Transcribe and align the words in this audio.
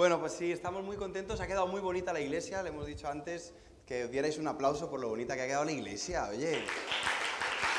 Bueno, 0.00 0.18
pues 0.18 0.32
sí, 0.32 0.50
estamos 0.50 0.82
muy 0.82 0.96
contentos. 0.96 1.42
Ha 1.42 1.46
quedado 1.46 1.66
muy 1.66 1.82
bonita 1.82 2.10
la 2.14 2.20
iglesia. 2.20 2.62
Le 2.62 2.70
hemos 2.70 2.86
dicho 2.86 3.06
antes 3.06 3.52
que 3.84 4.08
dierais 4.08 4.38
un 4.38 4.48
aplauso 4.48 4.88
por 4.88 4.98
lo 4.98 5.10
bonita 5.10 5.34
que 5.34 5.42
ha 5.42 5.46
quedado 5.46 5.66
la 5.66 5.72
iglesia. 5.72 6.26
Oye, 6.30 6.64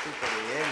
súper 0.04 0.30
bien. 0.46 0.68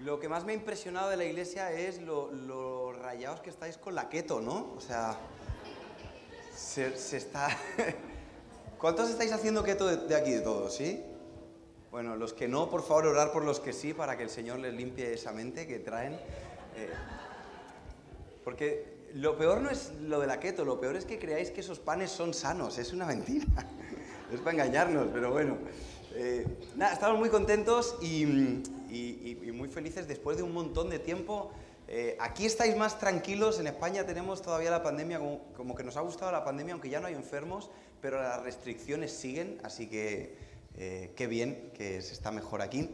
Lo 0.00 0.18
que 0.18 0.28
más 0.28 0.44
me 0.44 0.50
ha 0.50 0.54
impresionado 0.56 1.08
de 1.08 1.16
la 1.16 1.24
iglesia 1.24 1.70
es 1.70 2.02
lo, 2.02 2.32
lo 2.32 2.92
rayados 2.94 3.38
que 3.38 3.50
estáis 3.50 3.78
con 3.78 3.94
la 3.94 4.08
keto, 4.08 4.40
¿no? 4.40 4.74
O 4.76 4.80
sea, 4.80 5.16
se, 6.52 6.96
se 6.98 7.18
está... 7.18 7.56
¿Cuántos 8.78 9.08
estáis 9.08 9.30
haciendo 9.30 9.62
keto 9.62 9.86
de, 9.86 9.98
de 10.08 10.16
aquí, 10.16 10.32
de 10.32 10.40
todos, 10.40 10.74
sí? 10.74 11.04
Bueno, 11.92 12.16
los 12.16 12.32
que 12.32 12.48
no, 12.48 12.68
por 12.68 12.82
favor, 12.82 13.06
orar 13.06 13.30
por 13.30 13.44
los 13.44 13.60
que 13.60 13.72
sí, 13.72 13.94
para 13.94 14.16
que 14.16 14.24
el 14.24 14.30
Señor 14.30 14.58
les 14.58 14.74
limpie 14.74 15.12
esa 15.12 15.30
mente 15.30 15.68
que 15.68 15.78
traen. 15.78 16.18
Eh, 16.76 16.88
porque 18.44 19.00
lo 19.14 19.36
peor 19.36 19.60
no 19.60 19.70
es 19.70 19.92
lo 20.02 20.20
de 20.20 20.26
la 20.26 20.40
keto, 20.40 20.64
lo 20.64 20.80
peor 20.80 20.96
es 20.96 21.04
que 21.04 21.18
creáis 21.18 21.50
que 21.50 21.60
esos 21.60 21.78
panes 21.78 22.10
son 22.10 22.34
sanos, 22.34 22.78
es 22.78 22.92
una 22.92 23.06
mentira. 23.06 23.46
Es 24.32 24.38
para 24.38 24.52
engañarnos, 24.52 25.08
pero 25.12 25.32
bueno. 25.32 25.58
Eh, 26.14 26.46
nada, 26.76 26.92
estamos 26.92 27.18
muy 27.18 27.30
contentos 27.30 27.96
y, 28.00 28.24
muy 29.52 29.68
felices 29.68 30.06
después 30.06 30.36
de 30.36 30.44
un 30.44 30.52
montón 30.52 30.88
de 30.88 31.00
tiempo. 31.00 31.50
Eh, 31.88 32.16
aquí 32.20 32.46
estáis 32.46 32.76
más 32.76 33.00
tranquilos, 33.00 33.58
en 33.58 33.66
España 33.66 34.06
tenemos 34.06 34.40
todavía 34.40 34.70
la 34.70 34.84
pandemia, 34.84 35.18
como, 35.56 35.74
que 35.74 35.82
nos 35.82 35.96
ha 35.96 36.00
gustado 36.00 36.30
la 36.30 36.44
pandemia, 36.44 36.74
aunque 36.74 36.88
ya 36.88 37.00
no 37.00 37.08
hay 37.08 37.14
enfermos, 37.14 37.70
pero 38.00 38.22
las 38.22 38.40
restricciones 38.44 39.10
siguen, 39.10 39.58
así 39.64 39.88
que 39.88 40.36
eh, 40.76 41.10
qué 41.16 41.26
bien 41.26 41.72
que 41.74 42.00
se 42.00 42.12
está 42.12 42.30
mejor 42.30 42.62
aquí. 42.62 42.88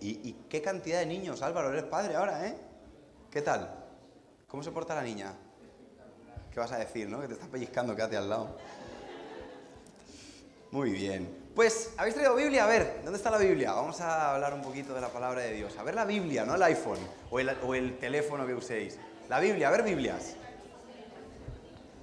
Y 0.00 0.32
qué 0.48 0.60
cantidad 0.60 0.98
de 0.98 1.06
niños, 1.06 1.42
Álvaro, 1.42 1.70
eres 1.70 1.84
padre 1.84 2.16
ahora, 2.16 2.48
¿eh? 2.48 2.56
¿Qué 3.32 3.40
tal? 3.40 3.66
¿Cómo 4.46 4.62
se 4.62 4.70
porta 4.70 4.94
la 4.94 5.00
niña? 5.00 5.32
¿Qué 6.52 6.60
vas 6.60 6.70
a 6.70 6.76
decir, 6.76 7.08
no? 7.08 7.18
Que 7.18 7.28
te 7.28 7.32
está 7.32 7.46
pellizcando, 7.46 7.96
quédate 7.96 8.18
al 8.18 8.28
lado. 8.28 8.58
Muy 10.70 10.90
bien. 10.90 11.50
Pues, 11.54 11.94
¿habéis 11.96 12.14
traído 12.14 12.34
Biblia? 12.34 12.64
A 12.64 12.66
ver, 12.66 13.00
¿dónde 13.02 13.16
está 13.16 13.30
la 13.30 13.38
Biblia? 13.38 13.72
Vamos 13.72 14.02
a 14.02 14.34
hablar 14.34 14.52
un 14.52 14.60
poquito 14.60 14.92
de 14.92 15.00
la 15.00 15.08
palabra 15.08 15.40
de 15.40 15.54
Dios. 15.54 15.78
A 15.78 15.82
ver 15.82 15.94
la 15.94 16.04
Biblia, 16.04 16.44
no 16.44 16.56
el 16.56 16.62
iPhone 16.62 16.98
o 17.30 17.40
el, 17.40 17.96
teléfono 17.98 18.46
que 18.46 18.52
uséis. 18.52 18.98
La 19.30 19.40
Biblia, 19.40 19.68
a 19.68 19.70
ver 19.70 19.82
Biblias. 19.82 20.34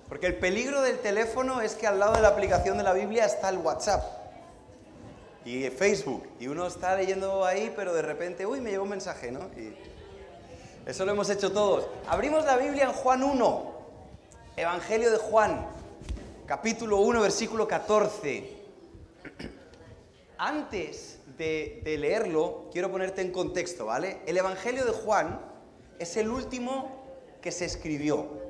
Porque 0.08 0.26
el 0.26 0.36
peligro 0.36 0.82
del 0.82 0.98
teléfono 0.98 1.62
es 1.62 1.76
que 1.76 1.86
al 1.86 2.00
lado 2.00 2.16
de 2.16 2.22
la 2.22 2.30
aplicación 2.30 2.76
de 2.76 2.84
la 2.84 2.94
Biblia 2.94 3.26
está 3.26 3.50
el 3.50 3.60
WhatsApp 3.60 4.04
y 5.46 5.70
Facebook. 5.70 6.28
Y 6.40 6.48
uno 6.48 6.66
está 6.66 6.96
leyendo 6.96 7.46
ahí, 7.46 7.72
pero 7.76 7.94
de 7.94 8.02
repente, 8.02 8.48
uy, 8.48 8.62
me 8.62 8.72
llegó 8.72 8.82
un 8.82 8.90
mensaje, 8.90 9.32
¿no? 9.32 9.42
Eso 10.90 11.06
lo 11.06 11.12
hemos 11.12 11.30
hecho 11.30 11.52
todos. 11.52 11.88
Abrimos 12.08 12.46
la 12.46 12.58
Biblia 12.58 12.86
en 12.86 12.94
Juan 12.94 13.22
1, 13.22 13.74
Evangelio 14.58 15.12
de 15.12 15.18
Juan, 15.18 15.68
capítulo 16.48 16.98
1, 16.98 17.22
versículo 17.22 17.68
14. 17.68 18.58
Antes 20.40 21.20
de, 21.38 21.84
leerlo, 22.00 22.70
quiero 22.72 22.90
ponerte 22.90 23.22
en 23.22 23.32
contexto, 23.32 23.86
¿vale? 23.86 24.22
El 24.26 24.38
Evangelio 24.38 24.84
de 24.84 24.92
Juan 24.92 25.40
es 26.00 26.18
el 26.18 26.28
último 26.28 27.06
que 27.40 27.52
se 27.52 27.66
escribió. 27.66 28.50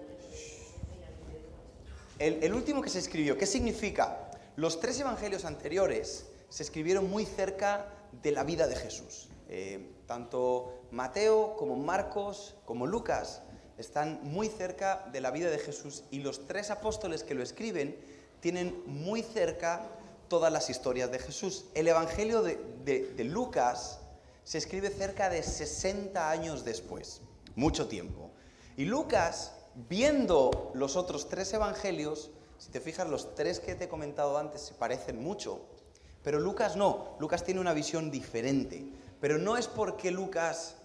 El 2.20 2.54
último 2.54 2.82
que 2.82 2.90
se 2.90 3.00
escribió, 3.00 3.38
¿qué 3.38 3.46
significa? 3.46 4.32
Los 4.56 4.80
tres 4.80 5.00
evangelios 5.00 5.44
anteriores 5.44 6.26
se 6.50 6.64
escribieron 6.64 7.10
muy 7.10 7.26
cerca 7.26 7.88
de 8.12 8.32
la 8.32 8.44
vida 8.44 8.68
de 8.68 8.76
Jesús. 8.76 9.29
Eh, 9.50 9.94
tanto 10.06 10.84
Mateo 10.92 11.56
como 11.58 11.76
Marcos 11.76 12.56
como 12.66 12.86
Lucas 12.86 13.42
están 13.80 14.20
muy 14.24 14.48
cerca 14.48 15.08
de 15.12 15.22
la 15.22 15.32
vida 15.32 15.50
de 15.50 15.58
Jesús 15.58 16.04
y 16.12 16.20
los 16.20 16.46
tres 16.46 16.70
apóstoles 16.70 17.24
que 17.24 17.34
lo 17.34 17.42
escriben 17.42 17.98
tienen 18.42 18.84
muy 18.86 19.24
cerca 19.24 19.88
todas 20.28 20.54
las 20.54 20.70
historias 20.70 21.12
de 21.12 21.18
Jesús. 21.20 21.66
El 21.74 21.88
Evangelio 21.88 22.44
de, 22.44 22.58
de- 22.86 23.24
Lucas 23.24 24.00
se 24.44 24.60
escribe 24.60 24.90
cerca 24.92 25.30
de 25.30 25.42
60 25.42 26.30
años 26.30 26.64
después, 26.64 27.22
mucho 27.56 27.88
tiempo. 27.88 28.30
Y 28.78 28.86
Lucas, 28.86 29.54
viendo 29.90 30.72
los 30.76 30.96
otros 30.96 31.28
tres 31.28 31.52
evangelios, 31.54 32.30
si 32.60 32.70
te 32.70 32.80
fijas, 32.80 33.08
los 33.10 33.34
tres 33.36 33.60
que 33.60 33.74
te 33.76 33.86
he 33.86 33.90
comentado 33.90 34.38
antes 34.38 34.62
se 34.62 34.74
parecen 34.74 35.22
mucho, 35.24 35.62
pero 36.24 36.40
Lucas 36.40 36.76
no, 36.76 37.16
Lucas 37.20 37.44
tiene 37.44 37.62
una 37.62 37.74
visión 37.74 38.12
diferente. 38.12 38.86
Pero 39.20 39.38
no 39.38 39.58
es 39.58 39.68
porque 39.68 40.12
Lucas 40.12 40.76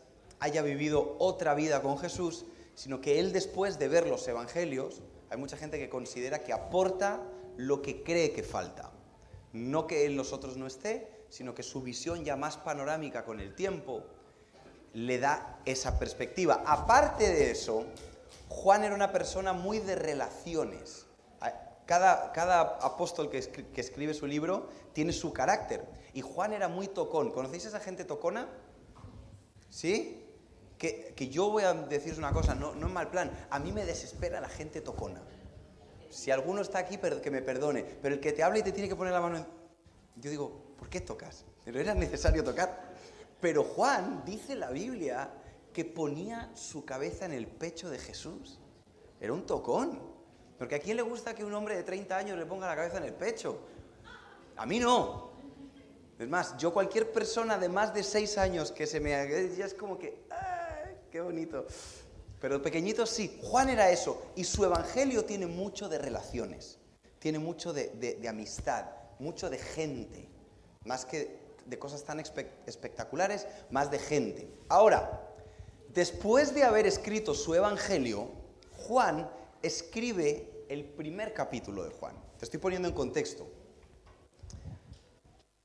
haya 0.40 0.62
vivido 0.62 1.16
otra 1.18 1.54
vida 1.54 1.82
con 1.82 1.98
Jesús, 1.98 2.46
sino 2.74 3.00
que 3.00 3.20
él 3.20 3.32
después 3.32 3.78
de 3.78 3.88
ver 3.88 4.06
los 4.06 4.26
evangelios, 4.26 5.02
hay 5.30 5.38
mucha 5.38 5.56
gente 5.56 5.78
que 5.78 5.88
considera 5.88 6.40
que 6.40 6.52
aporta 6.52 7.22
lo 7.56 7.82
que 7.82 8.02
cree 8.02 8.32
que 8.32 8.42
falta. 8.42 8.90
No 9.52 9.86
que 9.86 10.06
en 10.06 10.16
los 10.16 10.32
otros 10.32 10.56
no 10.56 10.66
esté, 10.66 11.08
sino 11.28 11.54
que 11.54 11.62
su 11.62 11.82
visión 11.82 12.24
ya 12.24 12.36
más 12.36 12.56
panorámica 12.56 13.24
con 13.24 13.40
el 13.40 13.54
tiempo 13.54 14.04
le 14.92 15.18
da 15.18 15.60
esa 15.64 15.98
perspectiva. 15.98 16.62
Aparte 16.66 17.32
de 17.32 17.50
eso, 17.50 17.84
Juan 18.48 18.84
era 18.84 18.94
una 18.94 19.12
persona 19.12 19.52
muy 19.52 19.78
de 19.78 19.96
relaciones. 19.96 21.03
Cada, 21.86 22.32
cada 22.32 22.60
apóstol 22.80 23.30
que, 23.30 23.38
escri- 23.38 23.70
que 23.72 23.80
escribe 23.80 24.14
su 24.14 24.26
libro 24.26 24.68
tiene 24.92 25.12
su 25.12 25.32
carácter. 25.32 25.84
Y 26.14 26.22
Juan 26.22 26.52
era 26.52 26.68
muy 26.68 26.88
tocón. 26.88 27.30
¿Conocéis 27.30 27.66
a 27.66 27.68
esa 27.68 27.80
gente 27.80 28.04
tocona? 28.04 28.48
¿Sí? 29.68 30.24
Que, 30.78 31.12
que 31.14 31.28
yo 31.28 31.50
voy 31.50 31.64
a 31.64 31.74
deciros 31.74 32.18
una 32.18 32.32
cosa, 32.32 32.54
no, 32.54 32.74
no 32.74 32.86
en 32.86 32.92
mal 32.92 33.10
plan. 33.10 33.30
A 33.50 33.58
mí 33.58 33.72
me 33.72 33.84
desespera 33.84 34.40
la 34.40 34.48
gente 34.48 34.80
tocona. 34.80 35.22
Si 36.10 36.30
alguno 36.30 36.62
está 36.62 36.78
aquí, 36.78 36.96
que 36.96 37.30
me 37.30 37.42
perdone. 37.42 37.82
Pero 37.82 38.14
el 38.14 38.20
que 38.20 38.32
te 38.32 38.42
habla 38.42 38.60
y 38.60 38.62
te 38.62 38.72
tiene 38.72 38.88
que 38.88 38.96
poner 38.96 39.12
la 39.12 39.20
mano 39.20 39.38
en... 39.38 39.46
Yo 40.16 40.30
digo, 40.30 40.74
¿por 40.78 40.88
qué 40.88 41.00
tocas? 41.00 41.44
No 41.66 41.78
era 41.78 41.94
necesario 41.94 42.44
tocar. 42.44 42.94
Pero 43.40 43.64
Juan 43.64 44.22
dice 44.24 44.52
en 44.52 44.60
la 44.60 44.70
Biblia 44.70 45.30
que 45.72 45.84
ponía 45.84 46.50
su 46.54 46.84
cabeza 46.84 47.24
en 47.24 47.32
el 47.32 47.48
pecho 47.48 47.90
de 47.90 47.98
Jesús. 47.98 48.60
Era 49.20 49.32
un 49.32 49.44
tocón. 49.44 50.13
Porque 50.58 50.76
a 50.76 50.78
quién 50.78 50.96
le 50.96 51.02
gusta 51.02 51.34
que 51.34 51.44
un 51.44 51.52
hombre 51.54 51.76
de 51.76 51.82
30 51.82 52.16
años 52.16 52.38
le 52.38 52.46
ponga 52.46 52.66
la 52.68 52.76
cabeza 52.76 52.98
en 52.98 53.04
el 53.04 53.14
pecho? 53.14 53.58
A 54.56 54.66
mí 54.66 54.78
no. 54.78 55.30
Es 56.18 56.28
más, 56.28 56.56
yo 56.58 56.72
cualquier 56.72 57.10
persona 57.10 57.58
de 57.58 57.68
más 57.68 57.92
de 57.92 58.04
6 58.04 58.38
años 58.38 58.70
que 58.70 58.86
se 58.86 59.00
me... 59.00 59.10
ya 59.56 59.64
es 59.66 59.74
como 59.74 59.98
que... 59.98 60.24
¡ay, 60.30 60.96
qué 61.10 61.20
bonito! 61.20 61.66
Pero 62.40 62.62
pequeñito 62.62 63.04
sí. 63.06 63.40
Juan 63.42 63.68
era 63.68 63.90
eso. 63.90 64.22
Y 64.36 64.44
su 64.44 64.64
evangelio 64.64 65.24
tiene 65.24 65.46
mucho 65.46 65.88
de 65.88 65.98
relaciones. 65.98 66.78
Tiene 67.18 67.38
mucho 67.38 67.72
de, 67.72 68.20
amistad. 68.28 68.86
Mucho 69.18 69.50
de 69.50 69.58
gente. 69.58 70.28
Más 70.84 71.04
que 71.04 71.38
de 71.66 71.78
cosas 71.78 72.04
tan 72.04 72.18
espe- 72.20 72.50
espectaculares, 72.66 73.46
más 73.70 73.90
de 73.90 73.98
gente. 73.98 74.46
Ahora, 74.68 75.20
después 75.88 76.54
de 76.54 76.62
haber 76.62 76.86
escrito 76.86 77.34
su 77.34 77.54
evangelio, 77.54 78.28
Juan 78.86 79.28
escribe 79.66 80.66
el 80.68 80.84
primer 80.84 81.32
capítulo 81.32 81.84
de 81.84 81.90
Juan. 81.90 82.14
Te 82.38 82.44
estoy 82.44 82.60
poniendo 82.60 82.88
en 82.88 82.94
contexto. 82.94 83.46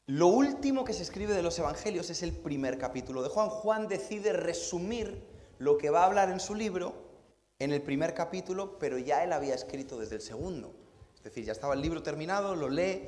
Lo 0.08 0.28
último 0.28 0.86
que 0.86 0.94
se 0.94 1.04
escribe 1.04 1.34
de 1.34 1.44
los 1.44 1.60
evangelios 1.60 2.10
es 2.10 2.24
el 2.24 2.32
primer 2.32 2.78
capítulo 2.78 3.22
de 3.22 3.30
Juan. 3.30 3.50
Juan 3.50 3.88
decide 3.88 4.34
resumir 4.34 5.24
lo 5.60 5.78
que 5.78 5.90
va 5.90 6.04
a 6.04 6.06
hablar 6.06 6.30
en 6.30 6.40
su 6.40 6.56
libro 6.56 7.10
en 7.60 7.74
el 7.74 7.82
primer 7.82 8.14
capítulo, 8.14 8.80
pero 8.80 8.98
ya 8.98 9.24
él 9.24 9.34
había 9.34 9.54
escrito 9.54 10.00
desde 10.00 10.16
el 10.16 10.22
segundo. 10.22 10.74
Es 11.18 11.24
decir, 11.24 11.44
ya 11.44 11.52
estaba 11.52 11.74
el 11.74 11.81
libro 11.81 12.02
terminado, 12.02 12.56
lo 12.56 12.69
lee 12.69 13.07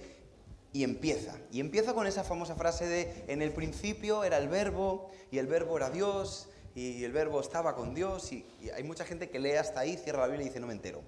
y 0.73 0.83
empieza. 0.83 1.37
Y 1.51 1.61
empieza 1.61 1.93
con 1.93 2.05
esa 2.05 2.25
famosa 2.25 2.55
frase 2.55 2.85
de, 2.85 3.25
en 3.27 3.41
el 3.41 3.53
principio 3.53 4.25
era 4.25 4.37
el 4.37 4.49
verbo 4.49 5.09
y 5.31 5.37
el 5.37 5.47
verbo 5.47 5.77
era 5.77 5.89
Dios 5.89 6.49
y 6.75 7.03
el 7.03 7.11
verbo 7.11 7.41
estaba 7.41 7.75
con 7.75 7.93
Dios. 7.93 8.31
Y, 8.31 8.45
hay 8.73 8.83
mucha 8.83 9.05
gente 9.05 9.29
que 9.29 9.39
lee 9.39 9.53
hasta 9.53 9.81
ahí, 9.81 9.97
cierra 9.97 10.21
la 10.21 10.27
Biblia 10.27 10.45
y 10.45 10.49
dice, 10.49 10.59
no 10.59 10.67
me 10.67 10.73
entero. 10.73 11.01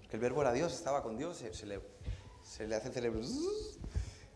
Porque 0.00 0.16
el 0.16 0.20
verbo 0.20 0.42
era 0.42 0.52
Dios, 0.52 0.72
estaba 0.72 1.02
con 1.02 1.16
Dios, 1.16 1.42
se, 1.52 1.66
le, 1.66 1.80
se 2.42 2.66
le 2.66 2.76
hace 2.76 2.98
el. 2.98 3.12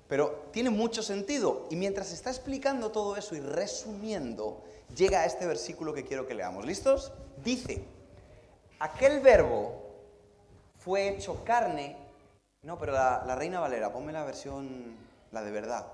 Pero 0.08 0.48
tiene 0.52 0.70
mucho 0.70 1.02
sentido. 1.02 1.66
Y 1.70 1.76
mientras 1.76 2.12
está 2.12 2.30
explicando 2.30 2.90
todo 2.90 3.16
eso 3.16 3.34
y 3.34 3.40
resumiendo, 3.40 4.62
llega 4.94 5.22
a 5.22 5.24
este 5.24 5.46
versículo 5.46 5.94
que 5.94 6.04
quiero 6.04 6.26
que 6.26 6.34
leamos. 6.34 6.66
¿Listos? 6.66 7.12
Dice, 7.42 7.84
aquel 8.78 9.20
verbo 9.20 9.82
fue 10.78 11.08
hecho 11.08 11.42
carne. 11.44 11.96
No, 12.62 12.78
pero 12.78 12.92
la, 12.92 13.34
Reina 13.34 13.60
Valera, 13.60 13.92
ponme 13.92 14.12
la 14.12 14.24
versión, 14.24 14.96
la 15.30 15.42
de 15.42 15.50
verdad. 15.50 15.86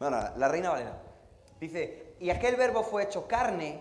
No, 0.00 0.10
no, 0.10 0.36
la 0.36 0.48
Reina 0.48 0.70
Valera. 0.70 1.00
Dice, 1.60 2.11
y 2.22 2.30
aquel 2.30 2.54
verbo 2.54 2.84
fue 2.84 3.02
hecho 3.02 3.26
carne 3.26 3.80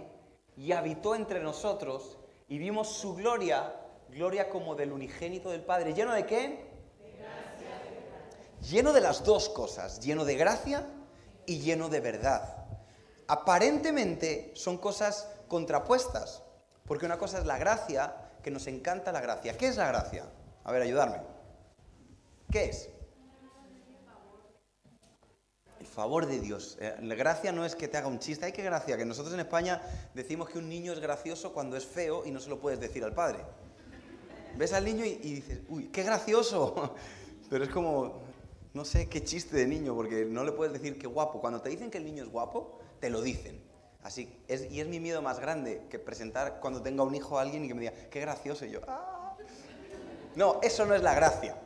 y 0.58 0.72
habitó 0.72 1.14
entre 1.14 1.42
nosotros 1.42 2.18
y 2.48 2.58
vimos 2.58 2.88
su 2.88 3.14
gloria, 3.14 3.72
gloria 4.10 4.50
como 4.50 4.74
del 4.74 4.92
unigénito 4.92 5.52
del 5.52 5.62
Padre. 5.62 5.94
¿Lleno 5.94 6.12
de 6.12 6.26
qué? 6.26 6.72
lleno 8.68 8.94
de 8.94 9.02
las 9.02 9.24
dos 9.24 9.48
cosas, 9.50 10.00
lleno 10.00 10.26
de 10.26 10.38
gracia 10.38 10.88
y 11.46 11.60
lleno 11.60 11.88
de 11.88 12.00
verdad. 12.00 12.66
aparentemente 13.28 14.52
son 14.56 14.80
cosas 14.80 15.28
contrapuestas, 15.48 16.42
porque 16.86 17.06
una 17.06 17.20
cosa 17.20 17.38
es 17.38 17.46
la 17.46 17.60
gracia, 17.60 18.16
que 18.42 18.50
nos 18.50 18.66
encanta 18.66 19.12
la 19.12 19.22
gracia. 19.22 19.56
¿Qué 19.56 19.68
es 19.68 19.78
la 19.78 19.88
gracia? 19.88 20.26
A 20.64 20.72
ver, 20.72 20.82
ayudarme. 20.82 21.22
¿Qué 22.52 22.66
es? 22.66 22.90
El 25.82 25.88
favor 25.88 26.28
de 26.28 26.40
Dios. 26.40 26.78
Eh, 26.80 26.96
la 27.02 27.16
gracia 27.16 27.52
no 27.52 27.66
es 27.66 27.76
que 27.76 27.88
te 27.88 27.98
haga 27.98 28.06
un 28.06 28.20
chiste. 28.20 28.46
Hay 28.46 28.52
que 28.52 28.62
gracia, 28.62 28.96
que 28.98 29.04
nosotros 29.04 29.34
en 29.34 29.40
España 29.40 29.82
decimos 30.14 30.48
que 30.48 30.60
un 30.60 30.70
niño 30.70 30.94
es 30.94 31.00
gracioso 31.00 31.54
cuando 31.54 31.76
es 31.76 31.88
feo 31.88 32.24
y 32.24 32.30
no 32.30 32.40
se 32.40 32.52
lo 32.52 32.60
puedes 32.60 32.80
decir 32.80 33.04
al 33.04 33.16
padre. 33.16 33.40
Ves 34.56 34.74
al 34.74 34.86
niño 34.86 35.04
y, 35.04 35.16
dices, 35.16 35.62
uy, 35.70 35.88
qué 35.88 36.04
gracioso. 36.04 36.94
Pero 37.50 37.64
es 37.64 37.72
como, 37.72 38.22
no 38.76 38.86
sé 38.86 39.10
qué 39.10 39.24
chiste 39.24 39.58
de 39.58 39.66
niño, 39.66 39.96
porque 39.96 40.24
no 40.24 40.44
le 40.44 40.52
puedes 40.52 40.72
decir 40.72 41.00
qué 41.00 41.08
guapo. 41.08 41.42
Cuando 41.42 41.62
te 41.62 41.70
dicen 41.70 41.90
que 41.90 41.98
el 41.98 42.06
niño 42.06 42.22
es 42.26 42.30
guapo, 42.30 42.78
te 43.00 43.10
lo 43.10 43.20
dicen. 43.24 43.60
Así, 44.04 44.38
y 44.48 44.82
es 44.82 44.88
mi 44.88 45.00
miedo 45.00 45.24
más 45.24 45.40
grande 45.40 45.88
que 45.90 45.98
presentar 45.98 46.60
cuando 46.62 46.84
tenga 46.84 47.02
un 47.02 47.16
hijo 47.16 47.40
a 47.40 47.42
alguien 47.42 47.66
y 47.66 47.68
que 47.68 47.74
me 47.74 47.82
diga, 47.82 47.94
qué 48.12 48.20
gracioso, 48.20 48.68
y 48.68 48.70
yo, 48.70 48.82
¡ah! 48.88 49.36
No, 50.36 50.60
eso 50.62 50.86
no 50.86 50.94
es 50.94 51.02
la 51.02 51.16
gracia. 51.16 51.58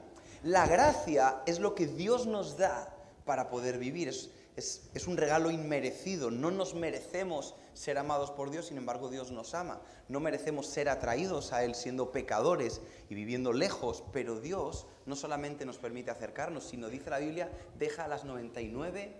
La 0.42 0.66
gracia 0.68 1.42
es 1.46 1.60
lo 1.60 1.76
que 1.76 1.88
Dios 1.88 2.28
nos 2.28 2.56
da 2.56 2.95
para 3.25 3.50
poder 3.50 3.77
vivir. 3.77 4.07
Es, 4.07 5.07
un 5.07 5.18
regalo 5.18 5.51
inmerecido. 5.51 6.31
No 6.31 6.51
nos 6.51 6.75
merecemos 6.75 7.56
ser 7.74 7.98
amados 7.98 8.31
por 8.31 8.51
Dios, 8.51 8.68
sin 8.68 8.77
embargo 8.77 9.10
Dios 9.10 9.31
nos 9.31 9.54
ama. 9.54 9.81
No 10.07 10.19
merecemos 10.19 10.68
ser 10.68 10.88
atraídos 10.88 11.51
a 11.51 11.63
Él 11.63 11.75
siendo 11.75 12.12
pecadores 12.12 12.81
y 13.10 13.16
viviendo 13.16 13.51
lejos, 13.51 14.04
pero 14.13 14.39
Dios 14.39 14.88
no 15.06 15.16
solamente 15.16 15.66
nos 15.66 15.77
permite 15.77 16.12
acercarnos, 16.12 16.63
sino 16.63 16.88
dice 16.88 17.10
la 17.10 17.19
Biblia, 17.19 17.51
deja 17.77 18.06
a 18.06 18.07
las 18.07 18.24
99 18.24 19.13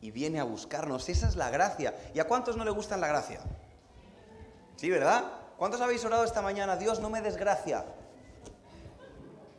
y 0.00 0.10
viene 0.10 0.40
a 0.40 0.44
buscarnos. 0.44 1.08
Esa 1.08 1.28
es 1.28 1.36
la 1.36 1.50
gracia. 1.50 1.94
¿Y 2.14 2.18
a 2.18 2.26
cuántos 2.26 2.56
no 2.56 2.64
le 2.64 2.72
gustan 2.72 3.00
la 3.00 3.08
gracia? 3.08 3.40
Sí, 4.76 4.90
¿verdad? 4.90 5.24
¿Cuántos 5.58 5.80
habéis 5.80 6.04
orado 6.04 6.24
esta 6.24 6.42
mañana? 6.42 6.76
Dios, 6.76 6.98
no 6.98 7.08
me 7.08 7.22
desgracia. 7.22 7.84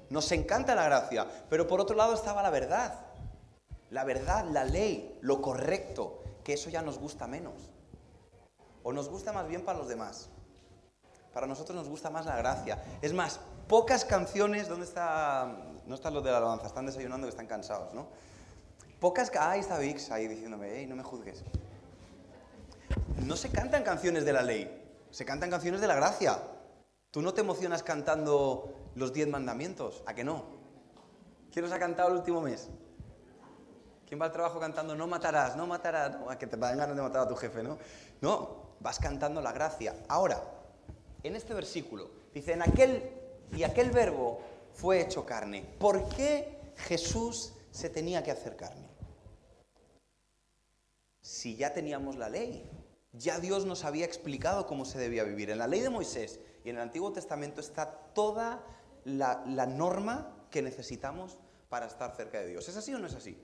Nos 0.09 0.31
encanta 0.33 0.75
la 0.75 0.83
gracia, 0.83 1.27
pero 1.49 1.65
por 1.65 1.79
otro 1.79 1.95
lado 1.95 2.13
estaba 2.13 2.43
la 2.43 2.49
verdad. 2.49 3.12
La 3.93 4.03
verdad, 4.03 4.45
la 4.45 4.65
ley, 4.65 5.19
lo 5.21 5.39
correcto, 5.39 6.23
que 6.43 6.53
eso 6.53 6.71
ya 6.71 6.81
nos 6.81 6.97
gusta 6.97 7.27
menos. 7.27 7.69
O 8.81 8.91
nos 8.91 9.07
gusta 9.07 9.31
más 9.31 9.47
bien 9.47 9.63
para 9.63 9.77
los 9.77 9.87
demás. 9.87 10.29
Para 11.31 11.45
nosotros 11.45 11.75
nos 11.75 11.87
gusta 11.87 12.09
más 12.09 12.25
la 12.25 12.35
gracia. 12.35 12.83
Es 13.03 13.13
más, 13.13 13.39
pocas 13.67 14.03
canciones, 14.03 14.67
¿dónde 14.67 14.87
está? 14.87 15.59
No 15.85 15.93
están 15.93 16.15
los 16.15 16.23
de 16.23 16.31
la 16.31 16.37
alabanza, 16.37 16.65
están 16.65 16.87
desayunando 16.87 17.27
que 17.27 17.29
están 17.29 17.45
cansados, 17.45 17.93
¿no? 17.93 18.07
Pocas... 18.99 19.31
Ah, 19.37 19.51
ahí 19.51 19.59
está 19.59 19.77
Vix, 19.77 20.09
ahí 20.09 20.27
diciéndome, 20.27 20.71
hey, 20.73 20.87
no 20.87 20.95
me 20.95 21.03
juzgues. 21.03 21.43
No 23.17 23.35
se 23.35 23.51
cantan 23.51 23.83
canciones 23.83 24.25
de 24.25 24.33
la 24.33 24.41
ley, 24.41 25.05
se 25.11 25.23
cantan 25.23 25.51
canciones 25.51 25.81
de 25.81 25.87
la 25.87 25.93
gracia. 25.93 26.39
Tú 27.11 27.21
no 27.21 27.35
te 27.35 27.41
emocionas 27.41 27.83
cantando 27.83 28.73
los 28.95 29.13
diez 29.13 29.27
mandamientos, 29.27 30.01
¿a 30.07 30.15
que 30.15 30.23
no? 30.23 30.45
¿Quién 31.51 31.65
os 31.65 31.71
ha 31.71 31.77
cantado 31.77 32.09
el 32.09 32.15
último 32.15 32.41
mes? 32.41 32.71
¿Quién 34.13 34.21
va 34.21 34.27
al 34.27 34.31
trabajo 34.31 34.59
cantando 34.59 34.93
no 34.95 35.07
matarás, 35.07 35.55
no 35.55 35.65
matarás? 35.65 36.15
a 36.29 36.37
que 36.37 36.45
te 36.45 36.55
van 36.55 36.77
ganas 36.77 36.95
de 36.95 37.01
matar 37.01 37.23
a 37.23 37.27
tu 37.27 37.35
jefe, 37.35 37.63
¿no? 37.63 37.79
No, 38.21 38.75
vas 38.79 38.99
cantando 38.99 39.41
la 39.41 39.51
gracia. 39.51 39.95
Ahora, 40.07 40.39
en 41.23 41.35
este 41.35 41.55
versículo, 41.55 42.11
dice, 42.31 42.53
en 42.53 42.61
aquel, 42.61 43.09
y 43.53 43.63
aquel 43.63 43.89
verbo 43.89 44.39
fue 44.71 45.01
hecho 45.01 45.25
carne. 45.25 45.65
¿Por 45.79 46.07
qué 46.09 46.59
Jesús 46.77 47.53
se 47.71 47.89
tenía 47.89 48.21
que 48.21 48.29
hacer 48.29 48.55
carne? 48.55 48.87
si 51.23 51.55
ya 51.55 51.73
teníamos 51.73 52.15
la 52.15 52.29
ley. 52.29 52.69
Ya 53.13 53.39
Dios 53.39 53.65
nos 53.65 53.83
había 53.83 54.05
explicado 54.05 54.67
cómo 54.67 54.85
se 54.85 54.99
debía 54.99 55.23
vivir. 55.23 55.49
En 55.49 55.57
la 55.57 55.65
ley 55.65 55.79
de 55.79 55.89
Moisés 55.89 56.39
y 56.63 56.69
en 56.69 56.75
el 56.75 56.83
Antiguo 56.83 57.11
Testamento 57.11 57.61
está 57.61 57.89
toda 58.13 58.63
la, 59.05 59.65
norma 59.65 60.45
que 60.51 60.61
necesitamos 60.61 61.39
para 61.67 61.87
estar 61.87 62.15
cerca 62.15 62.41
de 62.41 62.49
Dios. 62.49 62.69
¿Es 62.69 62.77
así 62.77 62.93
o 62.93 62.99
no 62.99 63.07
es 63.07 63.15
así? 63.15 63.41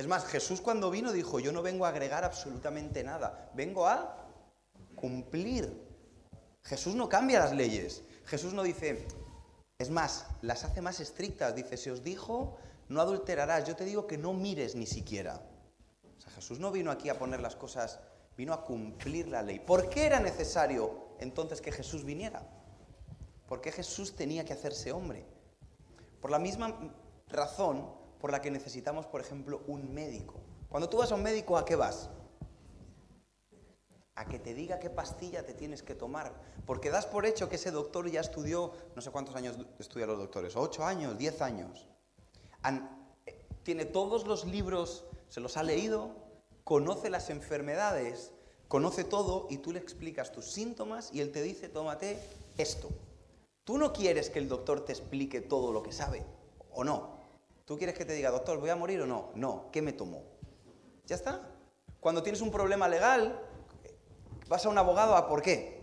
Es 0.00 0.06
más, 0.06 0.24
Jesús 0.24 0.62
cuando 0.62 0.90
vino 0.90 1.12
dijo, 1.12 1.40
yo 1.40 1.52
no 1.52 1.60
vengo 1.60 1.84
a 1.84 1.90
agregar 1.90 2.24
absolutamente 2.24 3.04
nada, 3.04 3.50
vengo 3.52 3.86
a 3.86 4.16
cumplir. 4.96 5.70
Jesús 6.62 6.94
no 6.94 7.06
cambia 7.06 7.40
las 7.40 7.52
leyes. 7.52 8.02
Jesús 8.24 8.54
no 8.54 8.62
dice, 8.62 9.06
es 9.78 9.90
más, 9.90 10.24
las 10.40 10.64
hace 10.64 10.80
más 10.80 11.00
estrictas. 11.00 11.54
Dice, 11.54 11.76
si 11.76 11.90
os 11.90 12.02
dijo, 12.02 12.56
no 12.88 13.02
adulterarás, 13.02 13.66
yo 13.66 13.76
te 13.76 13.84
digo 13.84 14.06
que 14.06 14.16
no 14.16 14.32
mires 14.32 14.74
ni 14.74 14.86
siquiera. 14.86 15.42
Jesús 16.34 16.60
no 16.60 16.72
vino 16.72 16.90
aquí 16.90 17.10
a 17.10 17.18
poner 17.18 17.42
las 17.42 17.54
cosas, 17.54 18.00
vino 18.38 18.54
a 18.54 18.64
cumplir 18.64 19.28
la 19.28 19.42
ley. 19.42 19.58
¿Por 19.58 19.90
qué 19.90 20.06
era 20.06 20.18
necesario 20.18 21.08
entonces 21.18 21.60
que 21.60 21.72
Jesús 21.72 22.06
viniera? 22.06 22.42
¿Por 23.46 23.60
qué 23.60 23.70
Jesús 23.70 24.16
tenía 24.16 24.46
que 24.46 24.54
hacerse 24.54 24.92
hombre? 24.92 25.26
Por 26.22 26.30
la 26.30 26.38
misma 26.38 26.74
razón 27.28 27.99
por 28.20 28.30
la 28.30 28.42
que 28.42 28.50
necesitamos, 28.50 29.06
por 29.06 29.20
ejemplo, 29.20 29.62
un 29.66 29.92
médico. 29.92 30.34
Cuando 30.68 30.88
tú 30.88 30.98
vas 30.98 31.10
a 31.10 31.14
un 31.14 31.22
médico, 31.22 31.56
¿a 31.56 31.64
qué 31.64 31.74
vas? 31.74 32.10
A 34.14 34.26
que 34.26 34.38
te 34.38 34.54
diga 34.54 34.78
qué 34.78 34.90
pastilla 34.90 35.44
te 35.44 35.54
tienes 35.54 35.82
que 35.82 35.94
tomar. 35.94 36.34
Porque 36.66 36.90
das 36.90 37.06
por 37.06 37.24
hecho 37.24 37.48
que 37.48 37.56
ese 37.56 37.70
doctor 37.70 38.08
ya 38.08 38.20
estudió, 38.20 38.72
no 38.94 39.02
sé 39.02 39.10
cuántos 39.10 39.34
años 39.34 39.56
estudian 39.78 40.10
los 40.10 40.18
doctores, 40.18 40.54
ocho 40.56 40.84
años, 40.84 41.16
diez 41.16 41.40
años. 41.40 41.88
Eh, 43.26 43.46
tiene 43.62 43.86
todos 43.86 44.26
los 44.26 44.44
libros, 44.44 45.04
se 45.28 45.40
los 45.40 45.56
ha 45.56 45.62
leído, 45.62 46.14
conoce 46.64 47.08
las 47.08 47.30
enfermedades, 47.30 48.32
conoce 48.68 49.02
todo 49.02 49.46
y 49.50 49.58
tú 49.58 49.72
le 49.72 49.78
explicas 49.78 50.30
tus 50.30 50.44
síntomas 50.44 51.10
y 51.12 51.20
él 51.20 51.32
te 51.32 51.42
dice, 51.42 51.68
tómate 51.68 52.20
esto. 52.58 52.90
Tú 53.64 53.78
no 53.78 53.92
quieres 53.92 54.30
que 54.30 54.38
el 54.38 54.48
doctor 54.48 54.84
te 54.84 54.92
explique 54.92 55.40
todo 55.40 55.72
lo 55.72 55.82
que 55.82 55.92
sabe, 55.92 56.24
¿o 56.72 56.84
no? 56.84 57.19
Tú 57.64 57.76
quieres 57.78 57.96
que 57.96 58.04
te 58.04 58.12
diga, 58.12 58.30
doctor, 58.30 58.58
¿voy 58.58 58.70
a 58.70 58.76
morir 58.76 59.00
o 59.02 59.06
no? 59.06 59.30
No, 59.34 59.70
¿qué 59.70 59.82
me 59.82 59.92
tomó? 59.92 60.24
Ya 61.06 61.16
está. 61.16 61.48
Cuando 62.00 62.22
tienes 62.22 62.40
un 62.40 62.50
problema 62.50 62.88
legal, 62.88 63.40
vas 64.48 64.64
a 64.66 64.68
un 64.68 64.78
abogado 64.78 65.16
a 65.16 65.28
por 65.28 65.42
qué? 65.42 65.80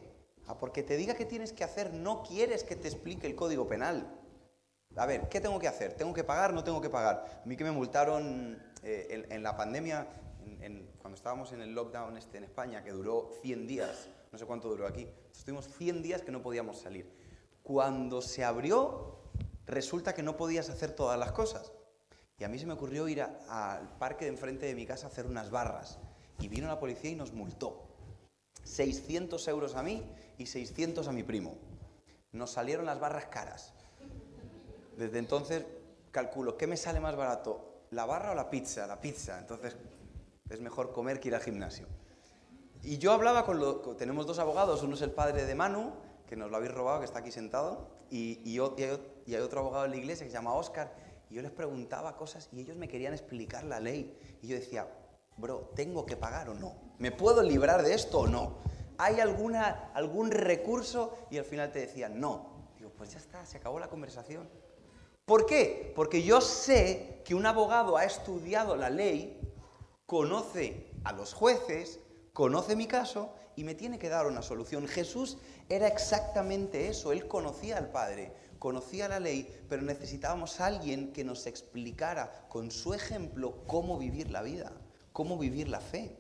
A 0.47 0.57
porque 0.57 0.83
te 0.83 0.97
diga 0.97 1.15
qué 1.15 1.25
tienes 1.25 1.53
que 1.53 1.63
hacer, 1.63 1.93
no 1.93 2.23
quieres 2.23 2.63
que 2.63 2.75
te 2.75 2.87
explique 2.87 3.27
el 3.27 3.35
código 3.35 3.67
penal. 3.67 4.17
A 4.95 5.05
ver, 5.05 5.29
¿qué 5.29 5.39
tengo 5.39 5.59
que 5.59 5.67
hacer? 5.67 5.93
¿Tengo 5.93 6.13
que 6.13 6.23
pagar? 6.23 6.53
¿No 6.53 6.63
tengo 6.63 6.81
que 6.81 6.89
pagar? 6.89 7.41
A 7.43 7.45
mí 7.45 7.55
que 7.55 7.63
me 7.63 7.71
multaron 7.71 8.59
eh, 8.81 9.27
en, 9.29 9.43
la 9.43 9.55
pandemia, 9.55 10.07
cuando 10.99 11.15
estábamos 11.15 11.51
en 11.51 11.61
el 11.61 11.75
lockdown 11.75 12.17
este 12.17 12.39
en 12.39 12.45
España, 12.45 12.83
que 12.83 12.91
duró 12.91 13.29
100 13.41 13.67
días, 13.67 14.09
no 14.31 14.39
sé 14.39 14.45
cuánto 14.45 14.69
duró 14.69 14.87
aquí, 14.87 15.07
estuvimos 15.31 15.67
100 15.77 16.01
días 16.01 16.21
que 16.23 16.31
no 16.31 16.41
podíamos 16.41 16.79
salir. 16.79 17.13
Cuando 17.61 18.21
se 18.21 18.43
abrió, 18.43 19.16
resulta 19.67 20.13
que 20.13 20.23
no 20.23 20.37
podías 20.37 20.69
hacer 20.69 20.91
todas 20.91 21.19
las 21.19 21.31
cosas. 21.31 21.71
Y 22.39 22.43
a 22.43 22.49
mí 22.49 22.57
se 22.59 22.65
me 22.65 22.73
ocurrió 22.73 23.07
ir 23.07 23.21
al 23.21 23.97
parque 23.97 24.25
de 24.25 24.31
enfrente 24.31 24.65
de 24.65 24.75
mi 24.75 24.85
casa 24.85 25.07
a 25.07 25.09
hacer 25.09 25.25
unas 25.25 25.49
barras. 25.49 25.99
Y 26.39 26.47
vino 26.47 26.67
la 26.67 26.79
policía 26.79 27.11
y 27.11 27.15
nos 27.15 27.33
multó. 27.33 27.83
600 28.63 29.47
euros 29.47 29.75
a 29.75 29.83
mí 29.83 30.03
y 30.37 30.45
600 30.45 31.07
a 31.07 31.11
mi 31.11 31.23
primo. 31.23 31.57
Nos 32.31 32.51
salieron 32.51 32.85
las 32.85 32.99
barras 32.99 33.25
caras. 33.25 33.73
Desde 34.97 35.19
entonces 35.19 35.65
calculo, 36.11 36.57
¿qué 36.57 36.67
me 36.67 36.77
sale 36.77 36.99
más 36.99 37.15
barato? 37.15 37.83
¿La 37.91 38.05
barra 38.05 38.31
o 38.31 38.35
la 38.35 38.49
pizza? 38.49 38.85
La 38.87 39.01
pizza. 39.01 39.39
Entonces 39.39 39.75
es 40.49 40.61
mejor 40.61 40.91
comer 40.91 41.19
que 41.19 41.29
ir 41.29 41.35
al 41.35 41.41
gimnasio. 41.41 41.87
Y 42.83 42.99
yo 42.99 43.11
hablaba 43.11 43.45
con 43.45 43.59
los... 43.59 43.97
Tenemos 43.97 44.27
dos 44.27 44.39
abogados, 44.39 44.83
uno 44.83 44.95
es 44.95 45.01
el 45.01 45.11
padre 45.11 45.45
de 45.45 45.55
Manu, 45.55 45.93
que 46.27 46.35
nos 46.35 46.51
lo 46.51 46.57
habéis 46.57 46.73
robado, 46.73 46.99
que 46.99 47.05
está 47.05 47.19
aquí 47.19 47.31
sentado, 47.31 47.89
y, 48.09 48.39
y, 48.45 48.59
hay, 49.35 49.41
otro 49.41 49.59
abogado 49.61 49.85
en 49.85 49.91
la 49.91 49.97
iglesia 49.97 50.25
que 50.25 50.31
se 50.31 50.37
llama 50.37 50.53
Oscar, 50.53 50.93
y 51.29 51.35
yo 51.35 51.41
les 51.41 51.51
preguntaba 51.51 52.15
cosas 52.15 52.49
y 52.51 52.61
ellos 52.61 52.77
me 52.77 52.87
querían 52.87 53.13
explicar 53.13 53.63
la 53.63 53.79
ley. 53.79 54.17
Y 54.41 54.47
yo 54.47 54.55
decía, 54.55 54.87
bro, 55.35 55.71
¿tengo 55.75 56.05
que 56.05 56.15
pagar 56.15 56.49
o 56.49 56.53
no? 56.53 56.75
¿Me 56.99 57.11
puedo 57.11 57.43
librar 57.43 57.83
de 57.83 57.93
esto 57.93 58.19
o 58.19 58.27
no? 58.27 58.59
¿Hay 58.97 59.19
alguna, 59.19 59.91
algún 59.93 60.31
recurso? 60.31 61.27
Y 61.29 61.37
al 61.37 61.45
final 61.45 61.71
te 61.71 61.79
decían, 61.79 62.19
no. 62.19 62.69
Digo, 62.77 62.91
pues 62.97 63.11
ya 63.11 63.19
está, 63.19 63.45
se 63.45 63.57
acabó 63.57 63.79
la 63.79 63.89
conversación. 63.89 64.49
¿Por 65.25 65.45
qué? 65.45 65.91
Porque 65.95 66.23
yo 66.23 66.39
sé 66.39 67.21
que 67.25 67.35
un 67.35 67.45
abogado 67.45 67.97
ha 67.97 68.05
estudiado 68.05 68.77
la 68.77 68.89
ley 68.89 69.41
conoce 70.05 70.89
a 71.03 71.11
los 71.11 71.33
jueces, 71.33 71.99
conoce 72.31 72.77
mi 72.77 72.87
caso 72.87 73.33
y 73.57 73.65
me 73.65 73.75
tiene 73.75 73.99
que 73.99 74.07
dar 74.07 74.25
una 74.25 74.41
solución. 74.41 74.87
Jesús 74.87 75.37
era 75.67 75.87
exactamente 75.87 76.87
eso, 76.87 77.11
él 77.11 77.27
conocía 77.27 77.77
al 77.77 77.91
Padre, 77.91 78.31
conocía 78.59 79.07
la 79.07 79.19
ley, 79.19 79.47
pero 79.69 79.81
necesitábamos 79.81 80.59
alguien 80.59 81.13
que 81.13 81.23
nos 81.23 81.47
explicara 81.47 82.45
con 82.49 82.71
su 82.71 82.93
ejemplo 82.93 83.63
cómo 83.67 83.97
vivir 83.97 84.31
la 84.31 84.41
vida, 84.41 84.71
cómo 85.13 85.37
vivir 85.37 85.67
la 85.67 85.79
fe. 85.79 86.15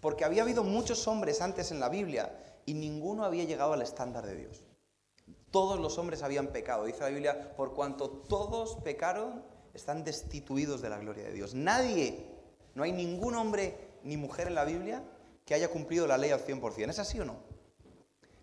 Porque 0.00 0.24
había 0.24 0.42
habido 0.42 0.62
muchos 0.62 1.06
hombres 1.08 1.40
antes 1.40 1.70
en 1.70 1.80
la 1.80 1.88
Biblia 1.88 2.60
y 2.64 2.74
ninguno 2.74 3.24
había 3.24 3.44
llegado 3.44 3.72
al 3.72 3.82
estándar 3.82 4.26
de 4.26 4.36
Dios. 4.36 4.64
Todos 5.50 5.80
los 5.80 5.98
hombres 5.98 6.22
habían 6.22 6.48
pecado. 6.48 6.84
Dice 6.84 7.00
la 7.00 7.08
Biblia, 7.08 7.56
por 7.56 7.74
cuanto 7.74 8.10
todos 8.10 8.76
pecaron, 8.84 9.42
están 9.72 10.04
destituidos 10.04 10.82
de 10.82 10.90
la 10.90 10.98
gloria 10.98 11.24
de 11.24 11.32
Dios. 11.32 11.54
Nadie 11.54 12.26
no 12.74 12.82
hay 12.82 12.92
ningún 12.92 13.34
hombre 13.34 13.76
ni 14.02 14.16
mujer 14.16 14.48
en 14.48 14.54
la 14.54 14.64
Biblia 14.64 15.02
que 15.44 15.54
haya 15.54 15.68
cumplido 15.68 16.06
la 16.06 16.18
ley 16.18 16.30
al 16.30 16.44
100%. 16.44 16.90
¿Es 16.90 16.98
así 16.98 17.20
o 17.20 17.24
no? 17.24 17.55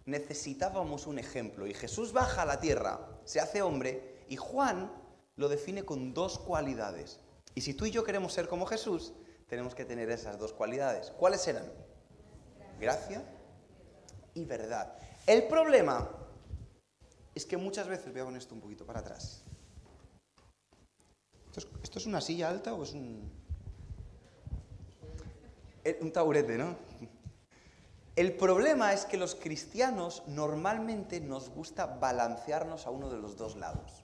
Necesitábamos 0.06 1.08
un 1.08 1.20
ejemplo 1.20 1.66
y 1.66 1.74
Jesús 1.74 2.12
baja 2.12 2.42
a 2.42 2.46
la 2.46 2.60
tierra, 2.60 3.00
se 3.24 3.40
hace 3.40 3.62
hombre 3.62 4.26
y 4.28 4.36
Juan 4.36 4.92
lo 5.36 5.50
define 5.50 5.84
con 5.84 6.14
dos 6.14 6.40
cualidades. 6.40 7.20
Y 7.56 7.62
si 7.62 7.74
tú 7.74 7.86
y 7.86 7.92
yo 7.92 8.04
queremos 8.04 8.34
ser 8.34 8.48
como 8.48 8.66
Jesús, 8.66 9.14
tenemos 9.48 9.76
que 9.76 9.86
tener 9.86 10.10
esas 10.10 10.38
dos 10.38 10.54
cualidades. 10.54 11.12
¿Cuáles 11.12 11.48
eran? 11.48 11.72
Gracia 12.80 13.24
y 14.34 14.46
verdad. 14.46 14.98
El 15.26 15.48
problema 15.48 16.10
es 17.36 17.46
que 17.46 17.58
muchas 17.58 17.88
veces, 17.88 18.12
voy 18.12 18.22
a 18.22 18.26
poner 18.26 18.42
esto 18.42 18.56
un 18.56 18.62
poquito 18.62 18.86
para 18.86 19.00
atrás. 19.00 19.44
¿Esto 21.84 22.00
es, 22.00 22.06
una 22.08 22.20
silla 22.20 22.50
alta 22.50 22.74
o 22.74 22.84
es 22.84 22.94
un... 22.94 23.32
Eh, 25.84 26.00
un 26.02 26.12
taburete, 26.12 26.58
¿no? 26.58 26.76
El 28.16 28.34
problema 28.34 28.94
es 28.94 29.06
que 29.06 29.18
los 29.18 29.34
cristianos 29.34 30.22
normalmente 30.28 31.20
nos 31.20 31.50
gusta 31.50 31.88
balancearnos 31.88 32.86
a 32.86 32.92
uno 32.92 33.10
de 33.10 33.18
los 33.18 33.38
dos 33.38 33.56
lados. 33.56 34.04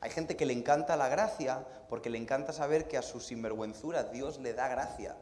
Hay 0.00 0.08
gente 0.10 0.34
que 0.34 0.46
le 0.46 0.54
encanta 0.54 0.96
la 0.96 1.08
gracia 1.08 1.66
porque 1.90 2.08
le 2.08 2.16
encanta 2.16 2.54
saber 2.54 2.88
que 2.88 2.96
a 2.96 3.02
su 3.02 3.20
sinvergüenzura 3.20 4.04
Dios 4.04 4.38
le 4.38 4.54
da 4.54 4.68
gracia. 4.68 5.16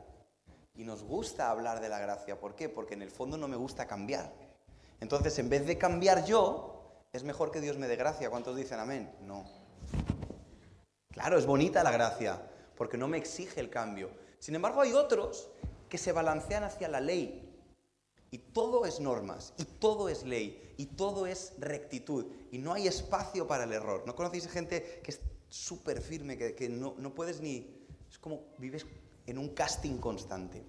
Y 0.77 0.85
nos 0.85 1.03
gusta 1.03 1.51
hablar 1.51 1.81
de 1.81 1.89
la 1.89 1.99
gracia. 1.99 2.39
¿Por 2.39 2.55
qué? 2.55 2.69
Porque 2.69 2.95
en 2.95 3.03
el 3.03 3.11
fondo 3.11 3.37
no 3.37 3.49
me 3.49 3.57
gusta 3.57 3.89
cambiar. 3.89 4.33
Entonces, 5.01 5.37
en 5.41 5.49
vez 5.49 5.67
de 5.67 5.77
cambiar 5.77 6.25
yo, 6.25 6.81
es 7.13 7.25
mejor 7.25 7.51
que 7.51 7.61
Dios 7.61 7.77
me 7.77 7.89
dé 7.89 7.97
gracia. 7.97 8.31
¿Cuántos 8.31 8.55
dicen 8.55 8.79
amén? 8.79 9.13
No. 9.23 9.45
Claro, 11.11 11.39
es 11.39 11.45
bonita 11.45 11.83
la 11.83 11.91
gracia, 11.91 12.41
porque 12.77 12.97
no 12.97 13.09
me 13.09 13.19
exige 13.19 13.61
el 13.61 13.69
cambio. 13.69 14.11
Sin 14.39 14.55
embargo, 14.55 14.81
hay 14.81 14.93
otros 14.93 15.51
que 15.89 15.99
se 15.99 16.13
balancean 16.13 16.65
hacia 16.65 16.89
la 16.89 17.01
ley, 17.01 17.52
y 18.33 18.39
todo 18.39 18.87
es 18.87 18.99
normas, 18.99 19.53
y 19.59 19.65
todo 19.65 20.09
es 20.09 20.25
ley, 20.25 20.75
y 20.79 20.87
todo 20.87 21.27
es 21.27 21.53
rectitud, 21.59 22.25
y 22.51 22.57
no 22.57 22.73
hay 22.73 22.89
espacio 22.89 23.47
para 23.47 23.65
el 23.65 23.73
error. 23.75 24.05
¿No 24.07 24.17
conocéis 24.17 24.49
gente 24.49 25.01
que 25.05 25.11
es 25.11 25.21
súper 25.51 26.01
firme, 26.01 26.39
que, 26.39 26.69
no, 26.69 26.95
no 26.97 27.15
puedes 27.15 27.41
ni... 27.43 27.87
Es 28.11 28.19
como 28.19 28.41
vives 28.57 28.87
en 29.27 29.37
un 29.37 29.51
casting 29.51 29.99
constante. 29.99 30.65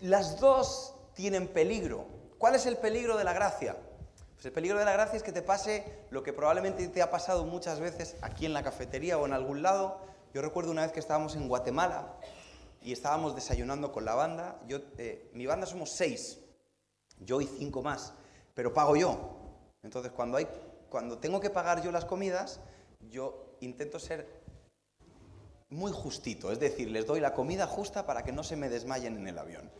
Las 0.00 0.40
dos 0.40 0.94
tienen 1.14 1.48
peligro. 1.48 2.06
¿Cuál 2.38 2.54
es 2.54 2.64
el 2.64 2.78
peligro 2.78 3.18
de 3.18 3.24
la 3.24 3.34
gracia? 3.34 3.76
Pues 4.34 4.46
el 4.46 4.52
peligro 4.52 4.78
de 4.78 4.86
la 4.86 4.92
gracia 4.92 5.18
es 5.18 5.22
que 5.22 5.32
te 5.32 5.42
pase 5.42 5.84
lo 6.10 6.22
que 6.22 6.32
probablemente 6.32 6.88
te 6.88 7.02
ha 7.02 7.10
pasado 7.10 7.44
muchas 7.44 7.78
veces 7.78 8.16
aquí 8.22 8.46
en 8.46 8.54
la 8.54 8.62
cafetería 8.62 9.18
o 9.18 9.26
en 9.26 9.34
algún 9.34 9.62
lado. 9.62 10.00
Yo 10.32 10.40
recuerdo 10.40 10.70
una 10.70 10.82
vez 10.82 10.92
que 10.92 11.00
estábamos 11.00 11.36
en 11.36 11.46
Guatemala 11.46 12.14
y 12.82 12.92
estábamos 12.92 13.34
desayunando 13.34 13.92
con 13.92 14.04
la 14.04 14.14
banda. 14.14 14.60
Yo, 14.66 14.78
eh, 14.98 15.30
mi 15.34 15.46
banda 15.46 15.66
somos 15.66 15.90
seis, 15.90 16.38
yo 17.20 17.40
y 17.40 17.46
cinco 17.46 17.82
más, 17.82 18.12
pero 18.54 18.72
pago 18.72 18.96
yo. 18.96 19.38
Entonces, 19.82 20.12
cuando, 20.12 20.36
hay, 20.36 20.48
cuando 20.88 21.18
tengo 21.18 21.40
que 21.40 21.50
pagar 21.50 21.82
yo 21.82 21.90
las 21.90 22.04
comidas, 22.04 22.60
yo 23.10 23.56
intento 23.60 23.98
ser 23.98 24.26
muy 25.70 25.92
justito, 25.92 26.50
es 26.50 26.58
decir, 26.58 26.90
les 26.90 27.06
doy 27.06 27.20
la 27.20 27.34
comida 27.34 27.66
justa 27.66 28.06
para 28.06 28.22
que 28.22 28.32
no 28.32 28.42
se 28.42 28.56
me 28.56 28.68
desmayen 28.68 29.16
en 29.16 29.28
el 29.28 29.38
avión. 29.38 29.70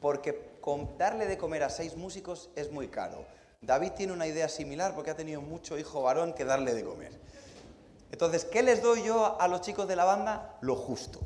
Porque 0.00 0.50
darle 0.98 1.26
de 1.26 1.38
comer 1.38 1.62
a 1.62 1.70
seis 1.70 1.96
músicos 1.96 2.50
es 2.56 2.70
muy 2.70 2.88
caro. 2.88 3.24
David 3.60 3.92
tiene 3.92 4.12
una 4.12 4.26
idea 4.26 4.48
similar 4.48 4.94
porque 4.94 5.10
ha 5.10 5.16
tenido 5.16 5.40
mucho 5.42 5.78
hijo 5.78 6.02
varón 6.02 6.32
que 6.32 6.44
darle 6.44 6.74
de 6.74 6.84
comer. 6.84 7.12
Entonces, 8.10 8.44
¿qué 8.44 8.62
les 8.62 8.82
doy 8.82 9.02
yo 9.04 9.40
a 9.40 9.46
los 9.48 9.60
chicos 9.60 9.86
de 9.86 9.96
la 9.96 10.04
banda? 10.04 10.58
Lo 10.62 10.74
justo. 10.74 11.20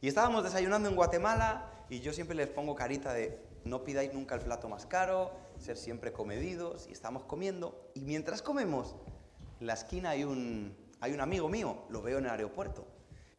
Y 0.00 0.08
estábamos 0.08 0.44
desayunando 0.44 0.88
en 0.88 0.96
Guatemala 0.96 1.70
y 1.90 2.00
yo 2.00 2.12
siempre 2.14 2.34
les 2.34 2.48
pongo 2.48 2.74
carita 2.74 3.12
de 3.12 3.38
no 3.64 3.84
pidáis 3.84 4.14
nunca 4.14 4.34
el 4.34 4.40
plato 4.40 4.66
más 4.66 4.86
caro, 4.86 5.30
ser 5.58 5.76
siempre 5.76 6.10
comedidos 6.10 6.86
y 6.88 6.92
estamos 6.92 7.24
comiendo. 7.24 7.90
Y 7.94 8.00
mientras 8.00 8.40
comemos, 8.40 8.94
en 9.60 9.66
la 9.66 9.74
esquina 9.74 10.10
hay 10.10 10.24
un, 10.24 10.74
hay 11.00 11.12
un 11.12 11.20
amigo 11.20 11.50
mío, 11.50 11.84
lo 11.90 12.00
veo 12.00 12.18
en 12.18 12.24
el 12.24 12.30
aeropuerto. 12.30 12.86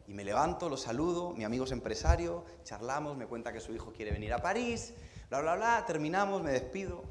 Y 0.08 0.14
me 0.14 0.24
levanto, 0.24 0.70
lo 0.70 0.78
saludo, 0.78 1.32
mi 1.32 1.46
amigo 1.46 1.66
es 1.66 1.72
empresario, 1.72 2.46
charlamos, 2.64 3.18
me 3.18 3.26
cuenta 3.26 3.52
que 3.52 3.60
su 3.60 3.74
hijo 3.74 3.92
quiere 3.92 4.12
venir 4.12 4.32
a 4.34 4.42
París, 4.42 4.94
bla, 5.30 5.42
bla, 5.42 5.56
bla, 5.56 5.84
terminamos, 5.88 6.44
me 6.44 6.52
despido, 6.52 7.04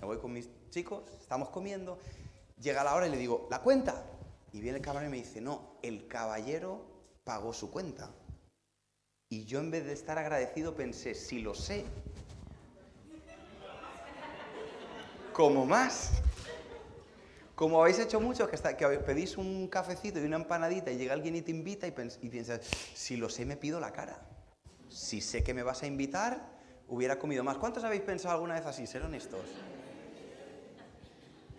me 0.00 0.06
voy 0.06 0.18
con 0.18 0.32
mis 0.32 0.48
chicos, 0.70 1.02
estamos 1.20 1.50
comiendo, 1.50 1.98
llega 2.58 2.84
la 2.84 2.94
hora 2.94 3.06
y 3.06 3.10
le 3.10 3.18
digo, 3.18 3.48
¿la 3.50 3.60
cuenta? 3.60 4.02
Y 4.52 4.60
viene 4.60 4.78
el 4.78 4.84
camarero 4.84 5.08
y 5.08 5.10
me 5.10 5.18
dice, 5.18 5.42
no, 5.42 5.76
el 5.82 6.06
caballero 6.06 6.86
pagó 7.24 7.52
su 7.52 7.70
cuenta. 7.70 8.10
Y 9.28 9.44
yo 9.44 9.58
en 9.58 9.70
vez 9.70 9.84
de 9.84 9.92
estar 9.92 10.18
agradecido 10.18 10.74
pensé, 10.74 11.14
si 11.14 11.40
lo 11.40 11.54
sé, 11.54 11.84
como 15.32 15.66
más. 15.66 16.12
Como 17.54 17.80
habéis 17.80 17.98
hecho 17.98 18.20
muchos, 18.20 18.48
que, 18.48 18.76
que 18.76 18.86
pedís 19.00 19.36
un 19.36 19.66
cafecito 19.68 20.20
y 20.20 20.24
una 20.24 20.36
empanadita 20.36 20.90
y 20.90 20.98
llega 20.98 21.14
alguien 21.14 21.36
y 21.36 21.42
te 21.42 21.50
invita 21.50 21.86
y, 21.86 21.94
y 22.22 22.28
piensas, 22.28 22.60
si 22.94 23.16
lo 23.16 23.28
sé, 23.28 23.44
me 23.46 23.56
pido 23.56 23.80
la 23.80 23.92
cara. 23.92 24.20
Si 24.88 25.20
sé 25.20 25.42
que 25.42 25.54
me 25.54 25.62
vas 25.62 25.82
a 25.82 25.86
invitar, 25.86 26.40
hubiera 26.88 27.18
comido 27.18 27.42
más. 27.42 27.56
¿Cuántos 27.58 27.82
habéis 27.82 28.02
pensado 28.02 28.34
alguna 28.34 28.54
vez 28.54 28.66
así? 28.66 28.86
Ser 28.86 29.02
honestos. 29.02 29.40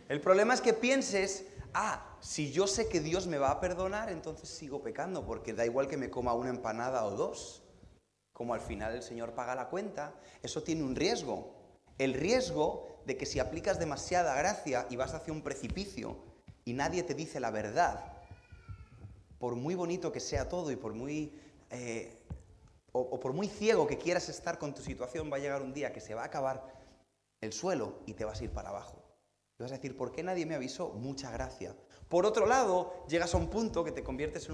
El 0.08 0.22
problema 0.22 0.54
es 0.54 0.62
que 0.62 0.74
pienses, 0.74 1.46
ah, 1.78 2.18
si 2.20 2.52
yo 2.52 2.66
sé 2.66 2.90
que 2.90 3.00
Dios 3.00 3.28
me 3.28 3.38
va 3.38 3.52
a 3.52 3.60
perdonar, 3.60 4.10
entonces 4.10 4.50
sigo 4.50 4.82
pecando, 4.82 5.26
porque 5.26 5.54
da 5.54 5.64
igual 5.64 5.88
que 5.88 5.96
me 5.96 6.10
coma 6.10 6.34
una 6.34 6.50
empanada 6.50 7.06
o 7.06 7.12
dos. 7.12 7.64
Como 8.34 8.54
al 8.54 8.62
final 8.62 8.96
el 8.96 9.04
Señor 9.04 9.34
paga 9.34 9.56
la 9.56 9.70
cuenta, 9.70 10.16
eso 10.42 10.64
tiene 10.64 10.84
un 10.84 10.96
riesgo. 10.96 11.54
El 12.00 12.14
riesgo 12.14 13.02
de 13.06 13.16
que 13.16 13.26
si 13.26 13.40
aplicas 13.40 13.80
demasiada 13.80 14.36
gracia 14.36 14.88
y 14.90 14.96
vas 14.96 15.14
hacia 15.14 15.34
un 15.34 15.44
precipicio 15.44 16.18
y 16.66 16.74
nadie 16.74 17.04
te 17.04 17.14
dice 17.14 17.40
la 17.40 17.52
verdad, 17.52 18.14
por 19.38 19.56
muy 19.56 19.76
bonito 19.76 20.12
que 20.12 20.20
sea 20.20 20.50
todo 20.50 20.72
y 20.72 20.76
por 20.76 20.94
muy... 20.94 21.40
Eh, 21.70 22.24
o 22.94 23.20
por 23.20 23.32
muy 23.32 23.48
ciego 23.48 23.86
que 23.86 24.00
quieras 24.00 24.28
estar 24.28 24.58
con 24.58 24.74
tu 24.74 24.82
situación, 24.82 25.32
va 25.32 25.36
a 25.36 25.40
llegar 25.40 25.62
un 25.62 25.72
día 25.72 25.94
que 25.94 26.02
se 26.02 26.16
va 26.16 26.24
a 26.24 26.26
acabar 26.26 26.74
el 27.42 27.54
suelo 27.54 28.00
y 28.08 28.14
te 28.14 28.26
vas 28.26 28.42
a 28.42 28.46
ir 28.46 28.50
para 28.50 28.70
abajo. 28.70 29.07
Y 29.60 29.64
vas 29.64 29.72
a 29.72 29.76
decir, 29.76 29.98
¿por 29.98 30.12
qué 30.12 30.22
nadie 30.22 30.46
me 30.46 30.56
avisó? 30.56 30.90
Mucha 30.90 31.32
gracia. 31.32 31.76
Por 32.10 32.26
otro 32.26 32.46
lado, 32.46 32.94
llegas 33.10 33.34
a 33.34 33.38
un 33.38 33.50
punto 33.50 33.84
que 33.84 33.92
te 33.92 34.04
conviertes 34.04 34.50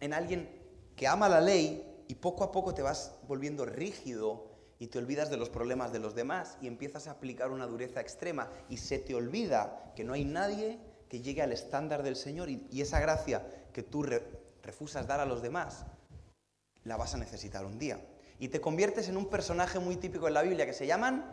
en, 0.00 0.12
alguien 0.12 0.48
que 0.96 1.06
ama 1.06 1.28
la 1.28 1.40
ley 1.40 2.04
y 2.08 2.14
poco 2.14 2.44
a 2.44 2.52
poco 2.52 2.74
te 2.74 2.82
vas 2.82 3.14
volviendo 3.26 3.64
rígido 3.64 4.46
y 4.78 4.88
te 4.88 4.98
olvidas 4.98 5.30
de 5.30 5.38
los 5.38 5.48
problemas 5.48 5.92
de 5.92 5.98
los 5.98 6.14
demás 6.14 6.58
y 6.60 6.66
empiezas 6.66 7.08
a 7.08 7.12
aplicar 7.12 7.50
una 7.50 7.66
dureza 7.66 8.00
extrema 8.00 8.48
y 8.68 8.76
se 8.76 8.98
te 8.98 9.14
olvida 9.14 9.92
que 9.96 10.04
no 10.04 10.12
hay 10.12 10.24
nadie 10.24 10.78
que 11.08 11.20
llegue 11.20 11.42
al 11.42 11.52
estándar 11.52 12.02
del 12.02 12.14
Señor 12.14 12.50
y, 12.50 12.68
esa 12.80 13.00
gracia 13.00 13.46
que 13.72 13.82
tú 13.82 14.04
refusas 14.62 15.06
dar 15.06 15.20
a 15.20 15.26
los 15.26 15.40
demás, 15.40 15.86
la 16.84 16.96
vas 16.96 17.14
a 17.14 17.18
necesitar 17.18 17.64
un 17.64 17.78
día. 17.78 17.98
Y 18.38 18.48
te 18.48 18.60
conviertes 18.60 19.08
en 19.08 19.16
un 19.16 19.30
personaje 19.30 19.78
muy 19.78 19.96
típico 19.96 20.28
en 20.28 20.34
la 20.34 20.42
Biblia 20.42 20.66
que 20.66 20.74
se 20.74 20.86
llaman 20.86 21.24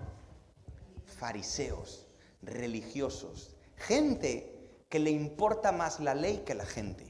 fariseos 1.06 2.05
religiosos, 2.46 3.56
gente 3.76 4.56
que 4.90 5.00
le 5.00 5.12
importa 5.12 5.72
más 5.72 6.00
la 6.00 6.16
ley 6.16 6.44
que 6.46 6.56
la 6.56 6.66
gente, 6.66 7.06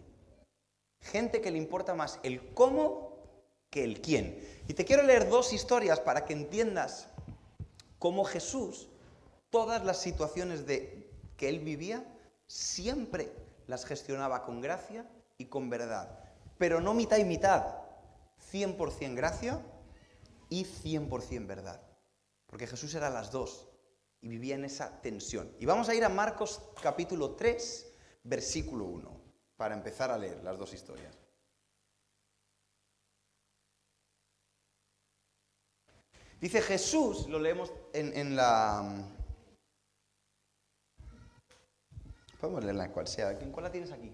gente 1.02 1.42
que 1.42 1.52
le 1.52 1.58
importa 1.58 1.94
más 1.94 2.20
el 2.24 2.54
cómo 2.54 3.16
que 3.70 3.84
el 3.84 4.02
quién. 4.02 4.40
Y 4.68 4.74
te 4.74 4.86
quiero 4.86 5.04
leer 5.04 5.30
dos 5.30 5.54
historias 5.54 6.00
para 6.00 6.26
que 6.26 6.34
entiendas 6.34 7.08
cómo 8.00 8.24
Jesús, 8.24 8.88
todas 9.50 9.84
las 9.84 10.02
situaciones 10.02 10.66
de, 10.66 11.12
que 11.38 11.50
él 11.50 11.60
vivía, 11.60 12.06
siempre 12.48 13.32
las 13.68 13.86
gestionaba 13.86 14.46
con 14.46 14.62
gracia 14.62 15.06
y 15.38 15.46
con 15.46 15.70
verdad. 15.70 16.20
Pero 16.58 16.80
no 16.80 16.94
mitad 16.94 17.18
y 17.18 17.26
mitad, 17.26 17.66
100% 18.52 19.16
gracia 19.16 19.62
y 20.50 20.66
100% 20.66 21.46
verdad. 21.48 21.82
Porque 22.48 22.68
Jesús 22.68 22.94
era 22.96 23.10
las 23.10 23.32
dos 23.32 23.68
y 24.26 24.28
vivía 24.28 24.56
en 24.56 24.66
esa 24.66 25.00
tensión. 25.02 25.56
Y 25.60 25.68
vamos 25.68 25.88
a 25.88 25.94
ir 25.94 26.04
a 26.04 26.10
Marcos 26.10 26.60
capítulo 26.82 27.36
3, 27.36 27.94
versículo 28.24 28.86
1, 28.86 29.22
para 29.56 29.76
empezar 29.76 30.10
a 30.10 30.18
leer 30.18 30.44
las 30.44 30.58
dos 30.58 30.74
historias. 30.74 31.16
Dice 36.42 36.60
Jesús, 36.60 37.30
lo 37.30 37.38
leemos 37.38 37.72
en, 37.94 38.36
la... 38.36 39.06
Podemos 42.42 42.64
leerla 42.64 42.86
en 42.86 42.92
cual 42.94 43.08
sea. 43.08 43.30
¿En 43.30 43.52
cuál 43.52 43.66
la 43.66 43.72
tienes 43.72 43.92
aquí? 43.92 44.12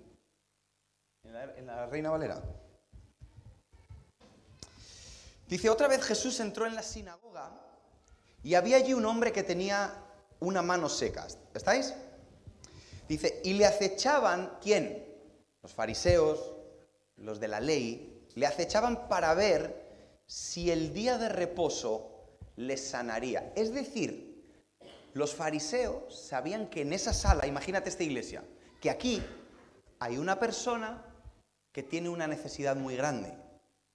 En 1.24 1.34
la, 1.34 1.44
en 1.56 1.66
la 1.66 1.86
Reina 1.86 2.10
Valera. 2.10 2.44
Dice, 5.48 5.70
otra 5.70 5.88
vez 5.88 6.04
Jesús 6.04 6.38
entró 6.42 6.68
en 6.68 6.76
la 6.76 6.84
sinagoga 6.84 7.71
y 8.44 8.56
había 8.56 8.78
allí 8.78 8.94
un 8.94 9.06
hombre 9.06 9.32
que 9.32 9.44
tenía 9.44 9.94
una 10.40 10.62
mano 10.62 10.90
seca. 10.90 11.28
¿Estáis? 11.54 11.94
Dice, 13.08 13.42
y 13.44 13.54
le 13.54 13.66
acechaban, 13.66 14.58
¿quién? 14.62 15.06
Los 15.62 15.74
fariseos, 15.74 16.54
los 17.18 17.40
de 17.40 17.48
la 17.48 17.60
ley, 17.60 18.26
le 18.36 18.48
acechaban 18.48 19.08
para 19.08 19.34
ver 19.34 19.82
si 20.26 20.72
el 20.72 20.94
día 20.94 21.18
de 21.18 21.30
reposo 21.30 22.12
les 22.56 22.90
sanaría. 22.90 23.52
Es 23.56 23.74
decir, 23.74 24.46
los 25.14 25.36
fariseos 25.36 26.16
sabían 26.16 26.70
que 26.70 26.82
en 26.82 26.94
esa 26.94 27.14
sala, 27.14 27.46
imagínate 27.46 27.90
esta 27.90 28.04
iglesia, 28.04 28.44
que 28.80 28.90
aquí 28.90 29.22
hay 30.00 30.18
una 30.18 30.40
persona 30.40 31.06
que 31.72 31.84
tiene 31.84 32.10
una 32.10 32.28
necesidad 32.28 32.76
muy 32.76 32.96
grande. 32.96 33.34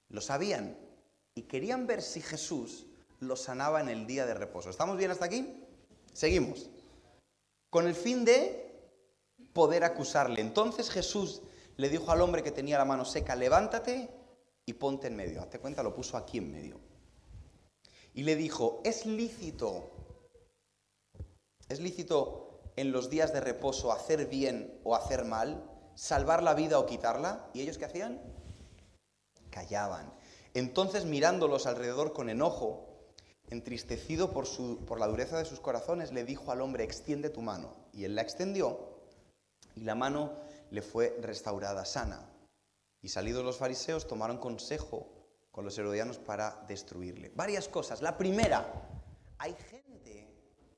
Lo 0.08 0.20
sabían 0.20 0.76
y 1.34 1.42
querían 1.42 1.86
ver 1.86 2.02
si 2.02 2.20
Jesús 2.20 2.86
lo 3.20 3.36
sanaba 3.36 3.80
en 3.80 3.88
el 3.88 4.06
día 4.06 4.26
de 4.26 4.34
reposo. 4.34 4.70
¿Estamos 4.70 4.96
bien 4.96 5.10
hasta 5.10 5.24
aquí? 5.24 5.64
Seguimos. 6.12 6.68
Con 7.70 7.86
el 7.86 7.94
fin 7.94 8.24
de 8.24 8.66
poder 9.52 9.84
acusarle. 9.84 10.40
Entonces 10.40 10.90
Jesús 10.90 11.42
le 11.76 11.88
dijo 11.88 12.10
al 12.10 12.20
hombre 12.20 12.42
que 12.42 12.50
tenía 12.50 12.78
la 12.78 12.84
mano 12.84 13.04
seca, 13.04 13.36
levántate 13.36 14.08
y 14.64 14.72
ponte 14.74 15.08
en 15.08 15.16
medio. 15.16 15.40
Hazte 15.40 15.58
cuenta, 15.58 15.82
lo 15.82 15.94
puso 15.94 16.16
aquí 16.16 16.38
en 16.38 16.50
medio. 16.50 16.80
Y 18.14 18.22
le 18.22 18.34
dijo, 18.34 18.80
es 18.84 19.04
lícito, 19.04 19.90
es 21.68 21.80
lícito 21.80 22.46
en 22.76 22.92
los 22.92 23.10
días 23.10 23.32
de 23.32 23.40
reposo 23.40 23.92
hacer 23.92 24.26
bien 24.26 24.80
o 24.84 24.94
hacer 24.94 25.24
mal, 25.24 25.70
salvar 25.94 26.42
la 26.42 26.54
vida 26.54 26.78
o 26.78 26.86
quitarla. 26.86 27.50
¿Y 27.52 27.60
ellos 27.60 27.78
qué 27.78 27.84
hacían? 27.84 28.20
Callaban. 29.50 30.12
Entonces 30.54 31.04
mirándolos 31.04 31.66
alrededor 31.66 32.12
con 32.14 32.30
enojo, 32.30 32.95
entristecido 33.48 34.32
por, 34.32 34.46
su, 34.46 34.84
por 34.86 34.98
la 34.98 35.06
dureza 35.06 35.38
de 35.38 35.44
sus 35.44 35.60
corazones, 35.60 36.12
le 36.12 36.24
dijo 36.24 36.50
al 36.50 36.60
hombre, 36.60 36.84
extiende 36.84 37.30
tu 37.30 37.42
mano. 37.42 37.72
Y 37.92 38.04
él 38.04 38.14
la 38.14 38.22
extendió 38.22 38.96
y 39.74 39.82
la 39.82 39.94
mano 39.94 40.32
le 40.70 40.82
fue 40.82 41.16
restaurada 41.20 41.84
sana. 41.84 42.28
Y 43.02 43.08
salidos 43.08 43.44
los 43.44 43.58
fariseos 43.58 44.06
tomaron 44.06 44.38
consejo 44.38 45.06
con 45.52 45.64
los 45.64 45.78
herodianos 45.78 46.18
para 46.18 46.64
destruirle. 46.66 47.30
Varias 47.34 47.68
cosas. 47.68 48.02
La 48.02 48.18
primera, 48.18 48.72
hay 49.38 49.54
gente 49.70 50.28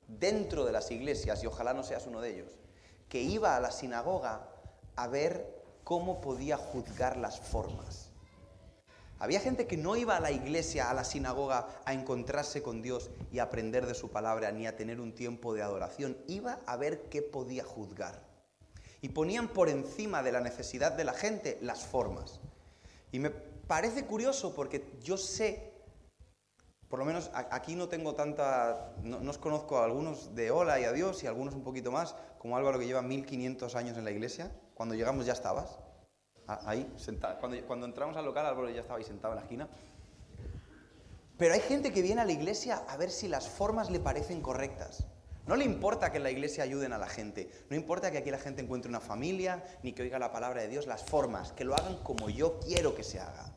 dentro 0.07 0.65
de 0.65 0.71
las 0.71 0.91
iglesias, 0.91 1.43
y 1.43 1.47
ojalá 1.47 1.73
no 1.73 1.83
seas 1.83 2.07
uno 2.07 2.21
de 2.21 2.35
ellos, 2.35 2.51
que 3.07 3.21
iba 3.21 3.55
a 3.55 3.59
la 3.59 3.71
sinagoga 3.71 4.49
a 4.95 5.07
ver 5.07 5.63
cómo 5.83 6.21
podía 6.21 6.57
juzgar 6.57 7.17
las 7.17 7.39
formas. 7.39 8.08
Había 9.19 9.41
gente 9.41 9.67
que 9.67 9.75
no 9.75 9.97
iba 9.97 10.15
a 10.15 10.21
la 10.21 10.31
iglesia, 10.31 10.89
a 10.89 10.93
la 10.93 11.03
sinagoga, 11.03 11.67
a 11.85 11.93
encontrarse 11.93 12.61
con 12.61 12.81
Dios 12.81 13.11
y 13.31 13.39
aprender 13.39 13.85
de 13.85 13.93
su 13.93 14.09
palabra, 14.09 14.51
ni 14.51 14.65
a 14.65 14.77
tener 14.77 15.01
un 15.01 15.13
tiempo 15.13 15.53
de 15.53 15.61
adoración. 15.61 16.17
Iba 16.27 16.59
a 16.65 16.77
ver 16.77 17.09
qué 17.09 17.21
podía 17.21 17.65
juzgar 17.65 18.29
y 19.01 19.09
ponían 19.09 19.49
por 19.49 19.69
encima 19.69 20.23
de 20.23 20.31
la 20.31 20.41
necesidad 20.41 20.93
de 20.93 21.03
la 21.03 21.13
gente 21.13 21.57
las 21.61 21.85
formas. 21.85 22.39
Y 23.11 23.19
me 23.19 23.29
parece 23.29 24.05
curioso 24.05 24.53
porque 24.55 24.97
yo 25.01 25.17
sé, 25.17 25.73
por 26.87 26.99
lo 26.99 27.05
menos 27.05 27.29
aquí 27.33 27.75
no 27.75 27.87
tengo 27.87 28.15
tanta, 28.15 28.93
no, 29.03 29.29
os 29.29 29.37
conozco 29.37 29.77
a 29.77 29.85
algunos 29.85 30.35
de 30.35 30.51
hola 30.51 30.79
y 30.79 30.85
adiós 30.85 31.23
y 31.23 31.27
algunos 31.27 31.53
un 31.55 31.63
poquito 31.63 31.91
más, 31.91 32.15
como 32.37 32.57
Álvaro 32.57 32.79
que 32.79 32.87
lleva 32.87 33.01
1500 33.01 33.75
años 33.75 33.97
en 33.97 34.05
la 34.05 34.11
iglesia, 34.11 34.51
cuando 34.73 34.95
llegamos 34.95 35.25
ya 35.25 35.33
estabas, 35.33 35.79
ahí, 36.65 36.91
sentado. 36.97 37.39
Cuando, 37.39 37.61
cuando 37.65 37.85
entramos 37.85 38.15
al 38.17 38.25
local 38.25 38.45
Álvaro 38.45 38.69
ya 38.69 38.81
estaba 38.81 38.99
ahí 38.99 39.05
sentado 39.05 39.33
en 39.33 39.37
la 39.37 39.43
esquina. 39.43 39.67
Pero 41.37 41.53
hay 41.53 41.61
gente 41.61 41.93
que 41.93 42.01
viene 42.01 42.21
a 42.21 42.25
la 42.25 42.33
iglesia 42.33 42.83
a 42.87 42.97
ver 42.97 43.11
si 43.11 43.27
las 43.27 43.47
formas 43.47 43.89
le 43.89 43.99
parecen 43.99 44.41
correctas. 44.41 45.05
No 45.47 45.55
le 45.55 45.65
importa 45.65 46.11
que 46.11 46.17
en 46.17 46.23
la 46.23 46.31
iglesia 46.31 46.63
ayuden 46.63 46.93
a 46.93 46.97
la 46.97 47.07
gente, 47.07 47.49
no 47.69 47.75
importa 47.75 48.11
que 48.11 48.19
aquí 48.19 48.29
la 48.29 48.37
gente 48.37 48.61
encuentre 48.61 48.87
una 48.87 48.99
familia, 48.99 49.63
ni 49.81 49.93
que 49.93 50.03
oiga 50.03 50.19
la 50.19 50.31
palabra 50.31 50.61
de 50.61 50.67
Dios, 50.67 50.85
las 50.85 51.03
formas, 51.03 51.53
que 51.53 51.63
lo 51.63 51.73
hagan 51.73 51.97
como 52.03 52.29
yo 52.29 52.59
quiero 52.59 52.93
que 52.93 53.03
se 53.03 53.19
haga. 53.19 53.51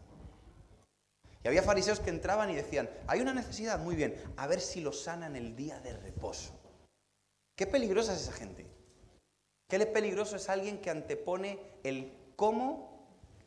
Y 1.45 1.49
había 1.49 1.63
fariseos 1.63 2.01
que 2.01 2.11
entraban 2.11 2.49
y 2.51 2.55
decían, 2.55 2.89
hay 3.07 3.21
una 3.21 3.35
necesidad, 3.35 3.79
muy 3.79 3.97
bien, 3.97 4.17
a 4.37 4.47
ver 4.47 4.61
si 4.61 4.81
lo 4.81 4.93
sanan 4.93 5.37
el 5.37 5.57
día 5.57 5.81
de 5.81 5.93
reposo. 5.93 6.59
Qué 7.57 7.67
peligrosa 7.67 8.15
es 8.15 8.23
esa 8.23 8.33
gente. 8.33 8.67
Qué 9.69 9.85
peligroso 9.85 10.37
es 10.37 10.49
alguien 10.49 10.81
que 10.81 10.91
antepone 10.91 11.59
el 11.83 12.17
cómo 12.37 12.92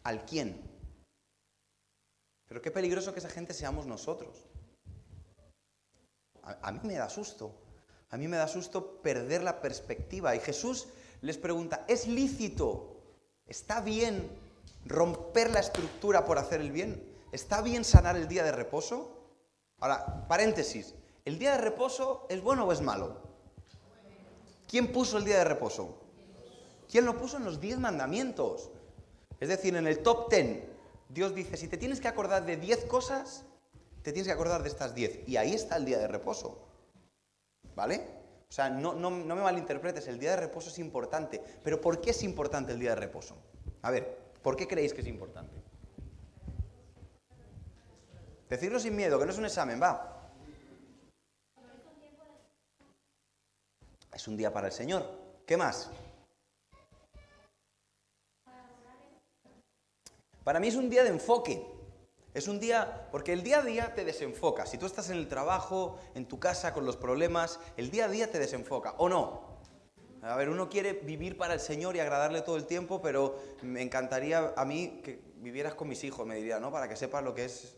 al 0.05 0.23
quién. 0.25 0.61
Pero 2.47 2.61
qué 2.61 2.71
peligroso 2.71 3.11
que 3.11 3.19
esa 3.19 3.29
gente 3.29 3.53
seamos 3.53 3.85
nosotros. 3.85 4.45
A, 6.41 6.71
mí 6.71 6.79
me 6.83 6.93
da 6.93 7.09
susto. 7.09 7.51
A 8.11 8.17
mí 8.17 8.27
me 8.27 8.37
da 8.37 8.47
susto 8.47 9.01
perder 9.01 9.43
la 9.43 9.61
perspectiva. 9.61 10.35
Y 10.35 10.39
Jesús 10.39 10.87
les 11.21 11.37
pregunta, 11.37 11.85
¿es 11.87 12.07
lícito? 12.07 13.01
¿Está 13.47 13.81
bien 13.81 14.29
romper 14.85 15.49
la 15.49 15.59
estructura 15.59 16.23
por 16.23 16.37
hacer 16.37 16.61
el 16.61 16.71
bien? 16.71 17.03
¿Está 17.31 17.61
bien 17.61 17.83
sanar 17.83 18.15
el 18.15 18.27
día 18.27 18.43
de 18.43 18.51
reposo? 18.51 19.11
Ahora, 19.79 20.27
paréntesis, 20.27 20.93
¿el 21.25 21.39
día 21.39 21.53
de 21.53 21.57
reposo 21.57 22.27
es 22.29 22.41
bueno 22.41 22.65
o 22.65 22.71
es 22.71 22.81
malo? 22.81 23.17
¿Quién 24.67 24.91
puso 24.91 25.17
el 25.17 25.25
día 25.25 25.39
de 25.39 25.45
reposo? 25.45 25.97
¿Quién 26.89 27.05
lo 27.05 27.17
puso 27.17 27.37
en 27.37 27.45
los 27.45 27.59
diez 27.59 27.79
mandamientos? 27.79 28.69
Es 29.39 29.49
decir, 29.49 29.75
en 29.75 29.87
el 29.87 29.99
top 29.99 30.29
ten, 30.29 30.65
Dios 31.09 31.35
dice, 31.35 31.57
si 31.57 31.67
te 31.67 31.77
tienes 31.77 31.99
que 31.99 32.07
acordar 32.07 32.45
de 32.45 32.57
diez 32.57 32.85
cosas, 32.85 33.45
te 34.01 34.11
tienes 34.11 34.27
que 34.27 34.33
acordar 34.33 34.63
de 34.63 34.69
estas 34.69 34.95
diez. 34.95 35.27
Y 35.27 35.37
ahí 35.37 35.53
está 35.53 35.77
el 35.77 35.85
día 35.85 35.97
de 35.97 36.07
reposo. 36.07 36.59
¿Vale? 37.75 38.07
O 38.47 38.51
sea, 38.51 38.69
no, 38.69 38.93
no, 38.93 39.11
me 39.11 39.35
malinterpretes, 39.35 40.07
el 40.07 40.19
día 40.19 40.31
de 40.31 40.37
reposo 40.37 40.69
es 40.69 40.79
importante. 40.79 41.41
Pero 41.63 41.81
¿por 41.81 41.99
qué 41.99 42.11
es 42.11 42.23
importante 42.23 42.71
el 42.71 42.79
día 42.79 42.91
de 42.91 42.97
reposo? 42.97 43.35
A 43.81 43.91
ver, 43.91 44.17
¿por 44.41 44.55
qué 44.55 44.67
creéis 44.67 44.93
que 44.93 45.01
es 45.01 45.07
importante? 45.07 45.55
Decirlo 48.49 48.79
sin 48.79 48.95
miedo, 48.95 49.19
que 49.19 49.25
no 49.25 49.31
es 49.31 49.37
un 49.37 49.45
examen, 49.45 49.81
va. 49.81 50.31
Es 54.13 54.27
un 54.27 54.37
día 54.37 54.53
para 54.53 54.67
el 54.67 54.73
Señor. 54.73 55.03
¿Qué 55.45 55.57
más? 55.57 55.91
Para 60.45 60.59
mí 60.59 60.67
es 60.67 60.75
un 60.75 60.91
día 60.91 61.03
de 61.03 61.09
enfoque. 61.09 61.65
Es 62.35 62.47
un 62.47 62.59
día, 62.59 63.07
porque 63.11 63.33
el 63.33 63.41
día 63.41 63.59
a 63.59 63.61
día 63.63 63.95
te 63.95 64.05
desenfoca. 64.05 64.67
Si 64.67 64.77
tú 64.77 64.85
estás 64.85 65.09
en 65.09 65.17
el 65.17 65.27
trabajo, 65.27 65.97
en 66.13 66.27
tu 66.27 66.39
casa, 66.39 66.71
con 66.71 66.85
los 66.85 66.97
problemas, 66.97 67.59
el 67.77 67.89
día 67.89 68.05
a 68.05 68.09
día 68.09 68.31
te 68.31 68.37
desenfoca, 68.37 68.93
¿o 68.99 69.09
no? 69.09 69.41
A 70.21 70.35
ver, 70.35 70.49
uno 70.49 70.69
quiere 70.69 70.93
vivir 70.93 71.35
para 71.35 71.55
el 71.55 71.59
Señor 71.59 71.95
y 71.95 71.99
agradarle 71.99 72.41
todo 72.41 72.57
el 72.57 72.67
tiempo, 72.67 73.01
pero 73.01 73.35
me 73.63 73.81
encantaría 73.81 74.53
a 74.55 74.65
mí 74.65 75.01
que 75.03 75.19
vivieras 75.37 75.73
con 75.73 75.87
mis 75.87 76.03
hijos, 76.03 76.27
me 76.27 76.35
diría, 76.35 76.59
¿no? 76.59 76.71
Para 76.71 76.87
que 76.87 76.95
sepas 76.95 77.23
lo 77.23 77.33
que 77.33 77.45
es 77.45 77.75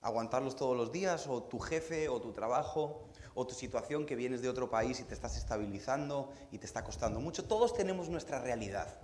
aguantarlos 0.00 0.56
todos 0.56 0.76
los 0.76 0.90
días, 0.90 1.28
o 1.28 1.44
tu 1.44 1.60
jefe, 1.60 2.08
o 2.08 2.20
tu 2.20 2.32
trabajo, 2.32 3.04
o 3.34 3.46
tu 3.46 3.54
situación 3.54 4.04
que 4.04 4.16
vienes 4.16 4.42
de 4.42 4.48
otro 4.48 4.68
país 4.68 4.98
y 4.98 5.04
te 5.04 5.14
estás 5.14 5.36
estabilizando 5.36 6.32
y 6.50 6.58
te 6.58 6.66
está 6.66 6.82
costando 6.82 7.20
mucho. 7.20 7.44
Todos 7.44 7.72
tenemos 7.72 8.08
nuestra 8.08 8.40
realidad. 8.40 8.98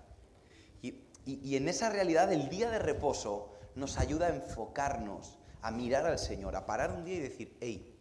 Y, 1.43 1.57
en 1.57 1.69
esa 1.69 1.91
realidad, 1.91 2.33
el 2.33 2.49
día 2.49 2.71
de 2.71 2.79
reposo 2.79 3.53
nos 3.75 3.99
ayuda 3.99 4.27
a 4.27 4.35
enfocarnos, 4.35 5.39
a 5.63 5.71
mirar 5.71 6.07
al 6.07 6.19
Señor, 6.19 6.57
a 6.57 6.67
parar 6.67 6.93
un 6.93 7.05
día 7.05 7.17
y 7.17 7.21
decir, 7.21 7.57
hey, 7.61 7.99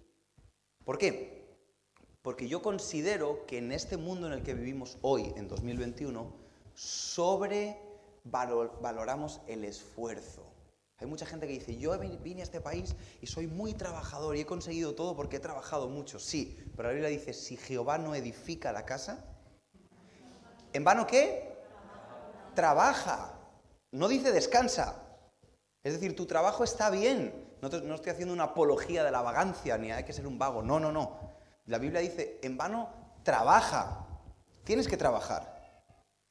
¿por 0.83 0.97
qué? 0.97 1.39
Porque 2.21 2.47
yo 2.47 2.61
considero 2.61 3.45
que 3.45 3.57
en 3.59 3.71
este 3.71 3.95
mundo 3.97 4.27
en 4.27 4.33
el 4.33 4.43
que 4.43 4.53
vivimos 4.53 4.97
hoy, 5.01 5.33
en 5.35 5.47
2021, 5.47 6.31
sobrevaloramos 6.73 9.41
el 9.47 9.63
esfuerzo. 9.63 10.45
Hay 10.97 11.07
mucha 11.07 11.25
gente 11.25 11.47
que 11.47 11.53
dice, 11.53 11.77
yo 11.77 11.97
vine 11.97 12.41
a 12.41 12.43
este 12.43 12.59
país 12.59 12.93
y 13.21 13.27
soy 13.27 13.47
muy 13.47 13.73
trabajador 13.73 14.35
y 14.35 14.41
he 14.41 14.45
conseguido 14.45 14.95
todo 14.95 15.15
porque 15.15 15.37
he 15.37 15.39
trabajado 15.39 15.87
mucho. 15.87 16.19
Sí, 16.19 16.57
pero 16.75 16.89
la 16.89 16.93
Biblia 16.93 17.09
dice, 17.09 17.31
si 17.33 17.55
Jehová 17.55 17.97
no 17.97 18.15
edifica 18.15 18.73
la 18.73 18.85
casa, 18.85 19.25
¿en 20.73 20.83
vano 20.83 21.07
qué? 21.07 21.48
Trabaja. 22.59 23.39
No 23.93 24.09
dice 24.09 24.33
descansa. 24.33 25.01
Es 25.81 25.93
decir, 25.93 26.13
tu 26.13 26.25
trabajo 26.25 26.65
está 26.65 26.89
bien. 26.89 27.55
No, 27.61 27.69
estoy 27.95 28.11
haciendo 28.11 28.33
una 28.33 28.43
apología 28.43 29.05
de 29.05 29.11
la 29.11 29.21
vagancia 29.21 29.77
ni 29.77 29.93
hay 29.93 30.03
que 30.03 30.11
ser 30.11 30.27
un 30.27 30.37
vago. 30.37 30.61
No, 30.61 30.77
no, 30.77 30.91
no. 30.91 31.21
La 31.67 31.77
Biblia 31.77 32.01
dice, 32.01 32.37
en 32.43 32.57
vano 32.57 32.89
trabaja. 33.23 34.05
Tienes 34.65 34.89
que 34.89 34.97
trabajar. 34.97 35.71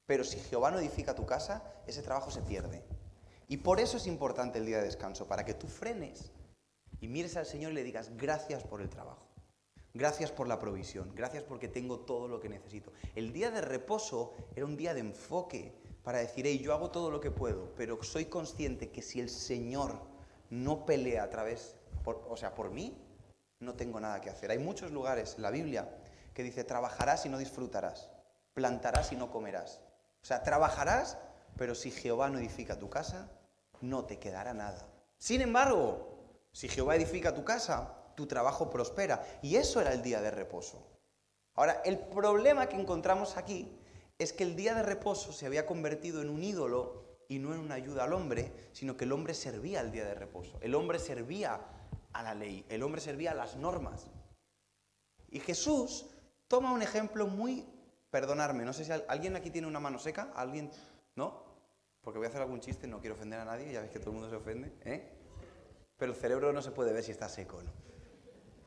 Pero 0.04 0.22
si 0.22 0.38
Jehová 0.38 0.70
no 0.70 0.78
edifica 0.78 1.14
tu 1.14 1.24
casa, 1.24 1.62
ese 1.86 2.02
trabajo 2.02 2.30
se 2.30 2.42
pierde. 2.42 2.84
Y 3.46 3.56
por 3.56 3.80
eso 3.80 3.96
es 3.96 4.06
importante 4.06 4.58
el 4.58 4.66
día 4.66 4.80
de 4.80 4.84
descanso, 4.84 5.26
para 5.26 5.46
que 5.46 5.54
tú 5.54 5.66
frenes 5.66 6.30
y 7.00 7.08
mires 7.08 7.38
al 7.38 7.46
Señor 7.46 7.72
y 7.72 7.76
le 7.76 7.84
digas, 7.84 8.14
gracias 8.18 8.64
por 8.64 8.82
el 8.82 8.90
trabajo. 8.90 9.26
Gracias 9.94 10.30
por 10.30 10.46
la 10.46 10.58
provisión, 10.58 11.10
gracias 11.14 11.42
porque 11.44 11.68
tengo 11.68 12.00
todo 12.00 12.28
lo 12.28 12.38
que 12.38 12.50
necesito. 12.50 12.92
El 13.14 13.32
día 13.32 13.50
de 13.50 13.62
reposo 13.62 14.34
era 14.54 14.66
un 14.66 14.76
día 14.76 14.92
de 14.92 15.00
enfoque, 15.00 15.74
para 16.08 16.20
decir, 16.20 16.46
hey, 16.46 16.58
yo 16.58 16.72
hago 16.72 16.90
todo 16.90 17.10
lo 17.10 17.20
que 17.20 17.30
puedo, 17.30 17.74
pero 17.76 18.02
soy 18.02 18.24
consciente 18.24 18.90
que 18.90 19.02
si 19.02 19.20
el 19.20 19.28
Señor 19.28 20.00
no 20.48 20.86
pelea 20.86 21.22
a 21.22 21.28
través, 21.28 21.76
o 22.06 22.34
sea, 22.34 22.54
por 22.54 22.70
mí, 22.70 22.96
no 23.60 23.74
tengo 23.74 24.00
nada 24.00 24.18
que 24.22 24.30
hacer. 24.30 24.50
Hay 24.50 24.58
muchos 24.58 24.90
lugares 24.90 25.34
en 25.36 25.42
la 25.42 25.50
Biblia 25.50 25.86
que 26.32 26.42
dice, 26.42 26.64
trabajarás 26.64 27.26
y 27.26 27.28
no 27.28 27.36
disfrutarás, 27.36 28.08
plantarás 28.54 29.12
y 29.12 29.16
no 29.16 29.30
comerás. 29.30 29.82
O 30.22 30.24
sea, 30.24 30.42
trabajarás, 30.42 31.18
pero 31.58 31.74
si 31.74 31.90
Jehová 31.90 32.30
no 32.30 32.38
edifica 32.38 32.78
tu 32.78 32.88
casa, 32.88 33.30
no 33.82 34.06
te 34.06 34.18
quedará 34.18 34.54
nada. 34.54 34.88
Sin 35.18 35.42
embargo, 35.42 36.40
si 36.52 36.70
Jehová 36.70 36.96
edifica 36.96 37.34
tu 37.34 37.44
casa, 37.44 37.94
tu 38.14 38.26
trabajo 38.26 38.70
prospera. 38.70 39.26
Y 39.42 39.56
eso 39.56 39.78
era 39.78 39.92
el 39.92 40.00
día 40.00 40.22
de 40.22 40.30
reposo. 40.30 40.88
Ahora, 41.54 41.82
el 41.84 41.98
problema 41.98 42.66
que 42.66 42.80
encontramos 42.80 43.36
aquí 43.36 43.78
es 44.18 44.32
que 44.32 44.44
el 44.44 44.56
día 44.56 44.74
de 44.74 44.82
reposo 44.82 45.32
se 45.32 45.46
había 45.46 45.64
convertido 45.64 46.20
en 46.20 46.28
un 46.28 46.42
ídolo 46.42 47.04
y 47.28 47.38
no 47.38 47.54
en 47.54 47.60
una 47.60 47.76
ayuda 47.76 48.04
al 48.04 48.12
hombre, 48.12 48.52
sino 48.72 48.96
que 48.96 49.04
el 49.04 49.12
hombre 49.12 49.34
servía 49.34 49.80
al 49.80 49.92
día 49.92 50.04
de 50.04 50.14
reposo. 50.14 50.58
El 50.60 50.74
hombre 50.74 50.98
servía 50.98 51.60
a 52.12 52.22
la 52.22 52.34
ley, 52.34 52.64
el 52.68 52.82
hombre 52.82 53.00
servía 53.00 53.30
a 53.30 53.34
las 53.34 53.56
normas. 53.56 54.10
Y 55.30 55.40
Jesús 55.40 56.06
toma 56.48 56.72
un 56.72 56.82
ejemplo 56.82 57.26
muy, 57.26 57.64
perdonarme, 58.10 58.64
no 58.64 58.72
sé 58.72 58.84
si 58.84 58.92
alguien 58.92 59.36
aquí 59.36 59.50
tiene 59.50 59.68
una 59.68 59.78
mano 59.78 59.98
seca, 59.98 60.32
alguien, 60.34 60.70
¿no? 61.14 61.44
Porque 62.00 62.18
voy 62.18 62.26
a 62.26 62.30
hacer 62.30 62.40
algún 62.40 62.60
chiste, 62.60 62.86
no 62.86 63.00
quiero 63.00 63.14
ofender 63.14 63.38
a 63.38 63.44
nadie, 63.44 63.72
ya 63.72 63.82
ves 63.82 63.90
que 63.90 63.98
todo 63.98 64.10
el 64.10 64.16
mundo 64.16 64.30
se 64.30 64.36
ofende, 64.36 64.72
¿eh? 64.84 65.12
Pero 65.98 66.12
el 66.12 66.18
cerebro 66.18 66.52
no 66.52 66.62
se 66.62 66.70
puede 66.70 66.92
ver 66.92 67.04
si 67.04 67.10
está 67.12 67.28
seco, 67.28 67.62
¿no? 67.62 67.70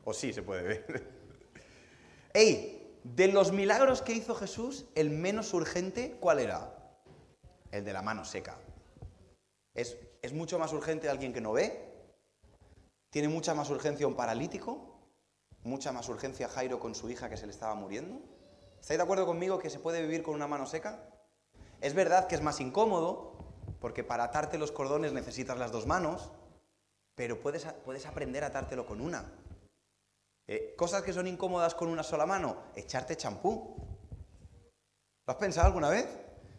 O 0.04 0.14
sí 0.14 0.32
se 0.32 0.42
puede 0.42 0.62
ver. 0.62 1.12
¡Ey! 2.32 2.81
De 3.04 3.26
los 3.26 3.50
milagros 3.50 4.00
que 4.00 4.12
hizo 4.12 4.34
Jesús, 4.36 4.86
el 4.94 5.10
menos 5.10 5.52
urgente, 5.54 6.16
¿cuál 6.20 6.38
era? 6.38 6.72
El 7.72 7.84
de 7.84 7.92
la 7.92 8.00
mano 8.00 8.24
seca. 8.24 8.56
¿Es, 9.74 9.96
mucho 10.32 10.58
más 10.58 10.72
urgente 10.72 11.08
alguien 11.08 11.32
que 11.32 11.40
no 11.40 11.52
ve? 11.52 11.90
¿Tiene 13.10 13.28
mucha 13.28 13.54
más 13.54 13.70
urgencia 13.70 14.06
un 14.06 14.14
paralítico? 14.14 15.00
¿Mucha 15.64 15.90
más 15.90 16.08
urgencia 16.08 16.48
Jairo 16.48 16.78
con 16.78 16.94
su 16.94 17.10
hija 17.10 17.28
que 17.28 17.36
se 17.36 17.46
le 17.46 17.52
estaba 17.52 17.74
muriendo? 17.74 18.20
¿Estáis 18.80 18.98
de 18.98 19.04
acuerdo 19.04 19.26
conmigo 19.26 19.58
que 19.58 19.70
se 19.70 19.80
puede 19.80 20.00
vivir 20.00 20.22
con 20.22 20.34
una 20.34 20.46
mano 20.46 20.66
seca? 20.66 21.08
Es 21.80 21.94
verdad 21.94 22.28
que 22.28 22.36
es 22.36 22.40
más 22.40 22.60
incómodo, 22.60 23.32
porque 23.80 24.04
para 24.04 24.24
atarte 24.24 24.58
los 24.58 24.70
cordones 24.70 25.12
necesitas 25.12 25.58
las 25.58 25.72
dos 25.72 25.86
manos, 25.86 26.30
pero 27.16 27.40
puedes, 27.40 27.64
puedes 27.84 28.06
aprender 28.06 28.44
a 28.44 28.48
atártelo 28.48 28.86
con 28.86 29.00
una. 29.00 29.32
Eh, 30.54 30.74
cosas 30.76 31.02
que 31.02 31.14
son 31.14 31.26
incómodas 31.26 31.74
con 31.74 31.88
una 31.88 32.02
sola 32.02 32.26
mano, 32.26 32.64
echarte 32.76 33.16
champú. 33.16 33.74
¿Lo 35.26 35.32
has 35.32 35.38
pensado 35.38 35.66
alguna 35.66 35.88
vez? 35.88 36.06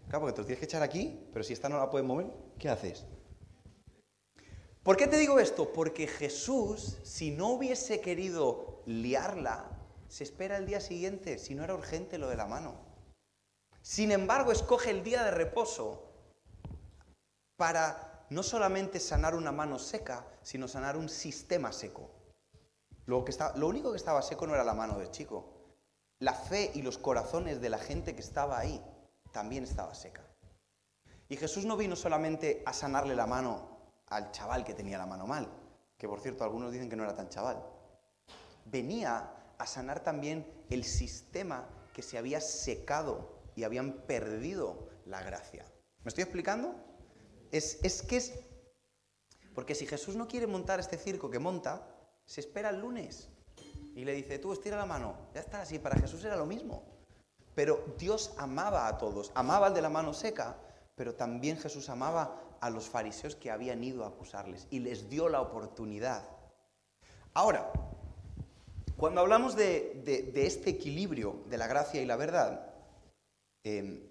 Claro, 0.07 0.21
porque 0.21 0.33
te 0.33 0.41
lo 0.41 0.47
tienes 0.47 0.59
que 0.59 0.65
echar 0.65 0.81
aquí, 0.81 1.29
pero 1.31 1.43
si 1.43 1.53
esta 1.53 1.69
no 1.69 1.77
la 1.77 1.91
puedes 1.91 2.07
mover, 2.07 2.25
¿qué 2.57 2.69
haces? 2.69 3.05
¿Por 4.81 4.97
qué 4.97 5.05
te 5.05 5.19
digo 5.19 5.37
esto? 5.39 5.71
Porque 5.71 6.07
Jesús, 6.07 6.97
si 7.03 7.29
no 7.29 7.49
hubiese 7.49 8.01
querido 8.01 8.81
liarla, 8.87 9.69
se 10.07 10.23
espera 10.23 10.57
el 10.57 10.65
día 10.65 10.81
siguiente, 10.81 11.37
si 11.37 11.53
no 11.53 11.63
era 11.63 11.75
urgente 11.75 12.17
lo 12.17 12.29
de 12.29 12.37
la 12.37 12.47
mano. 12.47 12.73
Sin 13.83 14.11
embargo, 14.11 14.51
escoge 14.51 14.89
el 14.89 15.03
día 15.03 15.23
de 15.23 15.29
reposo 15.29 16.09
para 17.57 18.25
no 18.31 18.41
solamente 18.41 18.99
sanar 18.99 19.35
una 19.35 19.51
mano 19.51 19.77
seca, 19.77 20.25
sino 20.41 20.67
sanar 20.67 20.97
un 20.97 21.09
sistema 21.09 21.71
seco. 21.71 22.22
Lo, 23.05 23.25
que 23.25 23.33
lo 23.55 23.67
único 23.67 23.91
que 23.91 23.97
estaba 23.97 24.21
seco 24.21 24.47
no 24.47 24.53
era 24.53 24.63
la 24.63 24.73
mano 24.73 24.97
del 24.97 25.11
chico. 25.11 25.45
La 26.19 26.33
fe 26.33 26.71
y 26.73 26.81
los 26.81 26.97
corazones 26.97 27.59
de 27.59 27.69
la 27.69 27.77
gente 27.77 28.15
que 28.15 28.21
estaba 28.21 28.57
ahí 28.57 28.81
también 29.31 29.63
estaba 29.63 29.93
seca. 29.93 30.21
Y 31.27 31.35
Jesús 31.35 31.65
no 31.65 31.75
vino 31.75 31.95
solamente 31.95 32.63
a 32.65 32.73
sanarle 32.73 33.15
la 33.15 33.25
mano 33.25 33.73
al 34.07 34.31
chaval 34.31 34.63
que 34.63 34.73
tenía 34.73 34.97
la 34.97 35.05
mano 35.05 35.25
mal, 35.25 35.47
que 35.97 36.07
por 36.07 36.19
cierto 36.19 36.43
algunos 36.43 36.71
dicen 36.71 36.89
que 36.89 36.95
no 36.95 37.03
era 37.03 37.15
tan 37.15 37.29
chaval. 37.29 37.65
Venía 38.65 39.33
a 39.57 39.65
sanar 39.65 40.01
también 40.01 40.45
el 40.69 40.83
sistema 40.83 41.67
que 41.93 42.01
se 42.01 42.17
había 42.17 42.39
secado 42.39 43.41
y 43.55 43.63
habían 43.63 43.93
perdido 44.05 44.87
la 45.05 45.21
gracia. 45.21 45.65
¿Me 46.03 46.09
estoy 46.09 46.23
explicando? 46.23 46.75
Es, 47.51 47.79
es 47.83 48.01
que 48.01 48.17
es... 48.17 48.33
Porque 49.53 49.75
si 49.75 49.85
Jesús 49.85 50.15
no 50.15 50.27
quiere 50.27 50.47
montar 50.47 50.79
este 50.79 50.97
circo 50.97 51.29
que 51.29 51.39
monta, 51.39 51.92
se 52.25 52.41
espera 52.41 52.69
el 52.69 52.79
lunes 52.79 53.29
y 53.95 54.05
le 54.05 54.13
dice, 54.13 54.39
tú 54.39 54.53
estira 54.53 54.77
la 54.77 54.85
mano. 54.85 55.15
Ya 55.33 55.41
está, 55.41 55.61
así 55.61 55.79
para 55.79 55.99
Jesús 55.99 56.23
era 56.23 56.35
lo 56.35 56.45
mismo. 56.45 56.83
Pero 57.55 57.95
Dios 57.97 58.33
amaba 58.37 58.87
a 58.87 58.97
todos, 58.97 59.31
amaba 59.35 59.67
al 59.67 59.73
de 59.73 59.81
la 59.81 59.89
mano 59.89 60.13
seca, 60.13 60.57
pero 60.95 61.13
también 61.13 61.57
Jesús 61.57 61.89
amaba 61.89 62.39
a 62.59 62.69
los 62.69 62.89
fariseos 62.89 63.35
que 63.35 63.51
habían 63.51 63.83
ido 63.83 64.03
a 64.03 64.07
acusarles 64.07 64.67
y 64.71 64.79
les 64.79 65.09
dio 65.09 65.29
la 65.29 65.41
oportunidad. 65.41 66.23
Ahora, 67.33 67.71
cuando 68.97 69.21
hablamos 69.21 69.55
de, 69.55 70.31
este 70.35 70.71
equilibrio 70.71 71.43
de 71.47 71.57
la 71.57 71.67
gracia 71.67 72.01
y 72.01 72.05
la 72.05 72.15
verdad, 72.15 72.73
em, 73.63 74.01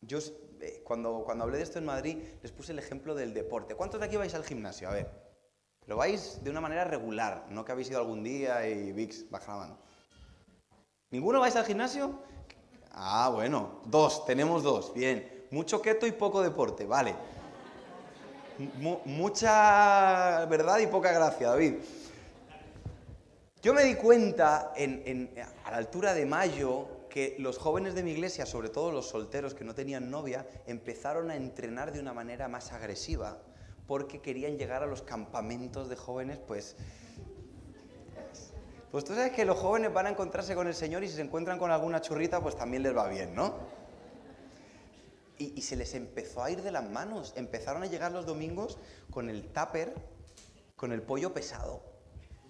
yo 0.00 0.18
eh, 0.60 0.82
cuando, 0.84 1.22
cuando 1.24 1.44
hablé 1.44 1.58
de 1.58 1.64
esto 1.64 1.78
en 1.78 1.86
Madrid 1.86 2.18
les 2.42 2.52
puse 2.52 2.72
el 2.72 2.78
ejemplo 2.78 3.14
del 3.14 3.34
deporte. 3.34 3.74
¿Cuántos 3.74 4.00
de 4.00 4.06
aquí 4.06 4.16
vais 4.16 4.34
al 4.34 4.44
gimnasio? 4.44 4.88
A 4.88 4.92
ver, 4.92 5.27
lo 5.88 5.96
vais 5.96 6.38
de 6.44 6.50
una 6.50 6.60
manera 6.60 6.84
regular, 6.84 7.46
no 7.48 7.64
que 7.64 7.72
habéis 7.72 7.88
ido 7.88 7.98
algún 7.98 8.22
día 8.22 8.68
y 8.68 8.92
VIX, 8.92 9.30
baja 9.30 9.52
la 9.52 9.58
mano. 9.58 9.78
¿Ninguno 11.10 11.40
vais 11.40 11.56
al 11.56 11.64
gimnasio? 11.64 12.20
Ah, 12.92 13.30
bueno, 13.32 13.80
dos, 13.86 14.26
tenemos 14.26 14.62
dos, 14.62 14.92
bien. 14.92 15.46
Mucho 15.50 15.80
keto 15.80 16.06
y 16.06 16.12
poco 16.12 16.42
deporte, 16.42 16.84
vale. 16.84 17.16
mucha 19.06 20.44
verdad 20.44 20.78
y 20.78 20.88
poca 20.88 21.10
gracia, 21.10 21.48
David. 21.48 21.76
Yo 23.62 23.72
me 23.72 23.82
di 23.84 23.94
cuenta 23.94 24.74
a 25.64 25.70
la 25.70 25.76
altura 25.78 26.12
de 26.12 26.26
mayo 26.26 26.86
que 27.08 27.34
los 27.38 27.56
jóvenes 27.56 27.94
de 27.94 28.02
mi 28.02 28.10
iglesia, 28.10 28.44
sobre 28.44 28.68
todo 28.68 28.92
los 28.92 29.08
solteros 29.08 29.54
que 29.54 29.64
no 29.64 29.74
tenían 29.74 30.10
novia, 30.10 30.46
empezaron 30.66 31.30
a 31.30 31.36
entrenar 31.36 31.92
de 31.92 32.00
una 32.00 32.12
manera 32.12 32.46
más 32.46 32.72
agresiva 32.72 33.38
porque 33.88 34.20
querían 34.20 34.58
llegar 34.58 34.82
a 34.82 34.86
los 34.86 35.02
campamentos 35.02 35.88
de 35.88 35.96
jóvenes, 35.96 36.38
pues... 36.46 36.76
Pues 38.92 39.04
tú 39.04 39.14
sabes 39.14 39.32
que 39.32 39.44
los 39.44 39.58
jóvenes 39.58 39.92
van 39.92 40.06
a 40.06 40.10
encontrarse 40.10 40.54
con 40.54 40.66
el 40.66 40.74
Señor 40.74 41.02
y 41.04 41.08
si 41.08 41.16
se 41.16 41.22
encuentran 41.22 41.58
con 41.58 41.70
alguna 41.70 42.00
churrita, 42.00 42.40
pues 42.40 42.56
también 42.56 42.82
les 42.82 42.96
va 42.96 43.08
bien, 43.08 43.34
¿no? 43.34 43.54
Y, 45.38 45.60
se 45.62 45.76
les 45.76 45.94
empezó 45.94 46.42
a 46.42 46.50
ir 46.50 46.62
de 46.62 46.72
las 46.72 46.88
manos. 46.88 47.32
Empezaron 47.36 47.82
a 47.82 47.86
llegar 47.86 48.12
los 48.12 48.26
domingos 48.26 48.78
con 49.10 49.30
el 49.30 49.44
tupper, 49.52 49.94
con 50.74 50.92
el 50.92 51.02
pollo 51.02 51.32
pesado. 51.32 51.82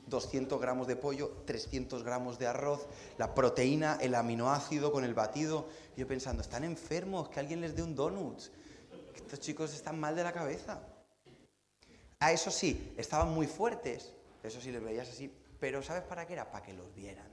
200 0.06 0.60
gramos 0.60 0.86
de 0.86 0.96
pollo, 0.96 1.42
300 1.44 2.02
gramos 2.02 2.38
de 2.38 2.46
arroz, 2.46 2.86
la 3.18 3.34
proteína, 3.34 3.98
el 4.00 4.14
aminoácido 4.14 4.90
con 4.90 5.04
el 5.04 5.12
batido. 5.12 5.68
Yo 5.96 6.06
pensando, 6.06 6.40
están 6.40 6.64
enfermos, 6.64 7.28
que 7.28 7.40
alguien 7.40 7.60
les 7.60 7.76
dé 7.76 7.82
un 7.82 7.94
donut. 7.94 8.40
Estos 9.14 9.40
chicos 9.40 9.74
están 9.74 10.00
mal 10.00 10.16
de 10.16 10.24
la 10.24 10.32
cabeza. 10.32 10.80
Ah, 12.20 12.32
eso 12.32 12.50
sí, 12.50 12.94
estaban 12.96 13.32
muy 13.32 13.46
fuertes, 13.46 14.12
eso 14.42 14.60
sí 14.60 14.72
les 14.72 14.82
veías 14.82 15.08
así, 15.08 15.32
pero 15.60 15.82
¿sabes 15.82 16.02
para 16.02 16.26
qué 16.26 16.32
era? 16.32 16.50
Para 16.50 16.64
que 16.64 16.72
los 16.72 16.92
vieran. 16.94 17.28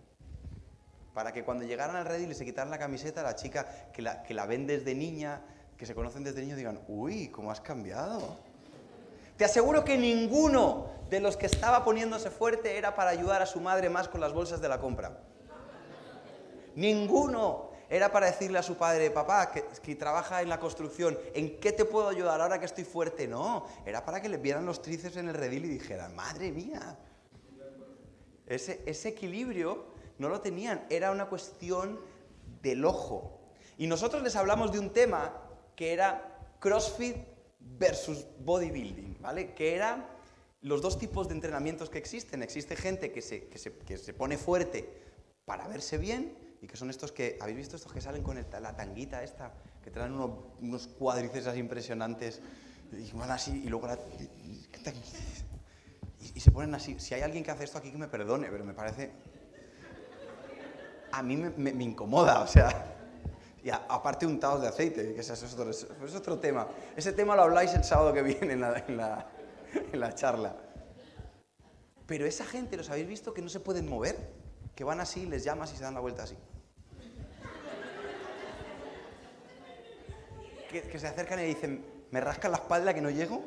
Para 1.14 1.32
que 1.34 1.44
cuando 1.44 1.64
llegaran 1.64 1.96
al 1.96 2.06
redil 2.06 2.30
y 2.32 2.36
se 2.36 2.46
quitaran 2.46 2.70
la 2.70 2.78
camiseta, 2.78 3.24
la 3.24 3.36
chica 3.36 3.90
que 3.92 4.02
la, 4.02 4.22
que 4.22 4.34
la 4.34 4.46
ven 4.46 4.68
desde 4.68 4.94
niña, 4.94 5.42
que 5.78 5.88
se 5.88 5.96
conocen 5.96 6.24
desde 6.24 6.42
niño, 6.42 6.56
digan, 6.56 6.82
uy, 6.88 7.30
¿cómo 7.30 7.52
has 7.52 7.62
cambiado? 7.62 8.38
Te 9.38 9.46
aseguro 9.46 9.84
que 9.84 9.98
ninguno 9.98 10.88
de 11.10 11.20
los 11.20 11.36
que 11.36 11.48
estaba 11.48 11.84
poniéndose 11.84 12.30
fuerte 12.30 12.78
era 12.78 12.96
para 12.96 13.10
ayudar 13.10 13.42
a 13.42 13.46
su 13.46 13.60
madre 13.62 13.90
más 13.90 14.08
con 14.08 14.22
las 14.22 14.34
bolsas 14.34 14.62
de 14.62 14.70
la 14.70 14.80
compra. 14.80 15.20
Ninguno 16.76 17.72
era 17.90 18.12
para 18.12 18.28
decirle 18.28 18.58
a 18.58 18.64
su 18.64 18.76
padre, 18.78 19.12
papá, 19.12 19.52
que, 19.52 19.96
trabaja 19.96 20.42
en 20.42 20.50
la 20.50 20.60
construcción, 20.60 21.18
¿en 21.34 21.60
qué 21.60 21.72
te 21.72 21.86
puedo 21.86 22.08
ayudar 22.08 22.42
ahora 22.42 22.60
que 22.60 22.66
estoy 22.66 22.84
fuerte? 22.84 23.28
No, 23.28 23.66
era 23.86 24.04
para 24.04 24.22
que 24.22 24.30
le 24.30 24.38
vieran 24.38 24.66
los 24.66 24.82
tríceps 24.82 25.18
en 25.18 25.30
el 25.30 25.36
redil 25.36 25.66
y 25.66 25.70
dijeran, 25.70 26.16
madre 26.16 26.52
mía. 26.52 26.98
Ese, 28.48 29.10
equilibrio 29.10 29.86
no 30.18 30.30
lo 30.30 30.42
tenían, 30.42 30.86
era 30.90 31.12
una 31.12 31.28
cuestión 31.28 32.00
del 32.62 32.86
ojo. 32.86 33.40
Y 33.78 33.88
nosotros 33.88 34.24
les 34.24 34.36
hablamos 34.36 34.72
de 34.72 34.80
un 34.80 34.92
tema 34.92 35.34
que 35.76 35.94
era 35.94 36.40
CrossFit 36.60 37.18
versus 37.60 38.26
bodybuilding, 38.40 39.18
¿vale? 39.22 39.54
Que 39.54 39.76
eran 39.76 40.08
los 40.62 40.82
dos 40.82 40.98
tipos 40.98 41.28
de 41.28 41.36
entrenamientos 41.36 41.90
que 41.90 41.98
existen. 41.98 42.42
Existe 42.42 42.76
gente 42.76 43.12
que 43.12 43.22
que 43.22 43.72
que 43.86 43.98
se 43.98 44.14
pone 44.14 44.38
fuerte 44.38 44.90
para 45.46 45.68
verse 45.68 45.98
bien 45.98 46.45
y 46.62 46.68
que 46.68 46.78
son 46.78 46.90
estos 46.90 47.12
que, 47.12 47.38
¿habéis 47.42 47.58
visto 47.58 47.76
estos 47.76 47.92
que 47.92 48.02
salen 48.02 48.24
con 48.24 48.36
la 48.36 48.76
tanguita 48.76 49.24
esta? 49.24 49.54
Que 49.84 49.92
traen 49.92 50.14
unos, 50.14 50.32
unos 50.62 50.88
cuádriceps 50.88 51.58
impresionantes 51.58 52.42
y 52.92 53.12
van 53.12 53.32
así 53.32 53.64
y 53.66 53.70
luego 53.70 53.88
la, 53.88 53.98
y, 56.34 56.40
se 56.40 56.52
ponen 56.52 56.74
así. 56.76 57.00
Si 57.00 57.14
hay 57.14 57.22
alguien 57.22 57.44
que 57.44 57.52
hace 57.52 57.64
esto 57.64 57.78
aquí 57.78 57.92
que 57.92 57.98
me 57.98 58.08
perdone, 58.08 58.48
pero 58.50 58.64
me 58.64 58.74
parece... 58.74 59.12
A 61.12 61.24
mí 61.24 61.38
me, 61.38 61.50
me, 61.52 61.84
incomoda, 61.84 62.42
o 62.42 62.48
sea... 62.48 62.92
Y 63.64 63.70
aparte 63.72 64.28
untados 64.28 64.62
de 64.62 64.68
aceite, 64.68 65.16
que 65.16 65.22
es 65.22 65.54
otro, 65.54 65.72
es 65.72 66.16
otro 66.16 66.40
tema. 66.40 66.68
Ese 66.96 67.14
tema 67.14 67.36
lo 67.36 67.44
habláis 67.44 67.74
el 67.74 67.84
sábado 67.84 68.14
que 68.14 68.22
viene 68.22 68.54
en 68.54 68.62
la, 68.62 68.78
en 68.88 68.98
la, 68.98 69.28
en 69.92 70.00
la 70.00 70.14
charla. 70.14 70.56
Pero 72.06 72.26
esa 72.26 72.46
gente, 72.46 72.78
¿los 72.78 72.90
habéis 72.90 73.08
visto 73.08 73.34
que 73.34 73.42
no 73.42 73.50
se 73.50 73.60
pueden 73.60 73.90
mover? 73.90 74.45
Que 74.76 74.84
van 74.84 75.00
así, 75.00 75.26
les 75.26 75.44
llamas 75.44 75.74
y 75.74 75.78
se 75.78 75.84
dan 75.84 75.94
la 75.94 76.02
vuelta 76.02 76.24
así. 76.24 76.36
que, 80.82 81.00
se 81.00 81.08
acercan 81.08 81.40
y 81.40 81.44
dicen, 81.44 81.86
¿me 82.12 82.22
rascan 82.22 82.52
la 82.52 82.58
espalda 82.58 82.94
que 82.94 83.02
no 83.02 83.10
llego? 83.10 83.44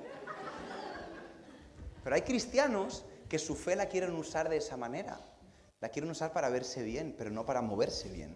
Pero 2.03 2.17
hay 2.17 2.23
cristianos 2.23 3.05
que 3.29 3.39
su 3.39 3.55
fe 3.55 3.77
la 3.77 3.87
quieren 3.87 4.15
usar 4.15 4.49
de 4.49 4.57
esa 4.57 4.77
manera. 4.77 5.21
La 5.81 5.91
quieren 5.91 6.11
usar 6.11 6.33
para 6.33 6.49
verse 6.49 6.83
bien, 6.83 7.15
pero 7.17 7.31
no 7.31 7.45
para 7.45 7.61
moverse 7.61 8.09
bien. 8.09 8.35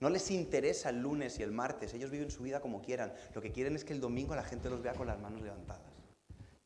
No 0.00 0.10
les 0.10 0.30
interesa 0.30 0.88
el 0.88 1.00
lunes 1.00 1.38
y 1.38 1.42
el 1.42 1.52
martes, 1.52 1.94
ellos 1.94 2.10
viven 2.10 2.30
su 2.30 2.42
vida 2.42 2.60
como 2.60 2.82
quieran. 2.82 3.12
Lo 3.34 3.40
que 3.40 3.52
quieren 3.52 3.76
es 3.76 3.84
que 3.84 3.92
el 3.92 4.00
domingo 4.00 4.34
la 4.34 4.42
gente 4.42 4.70
los 4.70 4.82
vea 4.82 4.94
con 4.94 5.06
las 5.06 5.20
manos 5.20 5.42
levantadas. 5.42 5.82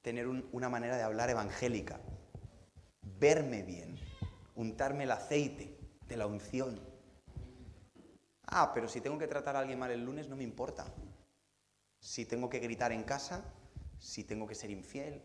Tener 0.02 0.26
una 0.28 0.68
manera 0.68 0.96
de 0.96 1.02
hablar 1.02 1.30
evangélica. 1.30 2.00
Verme 3.18 3.62
bien. 3.62 3.98
Untarme 4.54 5.04
el 5.04 5.10
aceite 5.10 5.78
de 6.06 6.16
la 6.16 6.26
unción. 6.26 6.80
Ah, 8.46 8.72
pero 8.74 8.88
si 8.88 9.00
tengo 9.00 9.18
que 9.18 9.26
tratar 9.26 9.56
a 9.56 9.60
alguien 9.60 9.78
mal 9.78 9.90
el 9.90 10.04
lunes 10.04 10.28
no 10.28 10.36
me 10.36 10.44
importa. 10.44 10.86
Si 12.00 12.26
tengo 12.26 12.48
que 12.50 12.58
gritar 12.58 12.92
en 12.92 13.02
casa, 13.02 13.44
si 13.98 14.24
tengo 14.24 14.46
que 14.46 14.54
ser 14.54 14.70
infiel. 14.70 15.22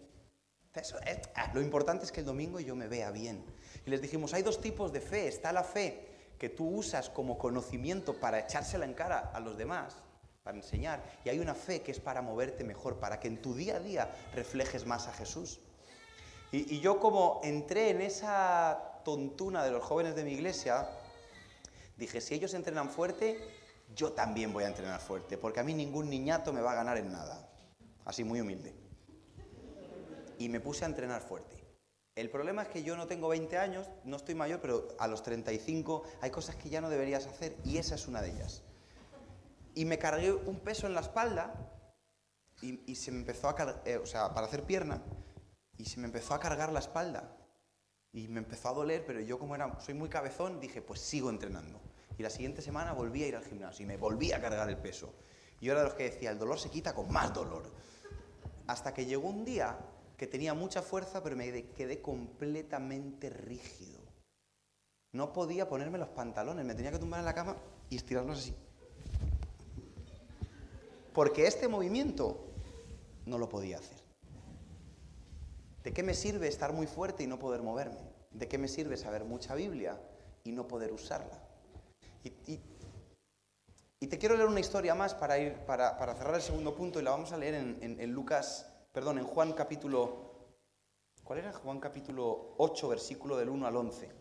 Ah, 1.35 1.51
lo 1.53 1.61
importante 1.61 2.05
es 2.05 2.11
que 2.11 2.21
el 2.21 2.25
domingo 2.25 2.59
yo 2.59 2.75
me 2.75 2.87
vea 2.87 3.11
bien. 3.11 3.43
Y 3.85 3.89
les 3.89 4.01
dijimos, 4.01 4.33
hay 4.33 4.43
dos 4.43 4.61
tipos 4.61 4.93
de 4.93 5.01
fe. 5.01 5.27
Está 5.27 5.51
la 5.51 5.63
fe 5.63 6.09
que 6.39 6.49
tú 6.49 6.67
usas 6.67 7.09
como 7.09 7.37
conocimiento 7.37 8.19
para 8.19 8.39
echársela 8.39 8.85
en 8.85 8.93
cara 8.93 9.31
a 9.33 9.39
los 9.41 9.57
demás, 9.57 9.97
para 10.41 10.57
enseñar, 10.57 11.03
y 11.25 11.29
hay 11.29 11.39
una 11.39 11.53
fe 11.53 11.81
que 11.81 11.91
es 11.91 11.99
para 11.99 12.21
moverte 12.21 12.63
mejor, 12.63 12.97
para 12.97 13.19
que 13.19 13.27
en 13.27 13.41
tu 13.41 13.53
día 13.53 13.75
a 13.75 13.79
día 13.79 14.09
reflejes 14.33 14.85
más 14.85 15.07
a 15.07 15.13
Jesús. 15.13 15.59
Y, 16.51 16.79
yo 16.79 16.99
como 16.99 17.41
entré 17.43 17.89
en 17.89 18.01
esa 18.01 18.88
tontuna 19.09 19.63
de 19.63 19.71
los 19.71 19.83
jóvenes 19.83 20.15
de 20.15 20.23
mi 20.23 20.33
iglesia, 20.33 20.87
dije, 21.97 22.21
si 22.21 22.35
ellos 22.35 22.53
entrenan 22.53 22.91
fuerte, 22.91 23.39
yo 23.95 24.11
también 24.11 24.53
voy 24.53 24.65
a 24.65 24.67
entrenar 24.67 24.99
fuerte, 24.99 25.35
porque 25.35 25.59
a 25.59 25.63
mí 25.63 25.73
ningún 25.73 26.11
niñato 26.11 26.53
me 26.53 26.61
va 26.61 26.73
a 26.73 26.75
ganar 26.75 26.97
en 26.97 27.11
nada. 27.11 27.49
Así 28.05 28.23
muy 28.23 28.39
humilde. 28.39 28.75
Y 30.37 30.47
me 30.49 30.59
puse 30.59 30.85
a 30.85 30.87
entrenar 30.87 31.23
fuerte. 31.23 31.57
El 32.15 32.29
problema 32.29 32.61
es 32.61 32.67
que 32.67 32.83
yo 32.83 32.95
no 32.95 33.07
tengo 33.07 33.29
20 33.29 33.57
años, 33.57 33.87
no 34.03 34.17
estoy 34.17 34.35
mayor, 34.35 34.61
pero 34.61 34.89
a 34.99 35.07
los 35.07 35.23
35 35.23 36.03
hay 36.21 36.29
cosas 36.29 36.55
que 36.55 36.69
ya 36.69 36.81
no 36.81 36.89
deberías 36.89 37.25
hacer 37.25 37.55
y 37.65 37.77
esa 37.77 37.95
es 37.95 38.07
una 38.07 38.21
de 38.21 38.29
ellas. 38.29 38.61
Y 39.73 39.85
me 39.85 39.97
cargué 39.97 40.33
un 40.33 40.59
peso 40.59 40.85
en 40.85 40.93
la 40.93 41.01
espalda 41.01 41.53
y, 42.61 42.93
se 42.95 43.11
me 43.11 43.19
empezó 43.19 43.49
a 43.49 43.81
eh, 43.85 43.97
o 43.97 44.05
sea, 44.05 44.33
para 44.35 44.45
hacer 44.45 44.65
pierna, 44.65 45.01
y 45.79 45.85
se 45.85 45.99
me 45.99 46.05
empezó 46.05 46.35
a 46.35 46.39
cargar 46.39 46.71
la 46.73 46.79
espalda. 46.79 47.38
Y 48.11 48.27
me 48.27 48.39
empezó 48.39 48.69
a 48.69 48.73
doler, 48.73 49.05
pero 49.05 49.19
yo 49.21 49.37
como 49.37 49.55
era, 49.55 49.79
soy 49.79 49.93
muy 49.93 50.09
cabezón, 50.09 50.59
dije, 50.59 50.81
pues 50.81 50.99
sigo 50.99 51.29
entrenando. 51.29 51.79
Y 52.17 52.23
la 52.23 52.29
siguiente 52.29 52.61
semana 52.61 52.93
volví 52.93 53.23
a 53.23 53.27
ir 53.27 53.35
al 53.35 53.45
gimnasio 53.45 53.83
y 53.83 53.87
me 53.87 53.97
volví 53.97 54.31
a 54.31 54.41
cargar 54.41 54.67
el 54.69 54.77
peso. 54.77 55.13
Y 55.61 55.67
yo 55.67 55.73
era 55.73 55.81
de 55.81 55.87
los 55.87 55.95
que 55.95 56.03
decía, 56.03 56.31
el 56.31 56.39
dolor 56.39 56.59
se 56.59 56.69
quita 56.69 56.93
con 56.93 57.11
más 57.11 57.33
dolor. 57.33 57.71
Hasta 58.67 58.93
que 58.93 59.05
llegó 59.05 59.29
un 59.29 59.45
día 59.45 59.77
que 60.17 60.27
tenía 60.27 60.53
mucha 60.53 60.81
fuerza, 60.81 61.23
pero 61.23 61.35
me 61.35 61.69
quedé 61.69 62.01
completamente 62.01 63.29
rígido. 63.29 63.99
No 65.11 65.31
podía 65.33 65.67
ponerme 65.69 65.97
los 65.97 66.09
pantalones, 66.09 66.65
me 66.65 66.75
tenía 66.75 66.91
que 66.91 66.99
tumbar 66.99 67.19
en 67.19 67.25
la 67.25 67.33
cama 67.33 67.57
y 67.89 67.95
estirarlos 67.95 68.39
así. 68.39 68.55
Porque 71.13 71.47
este 71.47 71.67
movimiento 71.67 72.45
no 73.25 73.37
lo 73.37 73.49
podía 73.49 73.77
hacer. 73.77 73.98
¿De 75.89 75.93
qué 75.93 76.03
me 76.03 76.13
sirve 76.13 76.47
estar 76.47 76.71
muy 76.71 76.85
fuerte 76.85 77.23
y 77.23 77.25
no 77.25 77.39
poder 77.39 77.63
moverme? 77.63 77.97
¿De 78.29 78.47
qué 78.47 78.59
me 78.59 78.67
sirve 78.67 78.95
saber 78.95 79.25
mucha 79.25 79.55
Biblia 79.55 79.99
y 80.43 80.51
no 80.51 80.67
poder 80.67 80.93
usarla? 80.93 81.41
Y, 82.23 82.59
te 84.05 84.19
quiero 84.19 84.35
leer 84.35 84.47
una 84.47 84.59
historia 84.59 84.93
más 84.93 85.15
para, 85.15 85.39
ir, 85.39 85.55
para, 85.65 85.97
cerrar 86.13 86.35
el 86.35 86.43
segundo 86.43 86.75
punto 86.75 86.99
y 86.99 87.03
la 87.03 87.09
vamos 87.09 87.31
a 87.31 87.37
leer 87.37 87.55
en 87.55 88.11
Lucas 88.11 88.71
perdón, 88.91 89.17
en 89.17 89.23
Juan 89.23 89.53
capítulo, 89.53 90.51
¿cuál 91.23 91.39
era? 91.39 91.53
Juan 91.53 91.79
capítulo 91.79 92.53
8, 92.59 92.87
versículo 92.87 93.35
del 93.35 93.49
1 93.49 93.65
al 93.65 93.75
11. 93.75 94.11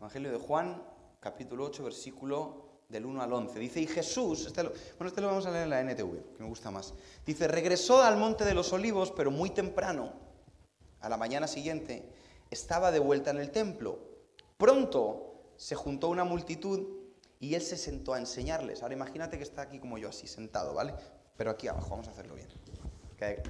Evangelio 0.00 0.32
de 0.32 0.38
Juan, 0.38 0.82
capítulo 1.20 1.66
8, 1.66 1.84
versículo 1.84 2.67
del 2.88 3.04
1 3.04 3.22
al 3.22 3.32
11. 3.32 3.58
Dice, 3.58 3.80
y 3.80 3.86
Jesús, 3.86 4.46
este 4.46 4.62
bueno, 4.62 5.08
este 5.08 5.20
lo 5.20 5.28
vamos 5.28 5.46
a 5.46 5.50
leer 5.50 5.64
en 5.64 5.70
la 5.70 5.80
NTV, 5.80 6.36
que 6.36 6.42
me 6.42 6.48
gusta 6.48 6.70
más. 6.70 6.94
Dice, 7.26 7.46
regresó 7.46 8.02
al 8.02 8.16
monte 8.16 8.44
de 8.44 8.54
los 8.54 8.72
olivos, 8.72 9.12
pero 9.12 9.30
muy 9.30 9.50
temprano, 9.50 10.12
a 11.00 11.08
la 11.08 11.16
mañana 11.16 11.46
siguiente, 11.46 12.08
estaba 12.50 12.90
de 12.90 12.98
vuelta 12.98 13.30
en 13.30 13.38
el 13.38 13.50
templo. 13.50 13.98
Pronto 14.56 15.52
se 15.56 15.74
juntó 15.74 16.08
una 16.08 16.24
multitud 16.24 16.88
y 17.40 17.54
él 17.54 17.62
se 17.62 17.76
sentó 17.76 18.14
a 18.14 18.18
enseñarles. 18.18 18.82
Ahora 18.82 18.94
imagínate 18.94 19.36
que 19.36 19.44
está 19.44 19.62
aquí 19.62 19.78
como 19.78 19.98
yo, 19.98 20.08
así, 20.08 20.26
sentado, 20.26 20.72
¿vale? 20.72 20.94
Pero 21.36 21.50
aquí 21.50 21.68
abajo, 21.68 21.90
vamos 21.90 22.08
a 22.08 22.12
hacerlo 22.12 22.34
bien. 22.34 22.48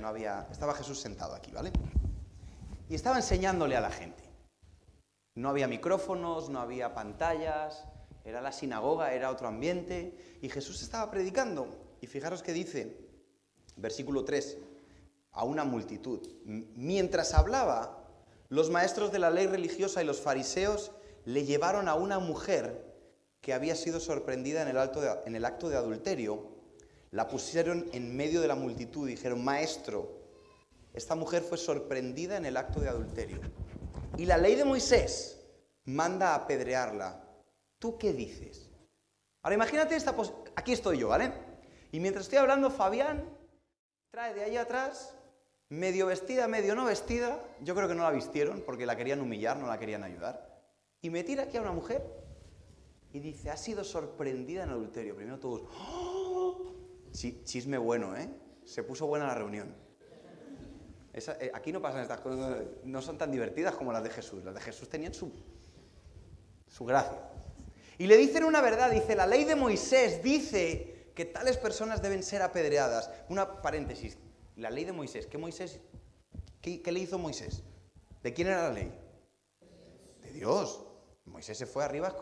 No 0.01 0.09
había, 0.09 0.48
estaba 0.51 0.74
Jesús 0.74 0.98
sentado 0.98 1.35
aquí, 1.35 1.53
¿vale? 1.53 1.70
Y 2.88 2.94
estaba 2.94 3.16
enseñándole 3.16 3.77
a 3.77 3.81
la 3.81 3.90
gente. 3.90 4.24
No 5.37 5.51
había 5.51 5.68
micrófonos, 5.68 6.48
no 6.48 6.61
había 6.61 6.94
pantallas, 6.94 7.85
era 8.29 8.43
la 8.43 8.53
sinagoga, 8.53 9.14
era 9.14 9.31
otro 9.31 9.49
ambiente, 9.49 10.38
y 10.43 10.49
Jesús 10.51 10.83
estaba 10.83 11.11
predicando. 11.11 11.67
Y 12.01 12.07
fijaros 12.07 12.43
que 12.43 12.53
dice, 12.53 12.97
versículo 13.77 14.25
3, 14.25 14.59
a 15.33 15.45
una 15.45 15.64
multitud. 15.64 16.21
Mientras 16.45 17.33
hablaba, 17.33 18.05
los 18.49 18.71
maestros 18.71 19.12
de 19.12 19.19
la 19.19 19.31
ley 19.31 19.47
religiosa 19.47 20.03
y 20.03 20.07
los 20.07 20.21
fariseos 20.21 20.93
le 21.25 21.45
llevaron 21.45 21.88
a 21.88 21.95
una 21.95 22.19
mujer 22.19 22.87
que 23.41 23.55
había 23.55 23.75
sido 23.75 24.01
sorprendida 24.01 24.62
en 24.62 24.69
el, 24.69 25.45
acto 25.45 25.69
de 25.69 25.77
adulterio, 25.77 26.49
la 27.11 27.29
pusieron 27.29 27.88
en 27.93 28.14
medio 28.17 28.41
de 28.41 28.49
la 28.49 28.55
multitud 28.55 29.09
y 29.09 29.12
dijeron, 29.12 29.43
maestro, 29.43 30.19
esta 30.93 31.14
mujer 31.14 31.43
fue 31.43 31.57
sorprendida 31.57 32.37
en 32.37 32.45
el 32.47 32.57
acto 32.57 32.81
de 32.81 32.88
adulterio. 32.88 33.41
Y 34.17 34.27
la 34.27 34.37
ley 34.37 34.55
de 34.55 34.64
Moisés 34.64 35.38
manda 35.85 36.35
apedrearla. 36.35 37.28
¿Tú 37.79 37.99
qué 37.99 38.12
dices? 38.12 38.69
Ahora 39.43 39.55
imagínate 39.55 39.95
esta 39.95 40.14
Aquí 40.57 40.73
estoy 40.73 40.99
yo, 40.99 41.09
¿vale? 41.09 41.33
Y 41.93 42.01
mientras 42.01 42.27
estoy 42.27 42.38
hablando, 42.38 42.71
Fabián 42.71 43.25
trae 44.11 44.35
de 44.35 44.43
ahí 44.43 44.57
atrás, 44.57 45.14
medio 45.69 46.07
vestida, 46.07 46.49
medio 46.49 46.75
no 46.75 46.85
vestida. 46.85 47.43
Yo 47.61 47.75
creo 47.75 47.88
que 47.88 47.95
no 47.95 48.03
la 48.03 48.11
vistieron 48.11 48.62
porque 48.67 48.87
la 48.87 48.97
querían 48.97 49.21
humillar, 49.21 49.57
no 49.57 49.67
la 49.67 49.79
querían 49.79 50.03
ayudar. 50.03 50.62
Y 51.01 51.11
me 51.11 51.23
tira 51.23 51.45
aquí 51.45 51.57
a 51.57 51.62
una 51.62 51.73
mujer 51.73 52.03
y 53.12 53.21
dice, 53.21 53.51
ha 53.51 53.57
sido 53.57 53.85
sorprendida 53.85 54.64
en 54.64 54.71
adulterio. 54.71 55.14
Primero 55.14 55.38
todos, 55.38 55.62
¡Oh! 55.79 56.75
chisme 57.12 57.79
bueno, 57.79 58.17
¿eh? 58.17 58.29
Se 58.64 58.83
puso 58.83 59.07
buena 59.07 59.27
la 59.27 59.35
reunión. 59.35 59.75
Eh, 61.14 61.51
aquí 61.55 61.73
no 61.73 61.81
pasan 61.81 62.03
estas 62.03 62.21
cosas, 62.21 62.64
no 62.85 63.01
son 63.03 63.19
tan 63.19 63.31
divertidas 63.31 63.75
como 63.75 63.93
las 63.93 64.03
de 64.03 64.11
Jesús. 64.11 64.45
Las 64.45 64.55
de 64.55 64.61
Jesús 64.61 64.88
tenían 64.88 65.14
su, 65.14 65.33
su 66.67 66.85
gracia. 66.85 67.19
Y 67.99 68.07
le 68.07 68.17
dicen 68.17 68.45
una 68.45 68.61
verdad, 68.61 68.91
dice, 68.91 69.17
la 69.17 69.27
ley 69.27 69.45
de 69.45 69.57
Moisés 69.57 70.23
dice 70.23 71.13
que 71.15 71.25
tales 71.25 71.57
personas 71.57 72.01
deben 72.01 72.23
ser 72.23 72.43
apedreadas. 72.43 73.11
Una 73.29 73.61
paréntesis, 73.61 74.17
la 74.57 74.71
ley 74.71 74.85
de 74.85 74.93
Moisés, 74.93 75.27
¿qué 75.27 75.37
Moisés, 75.37 75.81
qué, 76.63 76.81
le 76.91 77.01
hizo 77.01 77.19
Moisés? 77.19 77.65
¿De 78.23 78.33
quién 78.33 78.49
era 78.49 78.69
la 78.69 78.73
ley? 78.73 78.93
De 80.23 80.33
Dios. 80.33 80.85
Moisés 81.25 81.59
se 81.59 81.67
fue 81.67 81.85
arriba 81.85 82.15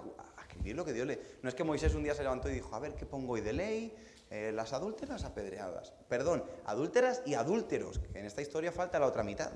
lo 0.75 0.85
que 0.85 0.93
Dios 0.93 1.07
le... 1.07 1.21
No 1.43 1.49
es 1.49 1.55
que 1.55 1.65
Moisés 1.65 1.95
un 1.95 2.03
día 2.03 2.15
se 2.15 2.23
levantó 2.23 2.49
y 2.49 2.55
dijo, 2.55 2.75
a 2.75 2.79
ver, 2.79 2.95
¿qué 2.95 3.07
pongo 3.07 3.35
hoy 3.35 3.41
de 3.41 3.53
ley? 3.53 3.95
Eh, 4.31 4.53
las 4.53 4.73
adúlteras 4.73 5.25
apedreadas. 5.25 5.93
Perdón, 6.09 6.45
adúlteras 6.65 7.23
y 7.25 7.35
adúlteros, 7.35 7.99
que 7.99 8.19
en 8.19 8.27
esta 8.27 8.43
historia 8.43 8.73
falta 8.73 8.99
la 8.99 9.07
otra 9.07 9.23
mitad. 9.23 9.53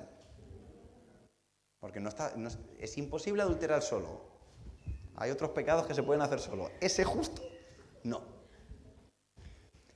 Porque 1.79 1.99
no 1.99 2.09
está, 2.09 2.33
es 2.79 2.97
imposible 2.97 3.41
adulterar 3.41 3.81
solo. 3.81 4.30
Hay 5.21 5.29
otros 5.29 5.51
pecados 5.51 5.85
que 5.85 5.93
se 5.93 6.01
pueden 6.01 6.23
hacer 6.23 6.39
solo. 6.39 6.71
Ese 6.79 7.03
justo, 7.03 7.43
no. 8.03 8.23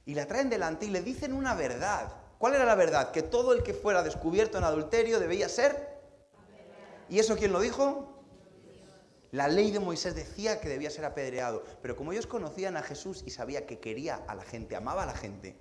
Y 0.06 0.14
la 0.14 0.28
traen 0.28 0.52
delante 0.52 0.86
y 0.86 0.92
le 0.92 1.02
dicen 1.02 1.34
una 1.34 1.56
verdad. 1.56 2.14
¿Cuál 2.38 2.54
era 2.54 2.64
la 2.64 2.76
verdad? 2.76 3.10
Que 3.10 3.24
todo 3.24 3.52
el 3.54 3.64
que 3.64 3.74
fuera 3.74 4.04
descubierto 4.04 4.60
en 4.60 4.66
adulterio 4.66 5.20
debía 5.20 5.50
ser... 5.50 5.96
¿Y 7.10 7.18
eso 7.18 7.36
quién 7.38 7.52
lo 7.52 7.60
dijo? 7.60 8.24
La 9.32 9.48
ley 9.48 9.72
de 9.72 9.80
Moisés 9.80 10.14
decía 10.14 10.62
que 10.62 10.70
debía 10.70 10.92
ser 10.92 11.06
apedreado, 11.06 11.64
pero 11.82 11.96
como 11.96 12.12
ellos 12.12 12.28
conocían 12.28 12.78
a 12.78 12.84
Jesús 12.84 13.24
y 13.26 13.32
sabía 13.32 13.66
que 13.66 13.80
quería 13.80 14.24
a 14.28 14.36
la 14.36 14.44
gente, 14.44 14.76
amaba 14.76 15.04
a 15.04 15.08
la 15.08 15.16
gente, 15.16 15.58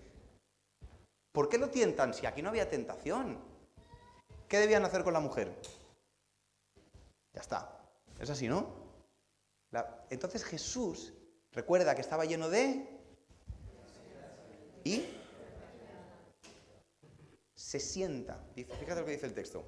¿por 1.32 1.48
qué 1.48 1.56
lo 1.56 1.70
tientan 1.70 2.12
si 2.12 2.26
aquí 2.26 2.42
no 2.42 2.50
había 2.50 2.68
tentación? 2.68 3.38
¿Qué 4.46 4.58
debían 4.58 4.84
hacer 4.84 5.04
con 5.04 5.14
la 5.14 5.20
mujer? 5.20 5.50
Ya 7.32 7.40
está. 7.40 7.80
Es 8.20 8.28
así, 8.28 8.46
¿no? 8.46 8.83
Entonces 10.10 10.44
Jesús 10.44 11.12
recuerda 11.52 11.94
que 11.94 12.00
estaba 12.00 12.24
lleno 12.24 12.48
de... 12.48 12.88
Y 14.84 15.04
se 17.54 17.80
sienta. 17.80 18.44
Fíjate 18.54 19.00
lo 19.00 19.06
que 19.06 19.12
dice 19.12 19.26
el 19.26 19.34
texto. 19.34 19.64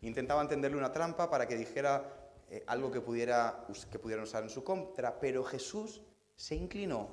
Intentaba 0.00 0.42
entenderle 0.42 0.76
una 0.76 0.92
trampa 0.92 1.30
para 1.30 1.46
que 1.46 1.56
dijera 1.56 2.32
eh, 2.50 2.64
algo 2.66 2.90
que, 2.90 3.00
pudiera, 3.00 3.66
que 3.90 3.98
pudieran 4.00 4.24
usar 4.24 4.42
en 4.42 4.50
su 4.50 4.64
contra, 4.64 5.20
pero 5.20 5.44
Jesús 5.44 6.02
se 6.34 6.56
inclinó 6.56 7.08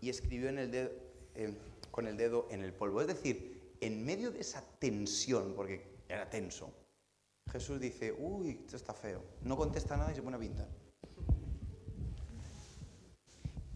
y 0.00 0.08
escribió 0.08 0.48
en 0.48 0.58
el 0.58 0.70
dedo, 0.70 0.90
con 1.90 2.06
el 2.06 2.16
dedo 2.16 2.48
en 2.50 2.62
el 2.62 2.72
polvo. 2.72 3.02
Es 3.02 3.06
decir, 3.06 3.76
en 3.80 4.04
medio 4.04 4.30
de 4.30 4.40
esa 4.40 4.62
tensión, 4.78 5.54
porque 5.54 6.00
era 6.08 6.28
tenso, 6.30 6.72
Jesús 7.52 7.78
dice, 7.80 8.12
uy, 8.18 8.60
esto 8.64 8.76
está 8.76 8.94
feo. 8.94 9.22
No 9.42 9.56
contesta 9.56 9.96
nada 9.96 10.12
y 10.12 10.14
se 10.14 10.22
pone 10.22 10.36
a 10.36 10.40
pintar. 10.40 10.68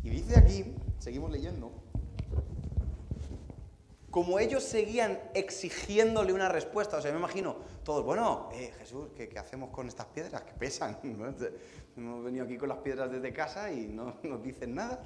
Y 0.05 0.11
dice 0.11 0.39
aquí, 0.39 0.65
seguimos 0.99 1.31
leyendo, 1.33 1.73
como 4.11 4.39
ellos 4.39 4.63
seguían 4.63 5.19
exigiéndole 5.35 6.33
una 6.33 6.49
respuesta, 6.49 6.99
o 6.99 7.03
sea, 7.03 7.11
me 7.11 7.19
imagino 7.19 7.57
todos, 7.83 8.05
bueno, 8.05 8.49
eh, 8.53 8.73
Jesús, 8.79 9.09
¿qué, 9.17 9.29
hacemos 9.37 9.71
con 9.71 9.89
estas 9.89 10.07
piedras 10.07 10.43
que 10.43 10.53
pesan? 10.53 11.01
Hemos 11.97 12.25
venido 12.25 12.45
aquí 12.45 12.57
con 12.57 12.69
las 12.69 12.79
piedras 12.79 13.11
desde 13.11 13.33
casa 13.33 13.73
y 13.73 13.87
no 13.87 14.19
nos 14.23 14.41
dicen 14.41 14.75
nada. 14.75 15.03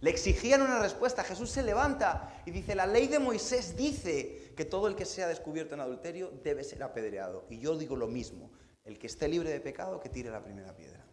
Le 0.00 0.10
exigían 0.10 0.62
una 0.62 0.78
respuesta. 0.78 1.22
Jesús 1.24 1.50
se 1.50 1.62
levanta 1.62 2.42
y 2.44 2.50
dice, 2.50 2.74
la 2.74 2.86
ley 2.86 3.06
de 3.06 3.18
Moisés 3.18 3.76
dice 3.76 4.52
que 4.56 4.64
todo 4.64 4.88
el 4.88 4.96
que 4.96 5.04
sea 5.04 5.28
descubierto 5.28 5.74
en 5.74 5.80
adulterio 5.80 6.30
debe 6.42 6.64
ser 6.64 6.82
apedreado. 6.82 7.46
Y 7.50 7.60
yo 7.60 7.78
digo 7.78 7.96
lo 7.96 8.08
mismo, 8.08 8.50
el 8.84 8.98
que 8.98 9.06
esté 9.06 9.28
libre 9.28 9.50
de 9.50 9.60
pecado, 9.60 10.00
que 10.00 10.08
tire 10.08 10.30
la 10.30 10.42
primera 10.42 10.74
piedra. 10.74 11.09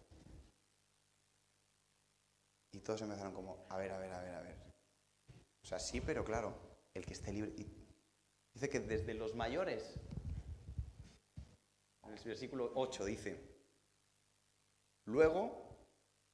Y 2.87 2.89
todos 2.89 3.01
empezaron 3.01 3.33
como, 3.33 3.65
a 3.67 3.75
ver, 3.75 3.91
a 3.91 3.97
ver, 3.97 4.13
a 4.13 4.21
ver, 4.21 4.33
a 4.33 4.41
ver. 4.41 4.55
O 5.61 5.65
sea, 5.65 5.77
sí, 5.77 5.99
pero 5.99 6.23
claro, 6.23 6.53
el 6.93 7.05
que 7.05 7.11
esté 7.11 7.33
libre. 7.33 7.51
dice 8.53 8.69
que 8.69 8.79
desde 8.79 9.13
los 9.13 9.35
mayores, 9.35 9.99
en 12.05 12.13
el 12.13 12.23
versículo 12.23 12.71
8 12.75 13.03
dice, 13.03 13.43
luego 15.03 15.67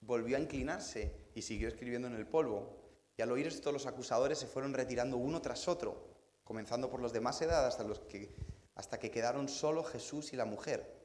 volvió 0.02 0.38
a 0.38 0.40
inclinarse 0.40 1.32
y 1.34 1.42
siguió 1.42 1.70
escribiendo 1.70 2.08
en 2.08 2.14
el 2.14 2.28
polvo. 2.28 3.02
Y 3.18 3.24
al 3.24 3.32
oír 3.32 3.48
esto 3.48 3.72
los 3.72 3.88
acusadores 3.88 4.38
se 4.38 4.46
fueron 4.46 4.76
retirando 4.76 5.18
uno 5.18 5.42
tras 5.42 5.68
otro, 5.68 6.06
comenzando 6.44 6.92
por 6.92 7.00
los 7.00 7.14
de 7.14 7.20
más 7.20 7.42
edad 7.42 7.66
hasta, 7.66 7.84
los 7.84 8.02
que, 8.02 8.36
hasta 8.76 9.00
que 9.00 9.10
quedaron 9.10 9.50
solo 9.50 9.84
Jesús 9.84 10.34
y 10.34 10.36
la 10.36 10.46
mujer. 10.46 11.02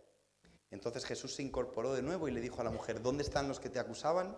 Entonces 0.71 1.07
Jesús 1.07 1.37
se 1.37 1.43
incorporó 1.43 1.95
de 1.95 2.03
nuevo 2.03 2.29
y 2.29 2.33
le 2.33 2.43
dijo 2.43 2.61
a 2.61 2.65
la 2.65 2.71
mujer, 2.71 3.01
¿dónde 3.01 3.23
están 3.23 3.49
los 3.49 3.61
que 3.61 3.71
te 3.71 3.79
acusaban? 3.79 4.37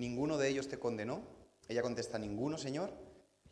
¿Ninguno 0.00 0.38
de 0.38 0.48
ellos 0.48 0.66
te 0.66 0.78
condenó? 0.78 1.20
Ella 1.68 1.82
contesta, 1.82 2.18
ninguno, 2.18 2.56
Señor. 2.56 2.90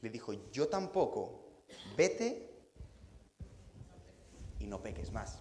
Le 0.00 0.08
dijo, 0.08 0.32
yo 0.50 0.68
tampoco, 0.68 1.60
vete 1.94 2.48
y 4.58 4.66
no 4.66 4.82
peques 4.82 5.12
más. 5.12 5.40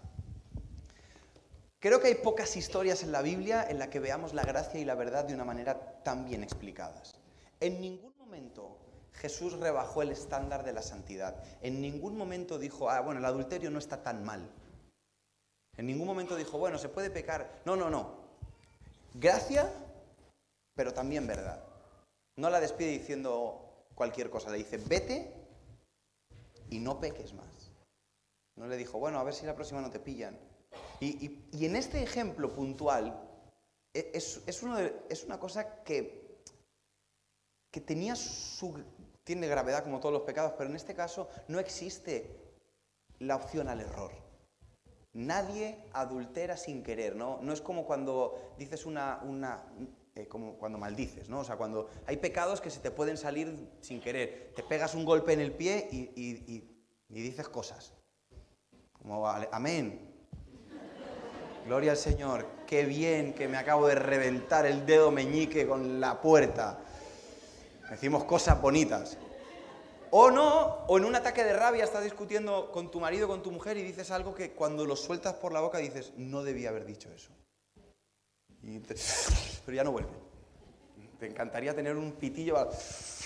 Creo 1.79 2.01
que 2.01 2.07
hay 2.07 2.15
pocas 2.15 2.57
historias 2.57 3.03
en 3.03 3.13
la 3.13 3.21
Biblia 3.21 3.65
en 3.69 3.79
la 3.79 3.89
que 3.89 4.01
veamos 4.01 4.33
la 4.33 4.43
gracia 4.43 4.81
y 4.81 4.83
la 4.83 4.95
verdad 4.95 5.23
de 5.23 5.33
una 5.33 5.45
manera 5.45 6.03
tan 6.03 6.25
bien 6.25 6.43
explicadas. 6.43 7.17
En 7.61 7.79
ningún 7.79 8.13
momento 8.17 8.77
Jesús 9.13 9.53
rebajó 9.53 10.01
el 10.01 10.11
estándar 10.11 10.65
de 10.65 10.73
la 10.73 10.81
santidad. 10.81 11.41
En 11.61 11.79
ningún 11.79 12.17
momento 12.17 12.59
dijo, 12.59 12.89
ah, 12.89 12.99
bueno, 12.99 13.21
el 13.21 13.25
adulterio 13.25 13.71
no 13.71 13.79
está 13.79 14.03
tan 14.03 14.25
mal. 14.25 14.51
En 15.77 15.85
ningún 15.85 16.05
momento 16.05 16.35
dijo, 16.35 16.57
bueno, 16.57 16.77
se 16.77 16.89
puede 16.89 17.09
pecar. 17.09 17.61
No, 17.63 17.77
no, 17.77 17.89
no. 17.89 18.27
Gracia 19.13 19.71
pero 20.77 20.93
también 20.93 21.27
verdad. 21.27 21.61
No 22.37 22.49
la 22.49 22.61
despide 22.61 22.91
diciendo 22.91 23.87
cualquier 23.95 24.29
cosa, 24.29 24.51
le 24.51 24.59
dice, 24.59 24.77
vete 24.77 25.33
y 26.69 26.79
no 26.79 27.01
peques 27.01 27.33
más. 27.33 27.73
No 28.55 28.67
le 28.67 28.77
dijo, 28.77 28.99
bueno, 28.99 29.19
a 29.19 29.23
ver 29.23 29.33
si 29.33 29.45
la 29.45 29.55
próxima 29.55 29.81
no 29.81 29.89
te 29.89 29.99
pillan. 29.99 30.39
Y, 30.99 31.65
en 31.65 31.75
este 31.75 32.01
ejemplo 32.01 32.53
puntual, 32.53 33.19
e, 33.93 34.11
es, 34.13 34.41
es, 34.45 34.63
es 35.09 35.23
una 35.23 35.39
cosa 35.39 35.83
que, 35.83 36.39
que 37.71 37.81
tenía 37.81 38.15
su, 38.15 38.83
tiene 39.23 39.47
gravedad 39.47 39.83
como 39.83 39.99
todos 39.99 40.13
los 40.13 40.23
pecados, 40.23 40.53
pero 40.57 40.69
en 40.69 40.75
este 40.75 40.93
caso 40.93 41.27
no 41.47 41.59
existe 41.59 42.39
la 43.19 43.35
opción 43.35 43.67
al 43.67 43.81
error. 43.81 44.11
Nadie 45.13 45.83
adultera 45.93 46.55
sin 46.55 46.83
querer, 46.83 47.15
¿no? 47.15 47.39
No 47.41 47.51
es 47.51 47.61
como 47.61 47.85
cuando 47.85 48.53
dices 48.59 48.85
una, 48.85 49.19
una, 49.23 49.63
eh, 50.17 50.27
como 50.27 50.57
cuando 50.57 50.79
maldices, 50.79 51.29
¿no? 51.29 51.41
O 51.41 51.43
sea, 51.43 51.57
cuando 51.57 51.91
hay 52.07 52.17
pecados 52.17 52.59
que 52.59 52.71
se 52.71 52.79
te 52.79 52.89
pueden 52.89 53.17
salir 53.17 53.69
sin 53.81 54.01
querer. 54.01 54.51
Te 54.55 54.63
pegas 54.63 54.95
un 54.95 55.05
golpe 55.05 55.31
en 55.33 55.41
el 55.41 55.51
pie 55.51 55.87
y, 55.91 56.63
dices 57.07 57.47
cosas. 57.49 57.93
Como, 58.93 59.27
amén. 59.27 60.11
Gloria 61.67 61.91
al 61.91 61.97
Señor. 61.97 62.47
Qué 62.65 62.85
bien 62.85 63.33
que 63.33 63.47
me 63.47 63.57
acabo 63.57 63.85
de 63.87 63.93
reventar 63.93 64.65
el 64.65 64.87
dedo 64.87 65.11
meñique 65.11 65.67
con 65.67 66.01
la 66.01 66.19
puerta. 66.19 66.79
Decimos 67.91 68.23
cosas 68.23 68.59
bonitas. 68.59 69.19
O 70.09 70.31
no, 70.31 70.85
o 70.87 70.97
en 70.97 71.05
un 71.05 71.15
ataque 71.15 71.43
de 71.43 71.53
rabia 71.53 71.83
estás 71.83 72.03
discutiendo 72.03 72.71
con 72.71 72.89
tu 72.89 72.99
marido, 72.99 73.27
con 73.27 73.43
tu 73.43 73.51
mujer 73.51 73.77
y 73.77 73.83
dices 73.83 74.09
algo 74.09 74.33
que 74.33 74.53
cuando 74.53 74.83
lo 74.83 74.95
sueltas 74.95 75.35
por 75.35 75.51
la 75.51 75.61
boca 75.61 75.77
dices, 75.77 76.13
no 76.17 76.43
debía 76.43 76.69
haber 76.69 76.85
dicho 76.85 77.11
eso 77.11 77.31
pero 79.65 79.75
ya 79.75 79.83
no 79.83 79.91
vuelve. 79.91 80.09
Te 81.19 81.25
encantaría 81.25 81.73
tener 81.73 81.95
un 81.95 82.11
pitillo 82.11 82.53
para 82.53 82.69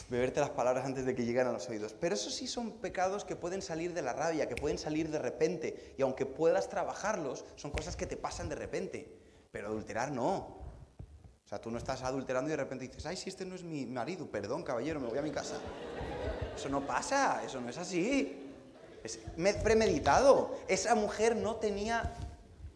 beberte 0.09 0.39
las 0.39 0.51
palabras 0.51 0.85
antes 0.85 1.05
de 1.05 1.13
que 1.15 1.25
lleguen 1.25 1.47
a 1.47 1.51
los 1.51 1.67
oídos. 1.67 1.93
Pero 1.99 2.15
eso 2.15 2.29
sí 2.29 2.47
son 2.47 2.71
pecados 2.73 3.25
que 3.25 3.35
pueden 3.35 3.61
salir 3.61 3.93
de 3.93 4.01
la 4.01 4.13
rabia, 4.13 4.47
que 4.47 4.55
pueden 4.55 4.77
salir 4.77 5.09
de 5.09 5.19
repente. 5.19 5.93
Y 5.97 6.01
aunque 6.01 6.25
puedas 6.25 6.69
trabajarlos, 6.69 7.43
son 7.55 7.71
cosas 7.71 7.95
que 7.95 8.05
te 8.05 8.15
pasan 8.15 8.49
de 8.49 8.55
repente. 8.55 9.13
Pero 9.51 9.67
adulterar 9.67 10.11
no. 10.11 10.61
O 11.43 11.47
sea, 11.49 11.59
tú 11.59 11.69
no 11.69 11.77
estás 11.77 12.01
adulterando 12.03 12.49
y 12.49 12.51
de 12.51 12.57
repente 12.57 12.87
dices, 12.87 13.05
ay, 13.05 13.17
si 13.17 13.29
este 13.29 13.45
no 13.45 13.55
es 13.55 13.63
mi 13.63 13.85
marido, 13.85 14.25
perdón, 14.27 14.63
caballero, 14.63 15.01
me 15.01 15.07
voy 15.07 15.17
a 15.17 15.21
mi 15.21 15.31
casa. 15.31 15.55
Eso 16.55 16.69
no 16.69 16.85
pasa, 16.85 17.43
eso 17.43 17.59
no 17.59 17.69
es 17.69 17.77
así. 17.77 18.53
Es 19.03 19.19
premeditado. 19.63 20.55
Esa 20.69 20.95
mujer 20.95 21.35
no 21.35 21.57
tenía 21.57 22.15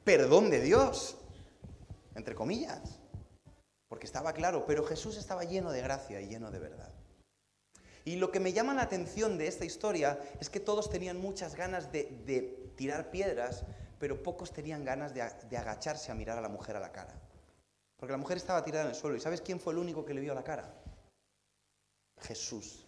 perdón 0.04 0.50
de 0.50 0.60
Dios 0.60 1.18
entre 2.16 2.36
comillas, 2.36 3.00
porque 3.88 4.06
estaba 4.06 4.34
claro, 4.34 4.66
pero 4.66 4.84
Jesús 4.84 5.18
estaba 5.18 5.44
lleno 5.44 5.72
de 5.72 5.82
gracia 5.82 6.20
y 6.22 6.28
lleno 6.28 6.52
de 6.52 6.60
verdad. 6.60 6.92
Y 8.04 8.18
lo 8.18 8.32
que 8.32 8.40
me 8.40 8.54
llama 8.54 8.74
la 8.74 8.84
atención 8.84 9.38
de 9.38 9.48
esta 9.48 9.66
historia 9.66 10.20
es 10.40 10.50
que 10.50 10.60
todos 10.60 10.90
tenían 10.90 11.18
muchas 11.20 11.56
ganas 11.56 11.92
de, 11.92 12.04
tirar 12.76 13.10
piedras, 13.10 13.64
pero 14.00 14.22
pocos 14.22 14.52
tenían 14.52 14.86
ganas 14.86 15.14
de, 15.14 15.28
de, 15.50 15.58
agacharse 15.58 16.12
a 16.12 16.16
mirar 16.16 16.38
a 16.38 16.42
la 16.42 16.50
mujer 16.50 16.76
a 16.76 16.80
la 16.80 16.92
cara. 16.92 17.20
Porque 17.98 18.12
la 18.12 18.18
mujer 18.18 18.38
estaba 18.38 18.64
tirada 18.64 18.84
en 18.84 18.90
el 18.92 18.96
suelo. 18.96 19.16
¿Y 19.16 19.22
sabes 19.22 19.42
quién 19.42 19.60
fue 19.60 19.74
el 19.74 19.80
único 19.80 20.06
que 20.06 20.14
le 20.14 20.22
vio 20.22 20.36
la 20.36 20.44
cara? 20.44 20.72
Jesús. 22.22 22.86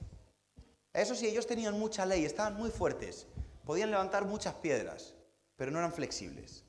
Eso 0.93 1.15
sí, 1.15 1.27
ellos 1.27 1.47
tenían 1.47 1.79
mucha 1.79 2.05
ley, 2.05 2.25
estaban 2.25 2.55
muy 2.55 2.69
fuertes, 2.69 3.27
podían 3.65 3.91
levantar 3.91 4.25
muchas 4.25 4.55
piedras, 4.55 5.13
pero 5.55 5.71
no 5.71 5.79
eran 5.79 5.93
flexibles. 5.93 6.63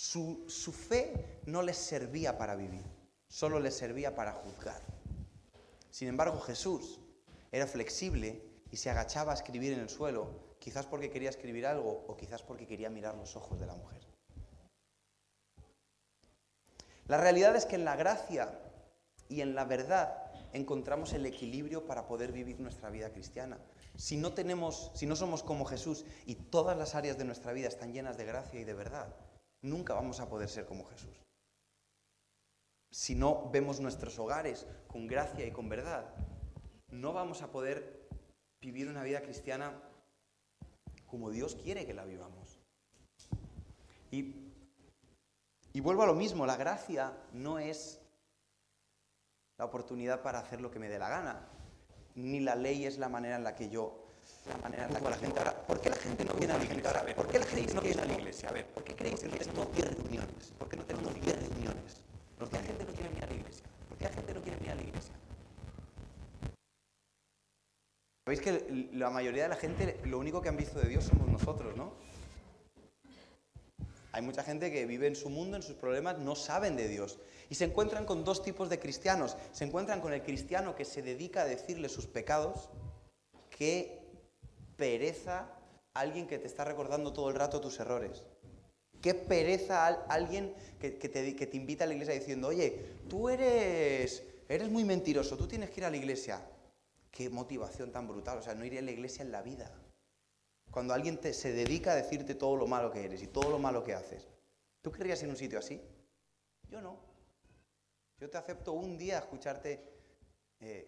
Su, 0.00 0.72
fe 0.72 1.42
no 1.44 1.60
les 1.60 1.76
servía 1.76 2.38
para 2.38 2.56
vivir, 2.56 2.86
solo 3.28 3.60
les 3.60 3.76
servía 3.76 4.14
para 4.14 4.32
juzgar. 4.32 4.80
Sin 5.90 6.08
embargo, 6.08 6.40
Jesús 6.40 6.98
era 7.52 7.66
flexible 7.66 8.42
y 8.70 8.78
se 8.78 8.88
agachaba 8.88 9.32
a 9.32 9.34
escribir 9.34 9.74
en 9.74 9.80
el 9.80 9.90
suelo, 9.90 10.56
quizás 10.58 10.86
porque 10.86 11.10
quería 11.10 11.28
escribir 11.28 11.66
algo 11.66 12.06
o 12.08 12.16
quizás 12.16 12.42
porque 12.42 12.66
quería 12.66 12.88
mirar 12.88 13.14
los 13.14 13.36
ojos 13.36 13.60
de 13.60 13.66
la 13.66 13.74
mujer. 13.74 14.00
La 17.06 17.18
realidad 17.18 17.54
es 17.54 17.66
que 17.66 17.76
en 17.76 17.84
la 17.84 17.94
gracia 17.94 18.58
y 19.28 19.42
en 19.42 19.54
la 19.54 19.66
verdad 19.66 20.32
encontramos 20.54 21.12
el 21.12 21.26
equilibrio 21.26 21.84
para 21.84 22.06
poder 22.06 22.32
vivir 22.32 22.58
nuestra 22.58 22.88
vida 22.88 23.10
cristiana. 23.10 23.58
Si 23.98 24.16
no 24.16 24.32
tenemos, 24.32 24.92
si 24.94 25.04
no 25.04 25.14
somos 25.14 25.42
como 25.42 25.66
Jesús 25.66 26.06
y 26.24 26.36
todas 26.36 26.78
las 26.78 26.94
áreas 26.94 27.18
de 27.18 27.26
nuestra 27.26 27.52
vida 27.52 27.68
están 27.68 27.92
llenas 27.92 28.16
de 28.16 28.24
gracia 28.24 28.58
y 28.58 28.64
de 28.64 28.72
verdad, 28.72 29.14
nunca 29.62 29.94
vamos 29.94 30.20
a 30.20 30.28
poder 30.28 30.48
ser 30.48 30.66
como 30.66 30.84
Jesús. 30.86 31.16
Si 32.92 33.14
no 33.14 33.50
vemos 33.50 33.80
nuestros 33.80 34.18
hogares 34.18 34.66
con 34.88 35.06
gracia 35.06 35.46
y 35.46 35.52
con 35.52 35.68
verdad, 35.68 36.12
no 36.88 37.12
vamos 37.12 37.42
a 37.42 37.52
poder 37.52 38.08
vivir 38.60 38.88
una 38.88 39.02
vida 39.02 39.22
cristiana 39.22 39.80
como 41.06 41.30
Dios 41.30 41.56
quiere 41.56 41.86
que 41.86 41.94
la 41.94 42.04
vivamos. 42.04 42.58
Y, 44.10 44.34
vuelvo 45.80 46.02
a 46.02 46.06
lo 46.06 46.14
mismo, 46.14 46.46
la 46.46 46.56
gracia 46.56 47.16
no 47.32 47.58
es 47.58 48.00
la 49.56 49.64
oportunidad 49.64 50.22
para 50.22 50.40
hacer 50.40 50.60
lo 50.60 50.70
que 50.70 50.78
me 50.78 50.88
dé 50.88 50.98
la 50.98 51.08
gana, 51.08 51.48
ni 52.14 52.40
la 52.40 52.56
ley 52.56 52.86
es 52.86 52.98
la 52.98 53.08
manera 53.08 53.36
en 53.36 53.44
la 53.44 53.54
que 53.54 53.68
yo 53.68 54.09
la 54.50 54.58
manera 54.58 54.86
en 54.86 54.94
la 54.94 55.00
la 55.00 55.16
gente 55.16 55.38
ahora, 55.38 55.54
¿por 55.66 55.80
qué 55.80 55.90
la 55.90 55.96
gente 55.96 56.24
no 56.24 56.34
viene 56.34 56.52
a 56.52 56.58
la 56.58 56.64
iglesia? 56.64 57.00
A 57.00 57.02
ver, 57.02 57.14
¿por 57.14 57.28
qué 57.28 57.38
la 57.38 57.46
gente 57.46 57.74
no 57.74 57.80
viene 57.80 58.02
a 58.02 58.04
la 58.04 58.12
iglesia? 58.12 58.48
A 58.48 58.52
ver, 58.52 58.66
¿por 58.66 58.84
qué 58.84 58.94
creéis 58.94 59.20
que 59.20 59.28
no 59.28 59.66
tiene 59.66 59.90
reuniones? 59.90 60.52
¿Por 60.58 60.68
qué 60.68 60.76
no 60.76 60.84
tenemos 60.84 61.14
10 61.14 61.48
reuniones? 61.48 62.02
¿Por 62.38 62.48
qué 62.48 62.56
la 62.56 62.62
gente 62.62 62.84
no 62.84 62.92
quiere 62.92 63.08
venir 63.08 63.24
a 63.24 63.26
la 63.26 63.34
iglesia? 63.34 63.64
¿Por 63.88 63.98
qué 63.98 64.04
la 64.04 64.10
gente 64.10 64.34
no 64.34 64.40
quiere 64.42 64.56
venir 64.58 64.72
a 64.72 64.74
la 64.74 64.82
iglesia? 64.82 65.14
Veis 68.26 68.40
que 68.40 68.88
la 68.92 69.10
mayoría 69.10 69.44
de 69.44 69.48
la 69.48 69.56
gente 69.56 70.00
lo 70.04 70.18
único 70.18 70.40
que 70.40 70.48
han 70.48 70.56
visto 70.56 70.78
de 70.78 70.88
Dios 70.88 71.04
somos 71.04 71.28
nosotros, 71.28 71.76
¿no? 71.76 71.92
Hay 74.12 74.22
mucha 74.22 74.42
gente 74.42 74.72
que 74.72 74.86
vive 74.86 75.06
en 75.06 75.16
su 75.16 75.30
mundo, 75.30 75.56
en 75.56 75.62
sus 75.62 75.76
problemas, 75.76 76.18
no 76.18 76.34
saben 76.34 76.76
de 76.76 76.88
Dios. 76.88 77.18
Y 77.48 77.54
se 77.54 77.64
encuentran 77.64 78.04
con 78.04 78.24
dos 78.24 78.42
tipos 78.42 78.68
de 78.68 78.78
cristianos. 78.78 79.36
Se 79.52 79.64
encuentran 79.64 80.00
con 80.00 80.12
el 80.12 80.22
cristiano 80.22 80.74
que 80.74 80.84
se 80.84 81.02
dedica 81.02 81.42
a 81.42 81.44
decirle 81.44 81.88
sus 81.88 82.06
pecados, 82.06 82.70
que 83.50 83.99
pereza 84.80 85.46
alguien 85.92 86.26
que 86.26 86.38
te 86.38 86.46
está 86.46 86.64
recordando 86.64 87.12
todo 87.12 87.28
el 87.28 87.36
rato 87.36 87.60
tus 87.60 87.78
errores. 87.80 88.24
Qué 89.02 89.12
pereza 89.12 89.86
alguien 89.86 90.54
que, 90.80 90.90
te, 90.90 91.56
invita 91.56 91.84
a 91.84 91.86
la 91.86 91.92
iglesia 91.92 92.14
diciendo, 92.14 92.48
oye, 92.48 92.86
tú 93.08 93.28
eres, 93.28 94.22
eres 94.48 94.70
muy 94.70 94.84
mentiroso, 94.84 95.36
tú 95.36 95.46
tienes 95.46 95.68
que 95.70 95.80
ir 95.80 95.84
a 95.84 95.90
la 95.90 95.98
iglesia. 95.98 96.40
Qué 97.10 97.28
motivación 97.28 97.92
tan 97.92 98.08
brutal, 98.08 98.38
o 98.38 98.42
sea, 98.42 98.54
no 98.54 98.64
iría 98.64 98.80
a 98.80 98.82
la 98.82 98.90
iglesia 98.90 99.22
en 99.22 99.32
la 99.32 99.42
vida. 99.42 99.70
Cuando 100.70 100.94
alguien 100.94 101.18
te, 101.18 101.34
se 101.34 101.52
dedica 101.52 101.92
a 101.92 101.96
decirte 101.96 102.34
todo 102.34 102.56
lo 102.56 102.66
malo 102.66 102.90
que 102.90 103.04
eres 103.04 103.22
y 103.22 103.26
todo 103.26 103.50
lo 103.50 103.58
malo 103.58 103.84
que 103.84 103.94
haces. 103.94 104.28
¿Tú 104.80 104.90
querrías 104.90 105.20
ir 105.22 105.28
a 105.28 105.32
un 105.32 105.36
sitio 105.36 105.58
así? 105.58 105.80
Yo 106.70 106.80
no. 106.80 106.96
Yo 108.18 108.30
te 108.30 108.38
acepto 108.38 108.72
un 108.72 108.96
día 108.96 109.18
escucharte, 109.18 109.82
eh, 110.60 110.86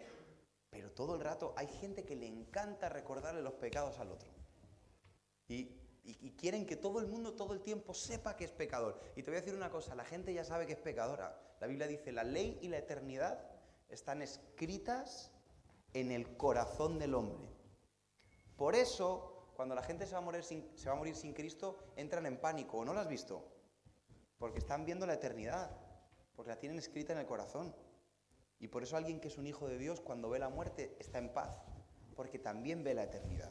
pero 0.72 0.90
todo 0.90 1.14
el 1.14 1.20
rato 1.20 1.52
hay 1.58 1.66
gente 1.66 2.02
que 2.02 2.16
le 2.16 2.26
encanta 2.26 2.88
recordarle 2.88 3.42
los 3.42 3.52
pecados 3.52 3.98
al 3.98 4.10
otro. 4.10 4.30
Y, 5.46 5.78
quieren 6.38 6.66
que 6.66 6.76
todo 6.76 6.98
el 6.98 7.06
mundo 7.06 7.34
todo 7.34 7.52
el 7.52 7.60
tiempo 7.60 7.92
sepa 7.92 8.36
que 8.36 8.44
es 8.44 8.50
pecador. 8.50 8.98
Y 9.14 9.22
te 9.22 9.30
voy 9.30 9.36
a 9.36 9.40
decir 9.42 9.54
una 9.54 9.70
cosa, 9.70 9.94
la 9.94 10.04
gente 10.04 10.32
ya 10.32 10.44
sabe 10.44 10.66
que 10.66 10.72
es 10.72 10.78
pecadora. 10.78 11.38
La 11.60 11.66
Biblia 11.66 11.86
dice, 11.86 12.10
la 12.10 12.24
ley 12.24 12.58
y 12.62 12.68
la 12.68 12.78
eternidad 12.78 13.38
están 13.90 14.22
escritas 14.22 15.30
en 15.92 16.10
el 16.10 16.38
corazón 16.38 16.98
del 16.98 17.14
hombre. 17.14 17.46
Por 18.56 18.74
eso, 18.74 19.52
cuando 19.54 19.74
la 19.74 19.82
gente 19.82 20.06
se 20.06 20.12
va 20.12 20.18
a 20.18 20.22
morir 20.22 20.42
sin, 20.42 20.76
se 20.76 20.88
va 20.88 20.94
a 20.94 20.98
morir 20.98 21.14
sin 21.14 21.34
Cristo, 21.34 21.76
entran 21.96 22.24
en 22.24 22.40
pánico. 22.40 22.78
¿O 22.78 22.84
no 22.84 22.94
lo 22.94 23.00
has 23.00 23.08
visto? 23.08 23.46
Porque 24.38 24.58
están 24.58 24.86
viendo 24.86 25.06
la 25.06 25.14
eternidad, 25.14 25.70
porque 26.34 26.50
la 26.50 26.58
tienen 26.58 26.78
escrita 26.78 27.12
en 27.12 27.18
el 27.18 27.26
corazón. 27.26 27.76
Y 28.62 28.68
por 28.68 28.84
eso 28.84 28.96
alguien 28.96 29.18
que 29.18 29.26
es 29.26 29.38
un 29.38 29.46
hijo 29.48 29.68
de 29.68 29.76
Dios, 29.76 30.00
cuando 30.00 30.30
ve 30.30 30.38
la 30.38 30.48
muerte, 30.48 30.96
está 31.00 31.18
en 31.18 31.30
paz, 31.30 31.50
porque 32.14 32.38
también 32.38 32.84
ve 32.84 32.94
la 32.94 33.02
eternidad. 33.02 33.50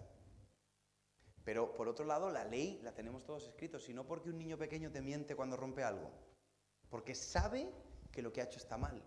Pero 1.44 1.74
por 1.74 1.90
otro 1.90 2.06
lado, 2.06 2.30
la 2.30 2.46
ley 2.46 2.80
la 2.82 2.94
tenemos 2.94 3.26
todos 3.26 3.46
escritos, 3.46 3.90
y 3.90 3.94
no 3.94 4.08
porque 4.08 4.30
un 4.30 4.38
niño 4.38 4.58
pequeño 4.58 4.90
te 4.90 5.02
miente 5.02 5.36
cuando 5.36 5.58
rompe 5.58 5.84
algo, 5.84 6.10
porque 6.90 7.14
sabe 7.14 7.70
que 8.10 8.22
lo 8.22 8.32
que 8.32 8.40
ha 8.40 8.46
hecho 8.46 8.58
está 8.58 8.78
mal. 8.78 9.04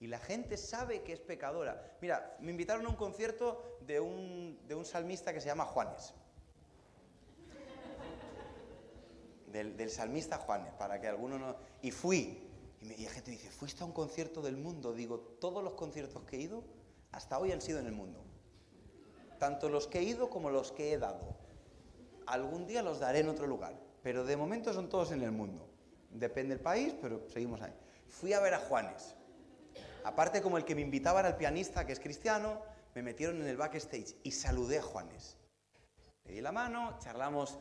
Y 0.00 0.08
la 0.08 0.18
gente 0.18 0.56
sabe 0.56 1.02
que 1.02 1.12
es 1.12 1.20
pecadora. 1.20 1.96
Mira, 2.00 2.36
me 2.40 2.50
invitaron 2.50 2.84
a 2.86 2.88
un 2.88 2.96
concierto 2.96 3.78
de 3.82 4.00
un, 4.00 4.58
de 4.66 4.74
un 4.74 4.84
salmista 4.84 5.32
que 5.32 5.40
se 5.40 5.46
llama 5.46 5.66
Juanes. 5.66 6.12
Del, 9.46 9.88
salmista 9.88 10.38
Juanes, 10.38 10.74
para 10.74 11.00
que 11.00 11.06
alguno 11.06 11.38
no... 11.38 11.56
Y 11.80 11.92
fui. 11.92 12.50
Y, 12.84 12.86
me, 12.86 12.94
y 12.94 13.04
la 13.04 13.10
gente 13.10 13.32
dice, 13.32 13.50
¿fuiste 13.50 13.82
a 13.82 13.86
un 13.86 13.92
concierto 13.92 14.42
del 14.42 14.56
mundo? 14.56 14.92
Digo, 14.92 15.18
todos 15.18 15.64
los 15.64 15.72
conciertos 15.72 16.22
que 16.22 16.36
he 16.36 16.42
ido 16.42 16.62
hasta 17.10 17.40
hoy 17.40 17.50
han 17.50 17.60
sido 17.60 17.80
en 17.80 17.86
el 17.86 17.92
mundo 17.92 18.24
tanto 19.44 19.68
los 19.68 19.86
que 19.86 19.98
he 19.98 20.02
ido 20.02 20.30
como 20.30 20.48
los 20.48 20.72
que 20.72 20.92
he 20.92 20.98
dado. 20.98 21.36
Algún 22.26 22.66
día 22.66 22.82
los 22.82 23.00
daré 23.00 23.18
en 23.18 23.28
otro 23.28 23.46
lugar, 23.46 23.78
pero 24.02 24.24
de 24.24 24.38
momento 24.38 24.72
son 24.72 24.88
todos 24.88 25.12
en 25.12 25.22
el 25.22 25.32
mundo. 25.32 25.68
Depende 26.10 26.54
del 26.54 26.62
país, 26.62 26.94
pero 26.98 27.28
seguimos 27.28 27.60
ahí. 27.60 27.74
Fui 28.08 28.32
a 28.32 28.40
ver 28.40 28.54
a 28.54 28.58
Juanes. 28.58 29.14
Aparte, 30.04 30.40
como 30.40 30.56
el 30.56 30.64
que 30.64 30.74
me 30.74 30.80
invitaba 30.80 31.20
era 31.20 31.28
el 31.28 31.36
pianista, 31.36 31.86
que 31.86 31.92
es 31.92 32.00
cristiano, 32.00 32.62
me 32.94 33.02
metieron 33.02 33.40
en 33.42 33.48
el 33.48 33.58
backstage 33.58 34.16
y 34.22 34.30
saludé 34.30 34.78
a 34.78 34.82
Juanes. 34.82 35.36
Le 36.24 36.32
di 36.32 36.40
la 36.40 36.52
mano, 36.52 36.98
charlamos 37.00 37.58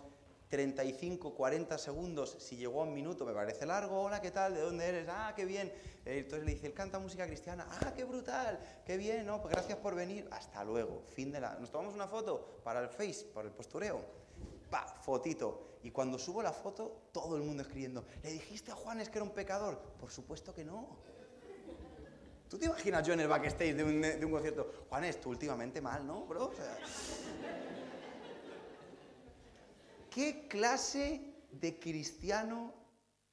35, 0.53 1.33
40 1.33 1.79
segundos, 1.79 2.37
si 2.37 2.55
llegó 2.55 2.81
a 2.81 2.83
un 2.83 2.93
minuto 2.93 3.25
me 3.25 3.33
parece 3.33 3.65
largo, 3.65 4.01
hola, 4.01 4.21
¿qué 4.21 4.29
tal? 4.29 4.53
¿De 4.53 4.61
dónde 4.61 4.85
eres? 4.85 5.07
Ah, 5.09 5.33
qué 5.35 5.45
bien. 5.45 5.73
Eh, 6.05 6.19
entonces 6.19 6.45
le 6.45 6.53
dice, 6.53 6.67
él 6.67 6.75
canta 6.75 6.99
música 6.99 7.25
cristiana, 7.25 7.65
ah, 7.71 7.91
qué 7.95 8.03
brutal, 8.03 8.59
qué 8.85 8.95
bien, 8.95 9.25
no, 9.25 9.41
pues 9.41 9.51
gracias 9.51 9.79
por 9.79 9.95
venir, 9.95 10.27
hasta 10.29 10.63
luego, 10.63 11.01
fin 11.07 11.31
de 11.31 11.39
la... 11.39 11.55
Nos 11.55 11.71
tomamos 11.71 11.95
una 11.95 12.07
foto 12.07 12.59
para 12.63 12.81
el 12.81 12.89
Face, 12.89 13.25
para 13.33 13.47
el 13.47 13.51
postureo, 13.55 14.05
pa, 14.69 14.85
fotito. 15.01 15.79
Y 15.81 15.89
cuando 15.89 16.19
subo 16.19 16.43
la 16.43 16.53
foto, 16.53 17.07
todo 17.11 17.35
el 17.35 17.41
mundo 17.41 17.63
escribiendo, 17.63 18.05
¿le 18.21 18.33
dijiste 18.33 18.71
a 18.71 18.75
Juanes 18.75 19.09
que 19.09 19.17
era 19.17 19.25
un 19.25 19.33
pecador? 19.33 19.79
Por 19.99 20.11
supuesto 20.11 20.53
que 20.53 20.63
no. 20.63 20.87
¿Tú 22.47 22.59
te 22.59 22.67
imaginas 22.67 23.03
yo 23.07 23.13
en 23.13 23.21
el 23.21 23.27
backstage 23.27 23.73
de 23.73 23.83
un, 23.83 24.01
de 24.01 24.23
un 24.23 24.31
concierto? 24.31 24.71
Juanes, 24.87 25.19
tú 25.19 25.31
últimamente 25.31 25.81
mal, 25.81 26.05
¿no, 26.05 26.27
bro? 26.27 26.45
O 26.45 26.53
sea, 26.53 26.77
¿Qué 30.13 30.47
clase 30.47 31.21
de 31.51 31.79
cristiano 31.79 32.71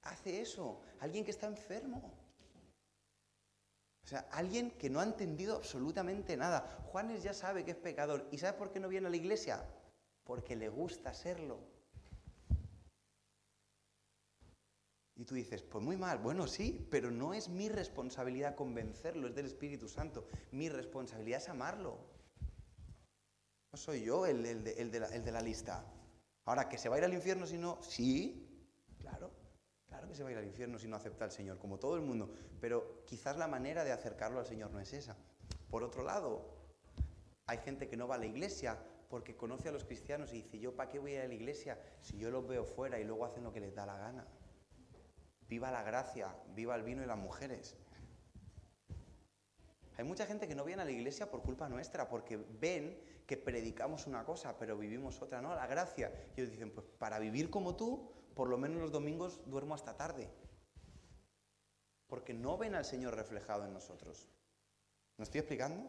hace 0.03 0.41
eso? 0.41 0.81
Alguien 1.01 1.25
que 1.25 1.31
está 1.31 1.47
enfermo. 1.47 2.11
O 4.03 4.07
sea, 4.07 4.21
alguien 4.33 4.71
que 4.73 4.89
no 4.89 5.01
ha 5.01 5.05
entendido 5.05 5.57
absolutamente 5.57 6.37
nada. 6.39 6.83
Juanes 6.91 7.23
ya 7.23 7.35
sabe 7.35 7.65
que 7.65 7.73
es 7.73 7.77
pecador. 7.77 8.27
¿Y 8.33 8.39
sabe 8.39 8.57
por 8.57 8.73
qué 8.73 8.81
no 8.81 8.89
viene 8.89 9.09
a 9.09 9.11
la 9.11 9.17
iglesia? 9.17 9.63
Porque 10.25 10.57
le 10.57 10.71
gusta 10.71 11.13
serlo. 11.13 11.59
Y 15.17 15.25
tú 15.27 15.35
dices, 15.35 15.61
pues 15.61 15.85
muy 15.85 15.99
mal, 15.99 16.19
bueno, 16.19 16.47
sí, 16.47 16.89
pero 16.91 17.11
no 17.11 17.35
es 17.35 17.51
mi 17.51 17.69
responsabilidad 17.69 18.55
convencerlo, 18.55 19.29
es 19.29 19.35
del 19.35 19.45
Espíritu 19.45 19.87
Santo. 19.87 20.27
Mi 20.51 20.71
responsabilidad 20.71 21.43
es 21.43 21.49
amarlo. 21.51 21.99
No 23.71 23.77
soy 23.77 24.03
yo 24.03 24.25
el, 24.25 24.47
el 24.47 24.91
de 24.91 25.31
la 25.31 25.43
lista. 25.43 25.85
Ahora, 26.45 26.69
¿que 26.69 26.79
se 26.79 26.89
va 26.89 26.97
a 26.97 26.99
ir 26.99 27.05
al 27.05 27.15
infierno 27.15 27.47
si 27.47 27.59
no? 27.59 27.83
Sí, 27.83 28.67
claro, 28.99 29.31
claro 29.87 30.09
que 30.09 30.15
se 30.15 30.23
va 30.23 30.31
a 30.31 30.33
ir 30.33 30.39
al 30.39 30.47
infierno 30.47 30.79
si 30.79 30.89
no 30.89 30.97
acepta 30.97 31.25
al 31.25 31.33
Señor, 31.33 31.59
como 31.59 31.79
todo 31.79 31.97
el 31.97 32.03
mundo. 32.03 32.33
Pero 32.61 33.05
quizás 33.07 33.37
la 33.37 33.47
manera 33.47 33.85
de 33.85 33.93
acercarlo 33.93 34.39
al 34.39 34.47
Señor 34.47 34.71
no 34.71 34.81
es 34.81 34.93
esa. 34.93 35.17
Por 35.71 35.83
otro 35.83 36.03
lado, 36.03 36.61
hay 37.47 37.59
gente 37.59 37.89
que 37.89 37.97
no 37.97 38.09
va 38.09 38.17
a 38.17 38.19
la 38.19 38.27
iglesia 38.27 38.79
porque 39.09 39.37
conoce 39.37 39.69
a 39.69 39.73
los 39.73 39.85
cristianos 39.85 40.33
y 40.33 40.43
dice, 40.43 40.59
yo 40.59 40.75
para 40.75 40.89
qué 40.89 40.99
voy 40.99 41.13
a 41.13 41.15
ir 41.17 41.21
a 41.23 41.29
la 41.29 41.35
iglesia 41.35 41.79
si 42.01 42.17
yo 42.17 42.31
los 42.31 42.47
veo 42.47 42.65
fuera 42.65 43.01
y 43.01 43.05
luego 43.05 43.25
hacen 43.25 43.43
lo 43.43 43.53
que 43.53 43.61
les 43.61 43.75
da 43.75 43.85
la 43.85 43.97
gana. 43.97 44.27
Viva 45.49 45.73
la 45.73 45.83
gracia, 45.83 46.33
viva 46.55 46.77
el 46.77 46.85
vino 46.85 47.03
y 47.03 47.07
las 47.07 47.19
mujeres. 47.19 47.77
Hay 49.99 50.05
mucha 50.05 50.25
gente 50.27 50.49
que 50.49 50.55
no 50.55 50.65
viene 50.65 50.83
a 50.83 50.85
la 50.85 50.93
iglesia 50.93 51.31
por 51.31 51.43
culpa 51.43 51.69
nuestra, 51.69 52.09
porque 52.09 52.37
ven 52.37 52.99
que 53.31 53.37
predicamos 53.37 54.09
una 54.09 54.25
cosa, 54.25 54.59
pero 54.59 54.77
vivimos 54.77 55.23
otra, 55.23 55.41
¿no? 55.41 55.55
La 55.55 55.69
gracia. 55.69 56.13
Y 56.35 56.41
ellos 56.41 56.51
dicen, 56.51 56.73
pues 56.73 56.85
para 56.99 57.21
vivir 57.21 57.49
como 57.49 57.77
tú, 57.77 58.11
por 58.35 58.49
lo 58.49 58.59
menos 58.59 58.81
los 58.81 58.91
domingos 58.91 59.41
duermo 59.47 59.73
hasta 59.73 59.97
tarde. 59.97 60.29
Porque 62.09 62.35
no 62.35 62.59
ven 62.59 62.75
al 62.75 62.85
Señor 62.85 63.15
reflejado 63.15 63.65
en 63.65 63.73
nosotros. 63.73 64.29
¿Me 65.17 65.23
estoy 65.23 65.39
explicando? 65.39 65.89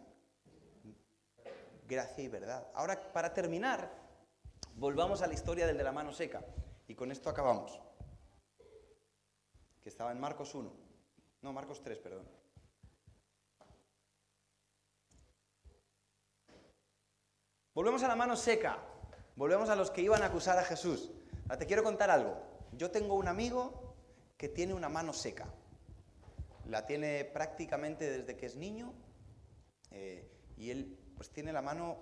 Gracia 1.88 2.24
y 2.24 2.28
verdad. 2.28 2.68
Ahora, 2.76 3.12
para 3.12 3.34
terminar, 3.34 3.92
volvamos 4.76 5.24
a 5.24 5.28
la 5.28 5.34
historia 5.34 5.66
del 5.66 5.80
de 5.80 5.84
la 5.84 5.92
mano 5.92 6.14
seca. 6.14 6.46
Y 6.88 6.94
con 6.94 7.12
esto 7.12 7.28
acabamos. 7.28 7.82
Que 9.82 9.90
estaba 9.90 10.12
en 10.12 10.20
Marcos 10.20 10.54
1. 10.54 10.72
No, 11.42 11.54
Marcos 11.54 11.82
3, 11.82 11.98
perdón. 11.98 12.41
Volvemos 17.74 18.04
a 18.04 18.08
la 18.08 18.16
mano 18.16 18.36
seca. 18.36 18.80
Volvemos 19.36 19.70
a 19.70 19.76
los 19.76 19.92
que 19.92 20.02
iban 20.02 20.22
a 20.24 20.26
acusar 20.26 20.58
a 20.58 20.64
Jesús. 20.64 21.10
Ahora 21.44 21.58
te 21.58 21.66
quiero 21.66 21.84
contar 21.84 22.10
algo. 22.12 22.38
Yo 22.74 22.92
tengo 22.92 23.16
un 23.16 23.28
amigo 23.28 23.96
que 24.38 24.50
tiene 24.50 24.74
una 24.74 24.90
mano 24.90 25.14
seca. 25.14 25.48
La 26.66 26.86
tiene 26.86 27.24
prácticamente 27.24 28.10
desde 28.10 28.36
que 28.36 28.46
es 28.46 28.58
niño. 28.58 28.94
Eh, 29.92 30.30
y 30.58 30.70
él 30.70 30.98
pues 31.16 31.30
tiene 31.30 31.54
la 31.54 31.62
mano... 31.62 31.98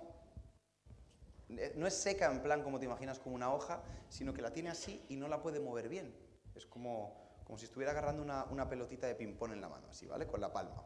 Eh, 1.50 1.74
no 1.76 1.86
es 1.86 1.94
seca 1.94 2.30
en 2.30 2.42
plan 2.42 2.62
como 2.62 2.78
te 2.78 2.86
imaginas 2.86 3.20
como 3.20 3.36
una 3.36 3.52
hoja, 3.52 3.82
sino 4.08 4.34
que 4.34 4.42
la 4.42 4.52
tiene 4.52 4.70
así 4.70 5.04
y 5.08 5.16
no 5.16 5.28
la 5.28 5.40
puede 5.40 5.60
mover 5.60 5.88
bien. 5.88 6.12
Es 6.56 6.66
como, 6.66 7.16
como 7.44 7.58
si 7.58 7.66
estuviera 7.66 7.92
agarrando 7.92 8.22
una, 8.22 8.68
pelotita 8.68 9.06
de 9.06 9.14
ping-pong 9.14 9.52
en 9.52 9.60
la 9.60 9.68
mano, 9.68 9.86
así, 9.88 10.06
¿vale? 10.06 10.26
Con 10.26 10.40
la 10.40 10.52
palma. 10.52 10.84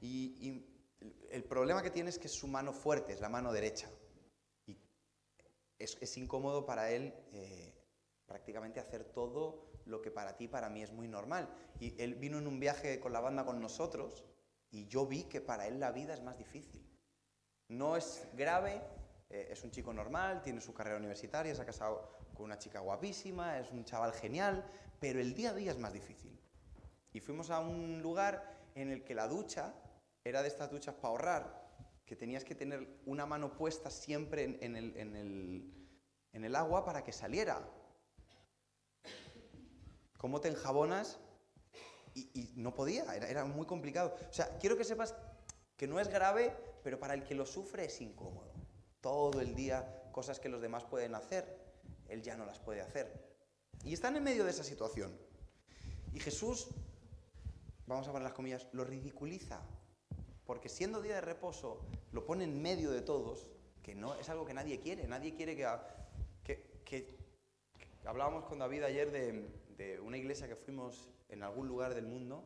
y 0.00 0.73
el 1.30 1.44
problema 1.44 1.82
que 1.82 1.90
tiene 1.90 2.10
es 2.10 2.18
que 2.18 2.28
es 2.28 2.34
su 2.34 2.46
mano 2.46 2.72
fuerte, 2.72 3.12
es 3.12 3.20
la 3.20 3.28
mano 3.28 3.52
derecha. 3.52 3.88
Y 4.66 4.78
es, 5.78 6.16
incómodo 6.16 6.64
para 6.64 6.90
él 6.90 7.14
eh, 7.32 7.74
prácticamente 8.26 8.80
hacer 8.80 9.04
todo 9.04 9.70
lo 9.86 10.00
que 10.00 10.10
para 10.10 10.36
ti, 10.36 10.48
para 10.48 10.70
mí 10.70 10.82
es 10.82 10.92
muy 10.92 11.08
normal. 11.08 11.48
Y 11.80 12.00
él 12.02 12.14
vino 12.14 12.38
en 12.38 12.46
un 12.46 12.60
viaje 12.60 13.00
con 13.00 13.12
la 13.12 13.20
banda 13.20 13.44
con 13.44 13.60
nosotros 13.60 14.24
y 14.70 14.86
yo 14.86 15.06
vi 15.06 15.24
que 15.24 15.40
para 15.40 15.66
él 15.66 15.78
la 15.78 15.92
vida 15.92 16.14
es 16.14 16.22
más 16.22 16.38
difícil. 16.38 16.84
No 17.68 17.96
es 17.96 18.26
grave, 18.34 18.82
eh, 19.30 19.48
es 19.50 19.62
un 19.62 19.70
chico 19.70 19.92
normal, 19.92 20.42
tiene 20.42 20.60
su 20.60 20.74
carrera 20.74 20.96
universitaria, 20.96 21.54
se 21.54 21.62
ha 21.62 21.66
casado 21.66 22.10
con 22.34 22.46
una 22.46 22.58
chica 22.58 22.80
guapísima, 22.80 23.58
es 23.58 23.70
un 23.70 23.84
chaval 23.84 24.12
genial, 24.12 24.64
pero 24.98 25.20
el 25.20 25.34
día 25.34 25.50
a 25.50 25.54
día 25.54 25.70
es 25.70 25.78
más 25.78 25.92
difícil. 25.92 26.38
Y 27.12 27.20
fuimos 27.20 27.50
a 27.50 27.60
un 27.60 28.02
lugar 28.02 28.68
en 28.74 28.90
el 28.90 29.04
que 29.04 29.14
la 29.14 29.28
ducha 29.28 29.74
era 30.24 30.42
de 30.42 30.48
estas 30.48 30.70
duchas 30.70 30.94
para 30.94 31.08
ahorrar, 31.08 31.64
que 32.06 32.16
tenías 32.16 32.44
que 32.44 32.54
tener 32.54 33.00
una 33.06 33.26
mano 33.26 33.56
puesta 33.56 33.90
siempre 33.90 34.58
en, 34.60 34.76
el, 34.76 36.56
agua 36.56 36.84
para 36.84 37.04
que 37.04 37.12
saliera. 37.12 37.60
¿Cómo 40.16 40.40
te 40.40 40.48
enjabonas? 40.48 41.18
Y, 42.14 42.52
no 42.56 42.74
podía, 42.74 43.14
era, 43.14 43.28
era, 43.28 43.44
muy 43.44 43.66
complicado. 43.66 44.16
O 44.30 44.32
sea, 44.32 44.56
quiero 44.58 44.76
que 44.76 44.84
sepas 44.84 45.14
que 45.76 45.86
no 45.86 46.00
es 46.00 46.08
grave, 46.08 46.56
pero 46.82 46.98
para 46.98 47.14
el 47.14 47.24
que 47.24 47.34
lo 47.34 47.44
sufre 47.44 47.86
es 47.86 48.00
incómodo. 48.00 48.52
todo 49.00 49.40
el 49.40 49.54
día 49.54 50.04
cosas 50.12 50.40
que 50.40 50.48
los 50.48 50.62
demás 50.62 50.84
pueden 50.84 51.14
hacer, 51.14 51.44
él 52.08 52.22
ya 52.22 52.36
no 52.36 52.46
las 52.46 52.58
puede 52.58 52.80
hacer. 52.80 53.34
Y 53.82 53.92
están 53.92 54.16
en 54.16 54.22
medio 54.22 54.44
de 54.44 54.50
esa 54.50 54.64
situación. 54.64 55.14
Y 56.12 56.20
Jesús, 56.20 56.68
vamos 57.86 58.06
a 58.06 58.12
poner 58.12 58.22
las 58.22 58.32
comillas, 58.32 58.66
lo 58.72 58.84
ridiculiza. 58.84 59.60
Porque 60.46 60.68
siendo 60.68 61.00
día 61.00 61.16
de 61.16 61.20
reposo, 61.20 61.80
lo 62.12 62.24
pone 62.24 62.44
en 62.44 62.60
medio 62.60 62.90
de 62.90 63.00
todos, 63.00 63.50
que 63.82 63.94
no 63.94 64.14
es 64.14 64.28
algo 64.28 64.44
que 64.44 64.54
nadie 64.54 64.80
quiere. 64.80 65.06
Nadie 65.06 65.34
quiere 65.34 65.56
que... 65.56 65.66
que, 66.84 67.16
hablábamos 68.04 68.44
con 68.44 68.58
David 68.58 68.82
ayer 68.82 69.10
de, 69.10 70.00
una 70.00 70.18
iglesia 70.18 70.46
que 70.46 70.56
fuimos 70.56 71.08
en 71.28 71.42
algún 71.42 71.66
lugar 71.66 71.94
del 71.94 72.06
mundo 72.06 72.44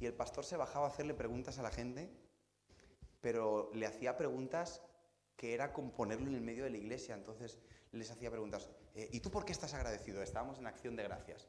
y 0.00 0.06
el 0.06 0.14
pastor 0.14 0.44
se 0.44 0.56
bajaba 0.56 0.86
a 0.86 0.88
hacerle 0.88 1.14
preguntas 1.14 1.58
a 1.58 1.62
la 1.62 1.70
gente, 1.70 2.08
pero 3.20 3.70
le 3.74 3.86
hacía 3.86 4.16
preguntas 4.16 4.82
que 5.36 5.54
era 5.54 5.72
como 5.72 5.92
ponerlo 5.92 6.28
en 6.28 6.34
el 6.34 6.40
medio 6.40 6.64
de 6.64 6.70
la 6.70 6.78
iglesia. 6.78 7.14
Entonces 7.14 7.58
les 7.92 8.10
hacía 8.10 8.30
preguntas, 8.30 8.70
eh, 8.94 9.08
¿y 9.12 9.20
tú 9.20 9.30
por 9.30 9.44
qué 9.44 9.52
estás 9.52 9.74
agradecido? 9.74 10.22
Estábamos 10.22 10.58
en 10.58 10.66
acción 10.66 10.96
de 10.96 11.02
gracias. 11.02 11.48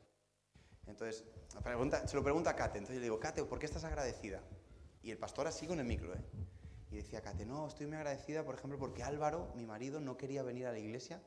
Entonces, 0.86 1.24
se 2.06 2.16
lo 2.16 2.24
pregunta 2.24 2.50
a 2.50 2.56
Kate. 2.56 2.80
Entonces 2.80 2.96
yo 2.96 3.00
le 3.00 3.06
digo, 3.06 3.20
Kate, 3.20 3.44
¿por 3.46 3.60
qué 3.60 3.66
estás 3.66 3.84
agradecida? 3.86 4.42
Y 5.04 5.12
el 5.12 5.18
pastor 5.18 5.48
así 5.48 5.68
con 5.68 5.80
el 5.80 5.86
micro, 5.86 6.14
¿eh? 6.14 6.22
Y 6.90 6.98
decía 6.98 7.22
Kate, 7.22 7.46
no, 7.46 7.68
estoy 7.68 7.88
muy 7.88 7.98
agradecida, 7.98 8.46
por 8.46 8.56
ejemplo, 8.56 8.80
porque 8.80 9.04
Álvaro, 9.04 9.52
mi 9.56 9.66
marido, 9.66 10.00
no 10.00 10.16
quería 10.16 10.44
venir 10.44 10.68
a 10.68 10.72
la 10.72 10.80
iglesia, 10.80 11.22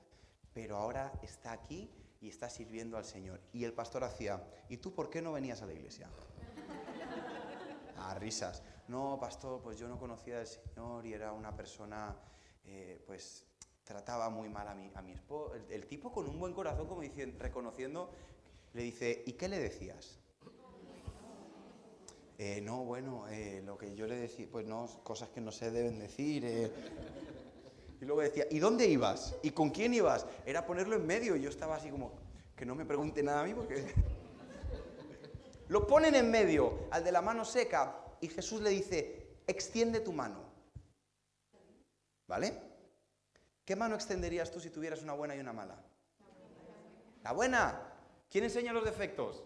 pero 0.54 0.76
ahora 0.76 1.12
está 1.22 1.52
aquí 1.52 1.90
y 2.20 2.28
está 2.28 2.48
sirviendo 2.48 2.96
al 2.96 3.04
Señor. 3.04 3.40
Y 3.52 3.64
el 3.64 3.72
pastor 3.72 4.04
hacía, 4.04 4.42
¿y 4.68 4.78
tú 4.78 4.94
por 4.94 5.10
qué 5.10 5.20
no 5.20 5.32
venías 5.32 5.62
a 5.62 5.66
la 5.66 5.74
iglesia? 5.74 6.08
A 7.98 8.14
risas. 8.14 8.62
No, 8.88 9.18
pastor, 9.20 9.60
pues 9.60 9.78
yo 9.78 9.88
no 9.88 9.98
conocía 9.98 10.38
al 10.38 10.46
Señor 10.46 11.04
y 11.04 11.12
era 11.12 11.32
una 11.32 11.56
persona, 11.56 12.14
eh, 12.64 13.02
pues 13.04 13.44
trataba 13.82 14.30
muy 14.30 14.48
mal 14.48 14.68
a 14.68 14.74
mi, 14.74 14.90
a 14.94 15.02
mi 15.02 15.12
esposo. 15.12 15.54
El, 15.68 15.86
tipo 15.86 16.12
con 16.12 16.28
un 16.28 16.38
buen 16.38 16.52
corazón, 16.52 16.86
como 16.86 17.00
diciendo, 17.00 17.36
reconociendo, 17.40 18.10
le 18.72 18.82
dice, 18.82 19.24
¿y 19.26 19.32
qué 19.32 19.48
le 19.48 19.58
decías? 19.58 20.20
Eh, 22.38 22.60
no, 22.62 22.84
bueno, 22.84 23.26
eh, 23.28 23.62
lo 23.64 23.78
que 23.78 23.94
yo 23.94 24.06
le 24.06 24.16
decía, 24.16 24.46
pues 24.50 24.66
no, 24.66 24.86
cosas 25.02 25.30
que 25.30 25.40
no 25.40 25.50
se 25.50 25.70
deben 25.70 25.98
decir. 25.98 26.44
Y 28.00 28.04
luego 28.04 28.20
decía, 28.20 28.46
¿y 28.50 28.58
dónde 28.58 28.86
ibas? 28.86 29.36
¿Y 29.42 29.50
con 29.50 29.70
quién 29.70 29.94
ibas? 29.94 30.26
Era 30.44 30.66
ponerlo 30.66 30.96
en 30.96 31.06
medio 31.06 31.34
y 31.36 31.42
yo 31.42 31.48
estaba 31.48 31.76
así 31.76 31.88
como, 31.88 32.12
que 32.54 32.66
no 32.66 32.74
me 32.74 32.84
pregunte 32.84 33.22
nada 33.22 33.40
a 33.40 33.44
mí 33.44 33.54
porque... 33.54 33.86
Lo 35.68 35.86
ponen 35.86 36.14
en 36.14 36.30
medio, 36.30 36.86
al 36.92 37.02
de 37.02 37.10
la 37.10 37.20
mano 37.20 37.44
seca, 37.44 37.96
y 38.20 38.28
Jesús 38.28 38.60
le 38.60 38.70
dice, 38.70 39.26
extiende 39.46 40.00
tu 40.00 40.12
mano. 40.12 40.44
¿Vale? 42.28 42.56
¿Qué 43.64 43.74
mano 43.74 43.96
extenderías 43.96 44.50
tú 44.50 44.60
si 44.60 44.70
tuvieras 44.70 45.02
una 45.02 45.14
buena 45.14 45.34
y 45.34 45.40
una 45.40 45.52
mala? 45.52 45.76
La 47.24 47.32
buena. 47.32 47.82
¿Quién 48.30 48.44
enseña 48.44 48.72
los 48.72 48.84
defectos? 48.84 49.42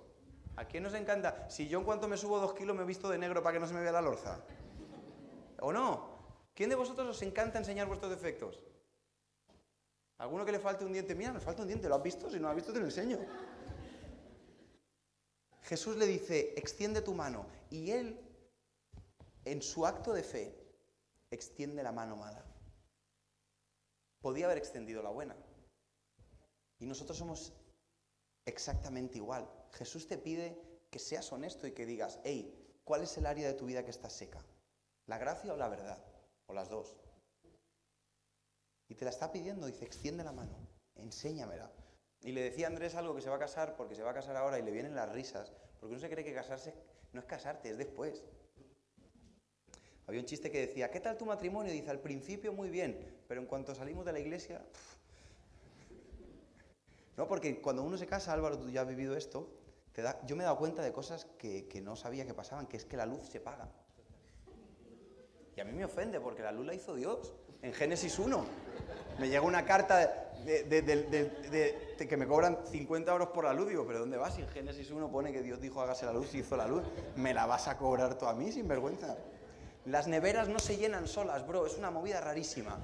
¿A 0.61 0.67
quién 0.67 0.83
nos 0.83 0.93
encanta? 0.93 1.49
Si 1.49 1.69
yo 1.69 1.79
en 1.79 1.87
cuanto 1.87 2.07
me 2.07 2.19
subo 2.19 2.39
dos 2.39 2.53
kilos 2.53 2.77
me 2.77 2.83
he 2.83 2.87
visto 2.87 3.09
de 3.09 3.17
negro 3.17 3.43
para 3.43 3.55
que 3.55 3.61
no 3.61 3.67
se 3.67 3.73
me 3.73 3.81
vea 3.81 3.93
la 3.93 4.03
lorza. 4.03 4.45
¿O 5.61 5.73
no? 5.73 6.51
¿Quién 6.55 6.69
de 6.69 6.77
vosotros 6.77 7.09
os 7.09 7.23
encanta 7.23 7.59
enseñar 7.59 7.87
vuestros 7.87 8.11
defectos? 8.11 8.63
¿Alguno 10.19 10.45
que 10.45 10.53
le 10.53 10.59
falte 10.59 10.85
un 10.85 10.93
diente? 10.93 11.15
Mira, 11.15 11.33
me 11.33 11.41
falta 11.41 11.63
un 11.63 11.69
diente, 11.69 11.89
¿lo 11.89 11.95
has 11.95 12.03
visto? 12.03 12.29
Si 12.29 12.37
no 12.37 12.43
lo 12.43 12.49
has 12.51 12.57
visto, 12.57 12.75
te 12.75 12.79
lo 12.79 12.85
enseño. 12.85 13.19
Jesús 15.63 15.97
le 15.97 16.07
dice, 16.07 16.53
extiende 16.59 17.01
tu 17.01 17.15
mano. 17.15 17.47
Y 17.71 17.93
él, 17.93 18.21
en 19.47 19.63
su 19.63 19.87
acto 19.87 20.13
de 20.13 20.23
fe, 20.23 20.55
extiende 21.31 21.83
la 21.83 21.93
mano 21.93 22.17
mala. 22.17 22.45
Podía 24.21 24.45
haber 24.45 24.59
extendido 24.59 25.03
la 25.03 25.09
buena. 25.09 25.35
Y 26.81 26.85
nosotros 26.85 27.17
somos 27.17 27.51
exactamente 28.45 29.17
igual. 29.17 29.49
Jesús 29.73 30.07
te 30.07 30.19
pide 30.19 30.61
que 30.91 30.99
seas 30.99 31.33
honesto 31.33 31.67
y 31.67 31.73
que 31.73 31.87
digas, 31.87 32.21
hey, 32.25 32.55
¿cuál 32.85 33.03
es 33.03 33.17
el 33.17 33.27
área 33.27 33.47
de 33.47 33.55
tu 33.55 33.67
vida 33.67 33.85
que 33.85 33.91
está 33.91 34.11
seca? 34.11 34.45
¿La 35.07 35.19
gracia 35.19 35.53
o 35.53 35.57
la 35.57 35.69
verdad? 35.69 36.05
o 36.51 36.55
las 36.55 36.69
dos. 36.69 36.97
Y 38.89 38.95
te 38.97 39.05
la 39.05 39.11
está 39.11 39.31
pidiendo, 39.31 39.67
dice, 39.67 39.85
extiende 39.85 40.25
la 40.25 40.33
mano, 40.33 40.57
enséñamela. 40.97 41.71
Y 42.23 42.33
le 42.33 42.43
decía 42.43 42.67
a 42.67 42.71
Andrés 42.71 42.97
algo 42.97 43.15
que 43.15 43.23
se 43.23 43.31
va 43.31 43.37
a 43.37 43.39
casar, 43.39 43.77
porque 43.77 43.95
se 43.95 44.03
va 44.03 44.11
a 44.11 44.15
casar 44.15 44.37
ahora 44.37 44.59
y 44.59 44.63
le 44.63 44.73
vienen 44.73 44.95
las 44.95 45.11
risas, 45.11 45.53
porque 45.79 45.93
uno 45.93 46.01
se 46.01 46.11
cree 46.11 46.25
que 46.25 46.35
casarse 46.35 46.75
no 47.13 47.21
es 47.21 47.27
casarte, 47.27 47.71
es 47.71 47.79
después. 47.79 48.25
Había 50.07 50.21
un 50.21 50.27
chiste 50.27 50.51
que 50.51 50.67
decía, 50.67 50.91
¿qué 50.91 51.01
tal 51.01 51.17
tu 51.17 51.25
matrimonio? 51.25 51.73
dice, 51.73 51.91
al 51.91 52.01
principio 52.01 52.53
muy 52.53 52.69
bien, 52.69 53.23
pero 53.29 53.41
en 53.41 53.47
cuanto 53.47 53.75
salimos 53.75 54.05
de 54.05 54.13
la 54.13 54.19
iglesia... 54.19 54.65
No, 57.17 57.29
porque 57.29 57.61
cuando 57.61 57.83
uno 57.83 57.99
se 57.99 58.07
casa, 58.07 58.33
Álvaro, 58.33 58.59
tú 58.59 58.71
ya 58.71 58.81
has 58.81 58.89
vivido 58.89 59.15
esto, 59.15 59.47
yo 60.27 60.37
me 60.37 60.43
he 60.43 60.47
dado 60.47 60.57
cuenta 60.57 60.83
de 60.83 60.93
cosas 60.93 61.27
que, 61.39 61.69
que 61.69 61.81
no 61.81 61.97
sabía 61.97 62.25
que 62.25 62.35
pasaban, 62.35 62.67
que 62.67 62.77
es 62.77 62.85
que 62.85 62.97
la 62.97 63.07
luz 63.07 63.23
se 63.29 63.41
paga. 63.41 63.69
Y 65.57 65.61
a 65.61 65.65
mí 65.65 65.73
me 65.73 65.85
ofende 65.85 66.21
porque 66.21 66.43
la 66.43 66.53
luz 66.53 66.67
la 66.67 66.75
hizo 66.75 66.95
Dios. 66.95 67.35
En 67.63 67.75
Génesis 67.75 68.19
1 68.19 68.45
me 69.19 69.29
llega 69.29 69.43
una 69.43 69.65
carta 69.65 70.31
de, 70.45 72.07
que 72.09 72.17
me 72.17 72.27
cobran 72.27 72.59
50 72.71 73.13
euros 73.13 73.29
por 73.29 73.45
la 73.45 73.53
luz. 73.53 73.69
Digo, 73.69 73.87
¿pero 73.87 73.99
dónde 73.99 74.17
vas? 74.17 74.35
Si 74.35 74.41
en 74.41 74.49
Génesis 74.49 74.91
1 74.91 75.11
pone 75.11 75.33
que 75.33 75.43
Dios 75.43 75.61
dijo 75.61 75.83
hágase 75.83 76.07
la 76.07 76.13
luz 76.13 76.35
y 76.35 76.39
hizo 76.39 76.57
la 76.57 76.67
luz. 76.67 76.83
¿Me 77.17 77.35
la 77.35 77.47
vas 77.47 77.69
a 77.69 77.77
cobrar 77.77 78.17
tú 78.17 78.27
a 78.27 78.35
mí 78.35 78.51
sin 78.53 78.67
vergüenza? 78.67 79.17
Las 79.85 80.07
neveras 80.09 80.49
no 80.49 80.59
se 80.59 80.77
llenan 80.77 81.07
solas, 81.07 81.47
bro. 81.47 81.67
Es 81.67 81.77
una 81.77 81.91
movida 81.91 82.21
rarísima. 82.21 82.79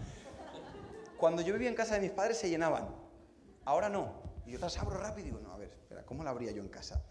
Cuando 1.17 1.41
yo 1.41 1.55
vivía 1.55 1.69
en 1.69 1.75
casa 1.75 1.95
de 1.95 2.01
mis 2.01 2.11
padres 2.11 2.37
se 2.37 2.51
llenaban. 2.51 2.89
Ahora 3.65 3.89
no. 3.89 4.26
Y 4.47 4.53
yo 4.53 4.59
las 4.59 4.79
abro 4.79 4.97
rápido 4.99 5.27
y 5.27 5.31
digo, 5.31 5.41
no, 5.41 5.53
a 5.53 5.59
ver, 5.59 5.71
espera, 5.71 6.07
¿cómo 6.07 6.23
la 6.23 6.31
abría 6.31 6.53
yo 6.53 6.63
en 6.63 6.69
casa? 6.69 7.03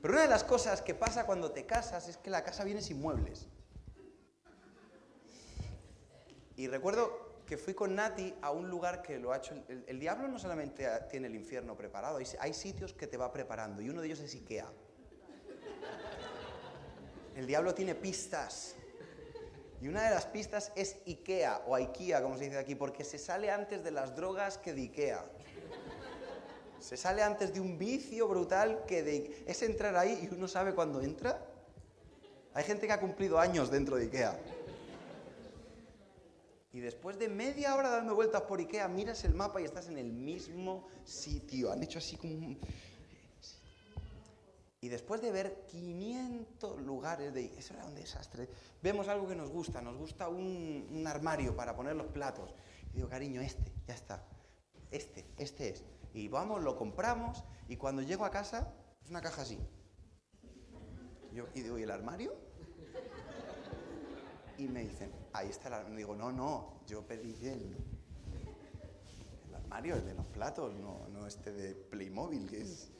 Pero 0.00 0.14
una 0.14 0.22
de 0.22 0.28
las 0.28 0.44
cosas 0.44 0.80
que 0.80 0.94
pasa 0.94 1.26
cuando 1.26 1.52
te 1.52 1.66
casas 1.66 2.08
es 2.08 2.16
que 2.16 2.30
la 2.30 2.42
casa 2.42 2.64
viene 2.64 2.80
sin 2.80 3.00
muebles. 3.00 3.46
Y 6.56 6.68
recuerdo 6.68 7.30
que 7.46 7.58
fui 7.58 7.74
con 7.74 7.94
Nati 7.94 8.34
a 8.40 8.50
un 8.50 8.70
lugar 8.70 9.02
que 9.02 9.18
lo 9.18 9.32
ha 9.32 9.38
hecho... 9.38 9.54
El, 9.68 10.00
diablo 10.00 10.28
no 10.28 10.38
solamente 10.38 10.88
tiene 11.10 11.26
el 11.26 11.34
infierno 11.34 11.76
preparado, 11.76 12.16
hay, 12.18 12.26
hay 12.38 12.54
sitios 12.54 12.94
que 12.94 13.06
te 13.06 13.16
va 13.16 13.32
preparando 13.32 13.82
y 13.82 13.90
uno 13.90 14.00
de 14.00 14.06
ellos 14.06 14.20
es 14.20 14.34
Ikea. 14.34 14.70
El 17.36 17.46
diablo 17.46 17.74
tiene 17.74 17.94
pistas. 17.94 18.76
Y 19.80 19.88
una 19.88 20.02
de 20.02 20.10
las 20.10 20.26
pistas 20.26 20.72
es 20.76 20.98
Ikea 21.06 21.62
o 21.66 21.74
Ikea, 21.74 22.22
como 22.22 22.36
se 22.36 22.44
dice 22.44 22.58
aquí, 22.58 22.74
porque 22.74 23.04
se 23.04 23.18
sale 23.18 23.50
antes 23.50 23.82
de 23.82 23.90
las 23.90 24.14
drogas 24.14 24.58
que 24.58 24.72
de 24.72 24.82
Ikea. 24.82 25.24
Se 26.80 26.96
sale 26.96 27.22
antes 27.22 27.52
de 27.52 27.60
un 27.60 27.78
vicio 27.78 28.26
brutal 28.26 28.84
que. 28.86 29.44
Es 29.46 29.62
entrar 29.62 29.96
ahí 29.96 30.28
y 30.30 30.34
uno 30.34 30.48
sabe 30.48 30.74
cuándo 30.74 31.00
entra. 31.00 31.46
Hay 32.54 32.64
gente 32.64 32.86
que 32.86 32.92
ha 32.92 33.00
cumplido 33.00 33.38
años 33.38 33.70
dentro 33.70 33.96
de 33.96 34.04
Ikea. 34.04 34.40
Y 36.72 36.80
después 36.80 37.18
de 37.18 37.28
media 37.28 37.74
hora 37.74 37.90
dando 37.90 38.14
vueltas 38.14 38.42
por 38.42 38.60
Ikea, 38.60 38.88
miras 38.88 39.24
el 39.24 39.34
mapa 39.34 39.60
y 39.60 39.64
estás 39.64 39.88
en 39.88 39.98
el 39.98 40.12
mismo 40.12 40.86
sitio. 41.04 41.70
Han 41.70 41.82
hecho 41.82 41.98
así 41.98 42.16
como. 42.16 42.56
Y 44.82 44.88
después 44.88 45.20
de 45.20 45.30
ver 45.30 45.66
500 45.66 46.80
lugares 46.80 47.34
de... 47.34 47.52
Eso 47.58 47.74
era 47.74 47.84
un 47.84 47.94
desastre. 47.94 48.48
Vemos 48.82 49.08
algo 49.08 49.28
que 49.28 49.36
nos 49.36 49.50
gusta. 49.50 49.82
Nos 49.82 49.96
gusta 49.98 50.30
un, 50.30 50.88
un 50.90 51.06
armario 51.06 51.54
para 51.54 51.76
poner 51.76 51.96
los 51.96 52.06
platos. 52.06 52.54
Y 52.92 52.96
digo, 52.96 53.08
cariño, 53.08 53.42
este, 53.42 53.70
ya 53.86 53.94
está. 53.94 54.24
Este, 54.90 55.26
este 55.36 55.68
es. 55.68 55.84
Y 56.12 56.28
vamos, 56.28 56.62
lo 56.62 56.76
compramos 56.76 57.44
y 57.68 57.76
cuando 57.76 58.02
llego 58.02 58.24
a 58.24 58.30
casa 58.30 58.72
es 59.02 59.10
una 59.10 59.20
caja 59.20 59.42
así. 59.42 59.58
Yo, 61.32 61.46
y 61.54 61.60
digo, 61.60 61.78
¿y 61.78 61.82
el 61.84 61.90
armario? 61.90 62.50
y 64.60 64.68
me 64.68 64.84
dicen, 64.84 65.10
ahí 65.32 65.48
está 65.48 65.68
el 65.68 65.74
armario. 65.74 65.96
Digo, 65.96 66.14
no, 66.14 66.30
no, 66.30 66.80
yo 66.86 67.06
pedí 67.06 67.34
el, 67.46 67.76
el 69.48 69.54
armario, 69.54 69.96
el 69.96 70.04
de 70.04 70.14
los 70.14 70.26
platos, 70.26 70.74
no, 70.74 71.08
no 71.08 71.26
este 71.26 71.52
de 71.52 71.74
Playmobil, 71.74 72.52
es... 72.54 72.90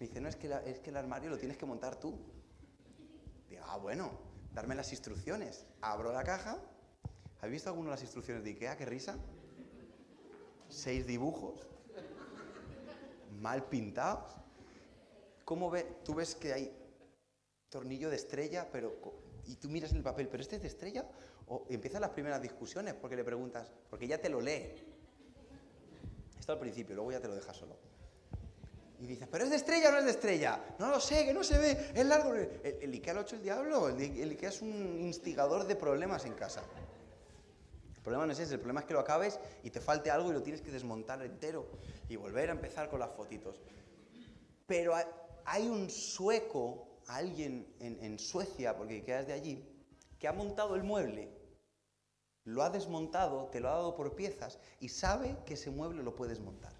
Me 0.00 0.06
dice, 0.06 0.20
no, 0.20 0.28
es 0.28 0.36
que, 0.36 0.52
es 0.64 0.80
que 0.80 0.90
el 0.90 0.96
armario 0.96 1.30
lo 1.30 1.38
tienes 1.38 1.56
que 1.56 1.66
montar 1.66 1.96
tú. 1.96 2.18
Digo, 3.48 3.62
ah, 3.66 3.76
bueno, 3.76 4.10
darme 4.52 4.74
las 4.74 4.90
instrucciones. 4.92 5.66
Abro 5.82 6.12
la 6.12 6.24
caja. 6.24 6.58
¿Habéis 7.38 7.52
visto 7.52 7.70
alguna 7.70 7.90
de 7.90 7.92
las 7.92 8.02
instrucciones 8.02 8.42
de 8.42 8.50
Ikea? 8.50 8.76
¡Qué 8.76 8.86
risa! 8.86 9.16
Seis 10.68 11.06
dibujos, 11.06 11.68
mal 13.44 13.66
pintados. 13.66 14.34
¿Cómo 15.44 15.70
ve? 15.70 15.86
Tú 16.02 16.14
ves 16.14 16.34
que 16.34 16.54
hay 16.54 16.74
tornillo 17.68 18.08
de 18.08 18.16
estrella, 18.16 18.66
pero 18.72 18.96
y 19.46 19.56
tú 19.56 19.68
miras 19.68 19.90
en 19.90 19.98
el 19.98 20.02
papel, 20.02 20.28
¿pero 20.28 20.42
este 20.42 20.56
es 20.56 20.62
de 20.62 20.68
estrella? 20.68 21.04
O 21.48 21.66
empiezan 21.68 22.00
las 22.00 22.10
primeras 22.10 22.40
discusiones 22.40 22.94
porque 22.94 23.16
le 23.16 23.22
preguntas, 23.22 23.70
porque 23.90 24.06
ya 24.06 24.16
te 24.16 24.30
lo 24.30 24.40
lee. 24.40 24.72
Esto 26.40 26.52
al 26.52 26.58
principio, 26.58 26.94
luego 26.94 27.12
ya 27.12 27.20
te 27.20 27.28
lo 27.28 27.34
deja 27.34 27.52
solo. 27.52 27.76
Y 28.98 29.06
dices, 29.06 29.28
¿pero 29.30 29.44
es 29.44 29.50
de 29.50 29.56
estrella 29.56 29.90
o 29.90 29.92
no 29.92 29.98
es 29.98 30.04
de 30.06 30.10
estrella? 30.12 30.64
No 30.78 30.88
lo 30.88 30.98
sé, 30.98 31.26
que 31.26 31.34
no 31.34 31.44
se 31.44 31.58
ve, 31.58 31.90
es 31.94 32.06
largo. 32.06 32.32
El, 32.34 32.92
Ikea 32.92 33.12
lo 33.12 33.20
ha 33.20 33.22
hecho 33.24 33.36
el 33.36 33.42
diablo, 33.42 33.90
el, 33.90 34.00
el 34.00 34.30
Ikea 34.30 34.48
es 34.48 34.62
un 34.62 34.98
instigador 35.00 35.66
de 35.66 35.76
problemas 35.76 36.24
en 36.24 36.32
casa. 36.32 36.62
Problema 38.04 38.26
no 38.26 38.32
es 38.32 38.38
ese, 38.38 38.54
el 38.54 38.60
problema 38.60 38.80
es 38.80 38.86
que 38.86 38.92
lo 38.92 39.00
acabes 39.00 39.40
y 39.62 39.70
te 39.70 39.80
falte 39.80 40.10
algo 40.10 40.30
y 40.30 40.34
lo 40.34 40.42
tienes 40.42 40.60
que 40.60 40.70
desmontar 40.70 41.22
entero 41.22 41.66
y 42.08 42.16
volver 42.16 42.50
a 42.50 42.52
empezar 42.52 42.90
con 42.90 43.00
las 43.00 43.10
fotitos. 43.10 43.62
Pero 44.66 44.94
hay 45.44 45.66
un 45.66 45.88
sueco, 45.90 47.00
alguien 47.06 47.66
en, 47.80 47.98
en 48.04 48.18
Suecia, 48.18 48.76
porque 48.76 49.02
quedas 49.02 49.26
de 49.26 49.32
allí, 49.32 49.64
que 50.18 50.28
ha 50.28 50.32
montado 50.32 50.76
el 50.76 50.84
mueble, 50.84 51.30
lo 52.44 52.62
ha 52.62 52.68
desmontado, 52.68 53.48
te 53.48 53.60
lo 53.60 53.68
ha 53.68 53.72
dado 53.72 53.94
por 53.94 54.14
piezas 54.14 54.58
y 54.80 54.90
sabe 54.90 55.38
que 55.46 55.54
ese 55.54 55.70
mueble 55.70 56.02
lo 56.02 56.14
puedes 56.14 56.40
montar. 56.40 56.74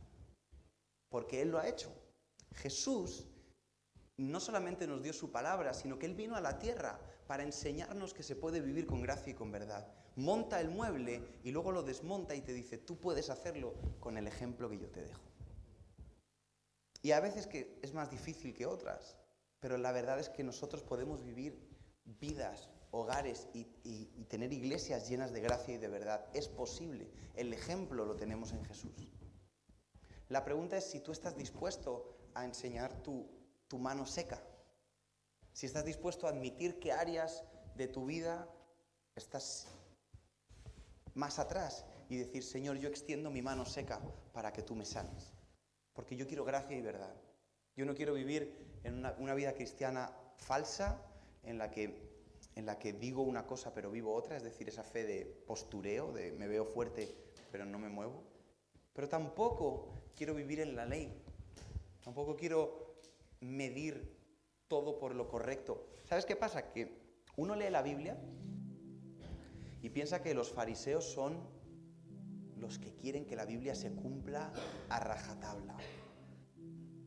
Porque 1.09 1.41
Él 1.41 1.51
lo 1.51 1.59
ha 1.59 1.69
hecho. 1.69 1.91
Jesús 2.55 3.27
no 4.19 4.41
solamente 4.41 4.87
nos 4.87 5.03
dio 5.03 5.13
su 5.15 5.33
palabra, 5.33 5.73
sino 5.73 5.99
que 5.99 6.07
Él 6.07 6.15
vino 6.15 6.37
a 6.37 6.43
la 6.43 6.59
tierra 6.59 7.01
para 7.27 7.43
enseñarnos 7.43 8.13
que 8.13 8.23
se 8.23 8.37
puede 8.37 8.61
vivir 8.61 8.87
con 8.87 9.01
gracia 9.01 9.31
y 9.31 9.35
con 9.35 9.51
verdad. 9.51 9.91
Monta 10.17 10.61
el 10.61 10.69
mueble 10.69 11.23
y 11.43 11.51
luego 11.51 11.73
lo 11.73 11.83
desmonta 11.83 12.35
y 12.35 12.41
te 12.41 12.53
dice, 12.53 12.79
tú 12.79 12.97
puedes 12.97 13.31
hacerlo 13.31 13.75
con 14.01 14.17
el 14.17 14.27
ejemplo 14.27 14.69
que 14.71 14.79
yo 14.79 14.89
te 14.89 15.03
dejo. 15.03 15.21
Y 17.03 17.13
a 17.13 17.21
veces 17.21 17.47
que 17.47 17.79
es 17.83 17.93
más 17.93 18.11
difícil 18.11 18.55
que 18.55 18.67
otras, 18.67 19.17
pero 19.61 19.77
la 19.77 19.93
verdad 19.93 20.19
es 20.19 20.29
que 20.29 20.45
nosotros 20.45 20.83
podemos 20.83 21.23
vivir 21.23 21.59
vidas, 22.05 22.69
hogares 22.91 23.49
y, 23.53 23.67
y 23.83 24.25
tener 24.29 24.53
iglesias 24.53 25.09
llenas 25.09 25.33
de 25.33 25.41
gracia 25.41 25.75
y 25.75 25.79
de 25.79 25.89
verdad. 25.89 26.27
Es 26.33 26.49
posible. 26.49 27.11
El 27.35 27.53
ejemplo 27.53 28.05
lo 28.05 28.15
tenemos 28.17 28.53
en 28.53 28.65
Jesús. 28.65 29.09
La 30.29 30.45
pregunta 30.45 30.77
es 30.77 30.85
si 30.85 31.01
tú 31.01 31.13
estás 31.13 31.37
dispuesto 31.37 32.17
a 32.35 32.45
enseñar 32.45 33.03
tu 33.03 33.27
tu 33.69 33.79
mano 33.79 34.07
seca. 34.07 34.41
Si 35.53 35.67
estás 35.67 35.85
dispuesto 35.85 36.27
a 36.27 36.31
admitir 36.31 36.79
que 36.79 36.93
áreas 36.93 37.45
de 37.75 37.89
tu 37.89 38.07
vida 38.07 38.49
estás 39.15 39.67
más 41.15 41.39
atrás 41.39 41.85
y 42.09 42.17
decir, 42.17 42.43
Señor, 42.43 42.77
yo 42.77 42.89
extiendo 42.89 43.31
mi 43.31 43.43
mano 43.43 43.65
seca 43.65 44.01
para 44.33 44.53
que 44.53 44.63
tú 44.63 44.75
me 44.75 44.85
sanes. 44.85 45.33
Porque 45.93 46.17
yo 46.17 46.27
quiero 46.27 46.45
gracia 46.45 46.77
y 46.77 46.83
verdad. 46.83 47.15
Yo 47.77 47.87
no 47.87 47.95
quiero 47.95 48.15
vivir 48.15 48.81
en 48.85 48.99
una, 48.99 49.15
una 49.19 49.35
vida 49.35 49.55
cristiana 49.55 50.13
falsa 50.37 51.01
en 51.43 51.59
la, 51.59 51.71
que, 51.71 52.11
en 52.55 52.67
la 52.67 52.79
que 52.79 52.93
digo 52.93 53.23
una 53.23 53.47
cosa 53.47 53.73
pero 53.75 53.91
vivo 53.91 54.15
otra, 54.15 54.37
es 54.37 54.43
decir, 54.43 54.69
esa 54.69 54.85
fe 54.85 55.05
de 55.05 55.25
postureo, 55.47 56.13
de 56.13 56.33
me 56.33 56.49
veo 56.49 56.65
fuerte 56.65 57.15
pero 57.51 57.65
no 57.65 57.79
me 57.79 57.89
muevo. 57.89 58.25
Pero 58.93 59.09
tampoco 59.09 60.03
quiero 60.17 60.35
vivir 60.35 60.61
en 60.61 60.75
la 60.75 60.87
ley. 60.87 61.23
Tampoco 62.03 62.37
quiero 62.37 62.97
medir 63.41 64.13
todo 64.69 64.99
por 64.99 65.15
lo 65.15 65.29
correcto. 65.29 65.87
¿Sabes 66.05 66.27
qué 66.27 66.37
pasa? 66.37 66.73
Que 66.73 67.01
uno 67.37 67.55
lee 67.55 67.71
la 67.71 67.83
Biblia 67.83 68.19
y 69.85 69.91
piensa 69.91 70.23
que 70.23 70.33
los 70.33 70.51
fariseos 70.51 71.05
son 71.05 71.37
los 72.57 72.79
que 72.79 72.95
quieren 72.95 73.27
que 73.27 73.37
la 73.37 73.45
Biblia 73.45 73.75
se 73.75 73.93
cumpla 73.93 74.51
a 74.89 74.99
rajatabla. 74.99 75.77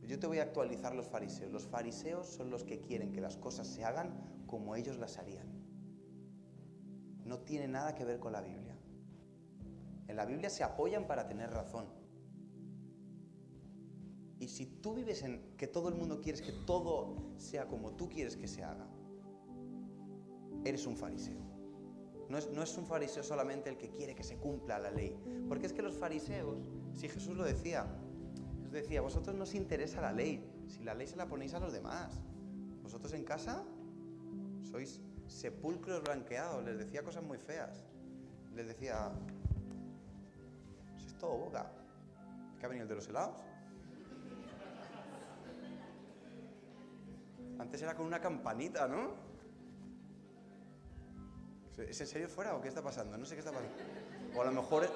Yo 0.06 0.20
te 0.20 0.28
voy 0.28 0.38
a 0.38 0.44
actualizar 0.44 0.94
los 0.94 1.08
fariseos. 1.08 1.50
Los 1.50 1.66
fariseos 1.66 2.28
son 2.28 2.50
los 2.50 2.62
que 2.62 2.80
quieren 2.80 3.10
que 3.10 3.20
las 3.20 3.36
cosas 3.36 3.66
se 3.66 3.84
hagan 3.84 4.44
como 4.46 4.76
ellos 4.76 4.96
las 4.96 5.18
harían. 5.18 5.48
No 7.24 7.40
tiene 7.40 7.66
nada 7.66 7.96
que 7.96 8.04
ver 8.04 8.20
con 8.20 8.30
la 8.30 8.42
Biblia. 8.42 8.78
En 10.06 10.14
la 10.14 10.24
Biblia 10.24 10.48
se 10.48 10.62
apoyan 10.62 11.08
para 11.08 11.26
tener 11.26 11.50
razón. 11.50 11.86
Y 14.38 14.46
si 14.46 14.66
tú 14.66 14.94
vives 14.94 15.24
en 15.24 15.56
que 15.56 15.66
todo 15.66 15.88
el 15.88 15.96
mundo 15.96 16.20
quiere 16.20 16.40
que 16.40 16.52
todo 16.52 17.32
sea 17.38 17.66
como 17.66 17.96
tú 17.96 18.08
quieres 18.08 18.36
que 18.36 18.46
se 18.46 18.62
haga, 18.62 18.86
eres 20.64 20.86
un 20.86 20.96
fariseo. 20.96 21.47
No 22.28 22.36
es, 22.36 22.50
no 22.50 22.62
es, 22.62 22.76
un 22.76 22.84
fariseo 22.84 23.22
solamente 23.22 23.70
el 23.70 23.78
que 23.78 23.88
quiere 23.88 24.14
que 24.14 24.22
se 24.22 24.36
cumpla 24.36 24.78
la 24.78 24.90
ley. 24.90 25.16
Porque 25.48 25.66
es 25.66 25.72
que 25.72 25.82
los 25.82 25.96
fariseos, 25.96 26.58
si 26.92 27.08
Jesús 27.08 27.36
lo 27.36 27.44
decía, 27.44 27.86
Jesús 28.56 28.72
decía, 28.72 29.00
vosotros 29.00 29.34
no 29.34 29.44
os 29.44 29.54
interesa 29.54 30.00
la 30.00 30.12
ley, 30.12 30.44
si 30.66 30.84
la 30.84 30.94
ley 30.94 31.06
se 31.06 31.16
la 31.16 31.26
ponéis 31.26 31.54
a 31.54 31.60
los 31.60 31.72
demás. 31.72 32.20
Vosotros 32.82 33.12
en 33.14 33.24
casa 33.24 33.64
sois 34.62 35.00
sepulcros 35.26 36.02
blanqueados, 36.02 36.64
les 36.64 36.78
decía 36.78 37.02
cosas 37.02 37.22
muy 37.22 37.38
feas. 37.38 37.84
Les 38.54 38.66
decía, 38.66 39.10
sois 40.98 41.14
todo 41.14 41.36
boca. 41.36 41.70
¿Qué 42.58 42.66
ha 42.66 42.68
venido 42.68 42.82
el 42.82 42.88
de 42.88 42.94
los 42.96 43.08
helados? 43.08 43.40
Antes 47.58 47.82
era 47.82 47.94
con 47.94 48.06
una 48.06 48.20
campanita, 48.20 48.86
¿no? 48.86 49.27
¿Es 51.86 52.00
en 52.00 52.06
serio 52.06 52.28
fuera 52.28 52.56
o 52.56 52.60
qué 52.60 52.68
está 52.68 52.82
pasando? 52.82 53.16
No 53.16 53.24
sé 53.24 53.34
qué 53.34 53.40
está 53.40 53.52
pasando. 53.52 53.76
O 54.34 54.42
a 54.42 54.44
lo 54.44 54.52
mejor 54.52 54.88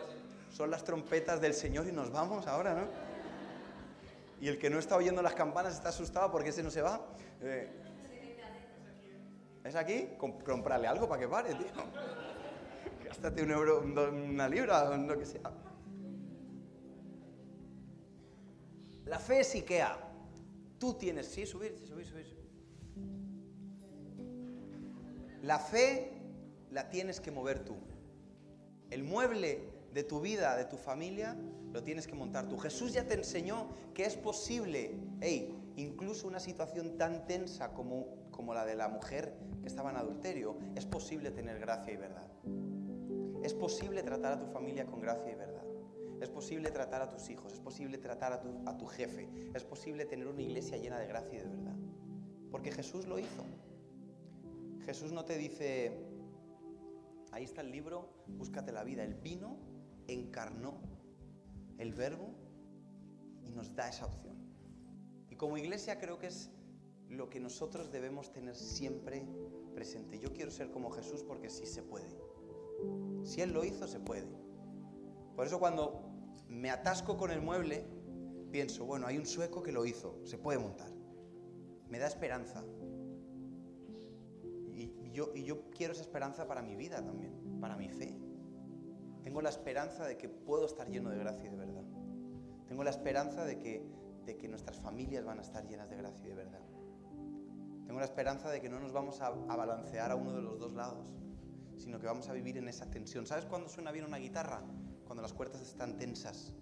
son 0.50 0.70
las 0.70 0.84
trompetas 0.84 1.40
del 1.40 1.54
Señor 1.54 1.86
y 1.86 1.92
nos 1.92 2.10
vamos 2.10 2.46
ahora, 2.46 2.74
¿no? 2.74 2.86
Y 4.40 4.48
el 4.48 4.58
que 4.58 4.68
no 4.68 4.78
está 4.78 4.96
oyendo 4.96 5.22
las 5.22 5.34
campanas 5.34 5.74
está 5.74 5.90
asustado 5.90 6.30
porque 6.32 6.48
ese 6.48 6.62
no 6.62 6.70
se 6.70 6.82
va. 6.82 7.00
Eh, 7.40 7.70
¿Es 9.64 9.76
aquí? 9.76 10.08
comprarle 10.18 10.88
algo 10.88 11.08
para 11.08 11.20
que 11.20 11.28
pare, 11.28 11.54
tío. 11.54 11.66
Gástate 13.04 13.42
un 13.42 13.52
euro, 13.52 13.80
una 13.82 14.48
libra 14.48 14.96
lo 14.96 15.16
que 15.16 15.26
sea. 15.26 15.52
La 19.04 19.18
fe 19.18 19.40
es 19.40 19.54
Ikea. 19.54 19.98
Tú 20.78 20.94
tienes, 20.94 21.28
sí, 21.28 21.46
subir, 21.46 21.78
subir, 21.86 22.06
subir. 22.06 22.42
La 25.42 25.58
fe 25.58 26.11
la 26.72 26.88
tienes 26.88 27.20
que 27.20 27.30
mover 27.30 27.64
tú. 27.64 27.74
El 28.90 29.04
mueble 29.04 29.68
de 29.92 30.04
tu 30.04 30.20
vida, 30.20 30.56
de 30.56 30.64
tu 30.64 30.76
familia, 30.76 31.36
lo 31.72 31.82
tienes 31.82 32.06
que 32.06 32.14
montar 32.14 32.48
tú. 32.48 32.58
Jesús 32.58 32.92
ya 32.92 33.06
te 33.06 33.14
enseñó 33.14 33.68
que 33.94 34.04
es 34.04 34.16
posible, 34.16 34.94
hey, 35.20 35.54
incluso 35.76 36.26
una 36.26 36.40
situación 36.40 36.96
tan 36.96 37.26
tensa 37.26 37.72
como, 37.72 38.06
como 38.30 38.54
la 38.54 38.64
de 38.64 38.74
la 38.74 38.88
mujer 38.88 39.34
que 39.60 39.68
estaba 39.68 39.90
en 39.90 39.96
adulterio, 39.96 40.56
es 40.74 40.86
posible 40.86 41.30
tener 41.30 41.58
gracia 41.58 41.92
y 41.92 41.96
verdad. 41.96 42.26
Es 43.42 43.54
posible 43.54 44.02
tratar 44.02 44.32
a 44.32 44.38
tu 44.38 44.46
familia 44.46 44.86
con 44.86 45.00
gracia 45.00 45.30
y 45.30 45.34
verdad. 45.34 45.64
Es 46.20 46.30
posible 46.30 46.70
tratar 46.70 47.02
a 47.02 47.08
tus 47.08 47.28
hijos, 47.30 47.52
es 47.52 47.60
posible 47.60 47.98
tratar 47.98 48.32
a 48.32 48.40
tu, 48.40 48.48
a 48.64 48.78
tu 48.78 48.86
jefe, 48.86 49.28
es 49.54 49.64
posible 49.64 50.04
tener 50.06 50.28
una 50.28 50.40
iglesia 50.40 50.76
llena 50.78 50.98
de 50.98 51.06
gracia 51.06 51.38
y 51.38 51.42
de 51.42 51.48
verdad. 51.48 51.76
Porque 52.50 52.70
Jesús 52.70 53.06
lo 53.06 53.18
hizo. 53.18 53.44
Jesús 54.84 55.12
no 55.12 55.24
te 55.24 55.36
dice, 55.36 56.11
ahí 57.32 57.44
está 57.44 57.62
el 57.62 57.72
libro, 57.72 58.24
búscate 58.28 58.72
la 58.72 58.84
vida. 58.84 59.02
El 59.02 59.14
vino 59.14 59.58
encarnó 60.06 60.80
el 61.78 61.92
verbo 61.92 62.34
y 63.42 63.50
nos 63.50 63.74
da 63.74 63.88
esa 63.88 64.06
opción. 64.06 64.36
Y 65.28 65.36
como 65.36 65.56
iglesia 65.56 65.98
creo 65.98 66.18
que 66.18 66.28
es 66.28 66.50
lo 67.08 67.28
que 67.28 67.40
nosotros 67.40 67.90
debemos 67.90 68.32
tener 68.32 68.54
siempre 68.54 69.26
presente. 69.74 70.18
Yo 70.18 70.32
quiero 70.32 70.50
ser 70.50 70.70
como 70.70 70.90
Jesús 70.90 71.22
porque 71.22 71.50
sí 71.50 71.66
se 71.66 71.82
puede. 71.82 72.08
Si 73.24 73.40
Él 73.40 73.52
lo 73.52 73.64
hizo, 73.64 73.86
se 73.86 74.00
puede. 74.00 74.28
Por 75.34 75.46
eso 75.46 75.58
cuando 75.58 76.12
me 76.48 76.70
atasco 76.70 77.16
con 77.16 77.30
el 77.30 77.40
mueble, 77.40 77.86
pienso, 78.50 78.84
bueno, 78.84 79.06
hay 79.06 79.16
un 79.16 79.26
sueco 79.26 79.62
que 79.62 79.72
lo 79.72 79.86
hizo, 79.86 80.20
se 80.24 80.38
puede 80.38 80.58
montar. 80.58 80.90
Me 81.88 81.98
da 81.98 82.06
esperanza, 82.06 82.64
y 85.12 85.44
yo, 85.44 85.70
quiero 85.70 85.92
esa 85.92 86.02
esperanza 86.02 86.46
para 86.46 86.62
mi 86.62 86.74
vida 86.74 87.04
también, 87.04 87.60
para 87.60 87.76
mi 87.76 87.88
fe. 87.88 88.18
Tengo 89.22 89.42
la 89.42 89.50
esperanza 89.50 90.06
de 90.06 90.16
que 90.16 90.28
puedo 90.28 90.66
estar 90.66 90.88
lleno 90.88 91.10
de 91.10 91.18
gracia 91.18 91.46
y 91.46 91.50
de 91.50 91.56
verdad. 91.56 91.84
Tengo 92.66 92.82
la 92.82 92.90
esperanza 92.90 93.44
de 93.44 93.58
que, 93.58 93.86
de 94.24 94.36
que 94.36 94.48
nuestras 94.48 94.80
familias 94.80 95.24
van 95.24 95.38
a 95.38 95.42
estar 95.42 95.66
llenas 95.68 95.90
de 95.90 95.96
gracia 95.96 96.24
y 96.24 96.28
de 96.28 96.34
verdad. 96.34 96.60
Tengo 97.86 97.98
la 97.98 98.06
esperanza 98.06 98.50
de 98.50 98.60
que 98.60 98.68
no 98.68 98.80
nos 98.80 98.92
vamos 98.92 99.20
a, 99.20 99.26
a 99.26 99.56
balancear 99.56 100.10
a 100.10 100.16
uno 100.16 100.32
de 100.32 100.42
los 100.42 100.58
dos 100.58 100.72
lados, 100.72 101.06
sino 101.76 102.00
que 102.00 102.06
vamos 102.06 102.28
a 102.28 102.32
vivir 102.32 102.56
en 102.56 102.68
esa 102.68 102.90
tensión. 102.90 103.26
¿Sabes 103.26 103.44
cuándo 103.44 103.68
suena 103.68 103.92
bien 103.92 104.06
una 104.06 104.16
guitarra? 104.16 104.62
Cuando 105.04 105.20
las 105.20 105.34
cuerdas 105.34 105.60
están 105.60 105.98
tensas, 105.98 106.54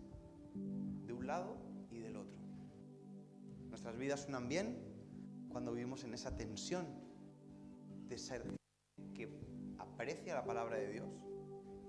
de 0.54 1.12
un 1.12 1.26
lado 1.26 1.56
y 1.90 2.00
del 2.00 2.16
otro. 2.16 2.40
Nuestras 3.68 3.96
vidas 3.96 4.20
suenan 4.20 4.48
bien 4.48 4.90
cuando 5.48 5.72
vivimos 5.72 6.04
en 6.04 6.14
esa 6.14 6.36
tensión 6.36 6.86
de 8.10 8.18
ser 8.18 8.44
que 9.14 9.32
aprecia 9.78 10.34
la 10.34 10.44
palabra 10.44 10.76
de 10.76 10.90
Dios, 10.90 11.08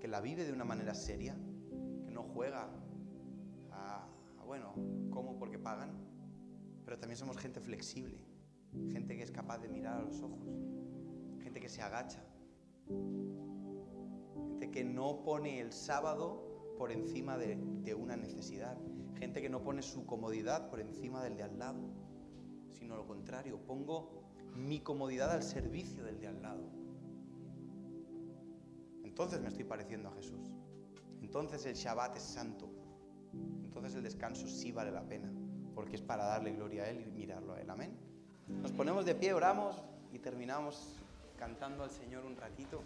que 0.00 0.06
la 0.06 0.20
vive 0.20 0.44
de 0.44 0.52
una 0.52 0.64
manera 0.64 0.94
seria, 0.94 1.36
que 2.04 2.10
no 2.12 2.22
juega 2.22 2.70
a, 3.72 4.06
bueno, 4.46 4.72
¿cómo? 5.10 5.36
Porque 5.38 5.58
pagan, 5.58 5.90
pero 6.84 6.98
también 6.98 7.18
somos 7.18 7.36
gente 7.36 7.60
flexible, 7.60 8.18
gente 8.92 9.16
que 9.16 9.22
es 9.24 9.32
capaz 9.32 9.58
de 9.58 9.68
mirar 9.68 10.00
a 10.00 10.02
los 10.02 10.22
ojos, 10.22 10.46
gente 11.42 11.60
que 11.60 11.68
se 11.68 11.82
agacha, 11.82 12.24
gente 12.86 14.70
que 14.70 14.84
no 14.84 15.24
pone 15.24 15.60
el 15.60 15.72
sábado 15.72 16.74
por 16.78 16.92
encima 16.92 17.36
de, 17.36 17.56
de 17.56 17.94
una 17.94 18.16
necesidad, 18.16 18.78
gente 19.18 19.42
que 19.42 19.50
no 19.50 19.64
pone 19.64 19.82
su 19.82 20.06
comodidad 20.06 20.70
por 20.70 20.80
encima 20.80 21.22
del 21.24 21.36
de 21.36 21.42
al 21.42 21.58
lado, 21.58 21.80
sino 22.70 22.96
lo 22.96 23.06
contrario, 23.06 23.58
pongo 23.66 24.21
mi 24.54 24.80
comodidad 24.80 25.30
al 25.30 25.42
servicio 25.42 26.04
del 26.04 26.20
de 26.20 26.28
al 26.28 26.42
lado. 26.42 26.62
entonces 29.04 29.40
me 29.40 29.48
estoy 29.48 29.64
pareciendo 29.64 30.08
a 30.08 30.12
Jesús. 30.12 30.50
Entonces 31.20 31.66
el 31.66 31.74
Shabbat 31.74 32.16
es 32.16 32.22
santo. 32.22 32.70
Entonces 33.64 33.94
el 33.94 34.02
descanso 34.02 34.46
sí 34.48 34.72
vale 34.72 34.90
la 34.90 35.02
pena, 35.02 35.30
porque 35.74 35.96
es 35.96 36.02
para 36.02 36.24
darle 36.24 36.52
gloria 36.52 36.84
a 36.84 36.88
Él 36.88 37.04
y 37.06 37.10
mirarlo 37.10 37.52
a 37.52 37.60
Él. 37.60 37.68
Amén. 37.68 37.94
Nos 38.48 38.72
ponemos 38.72 39.04
de 39.04 39.14
pie, 39.14 39.34
oramos 39.34 39.82
y 40.12 40.18
terminamos 40.18 40.96
cantando 41.38 41.84
al 41.84 41.90
Señor 41.90 42.24
un 42.24 42.36
ratito. 42.36 42.82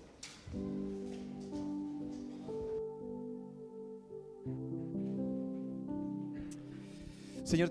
Señor, 7.45 7.71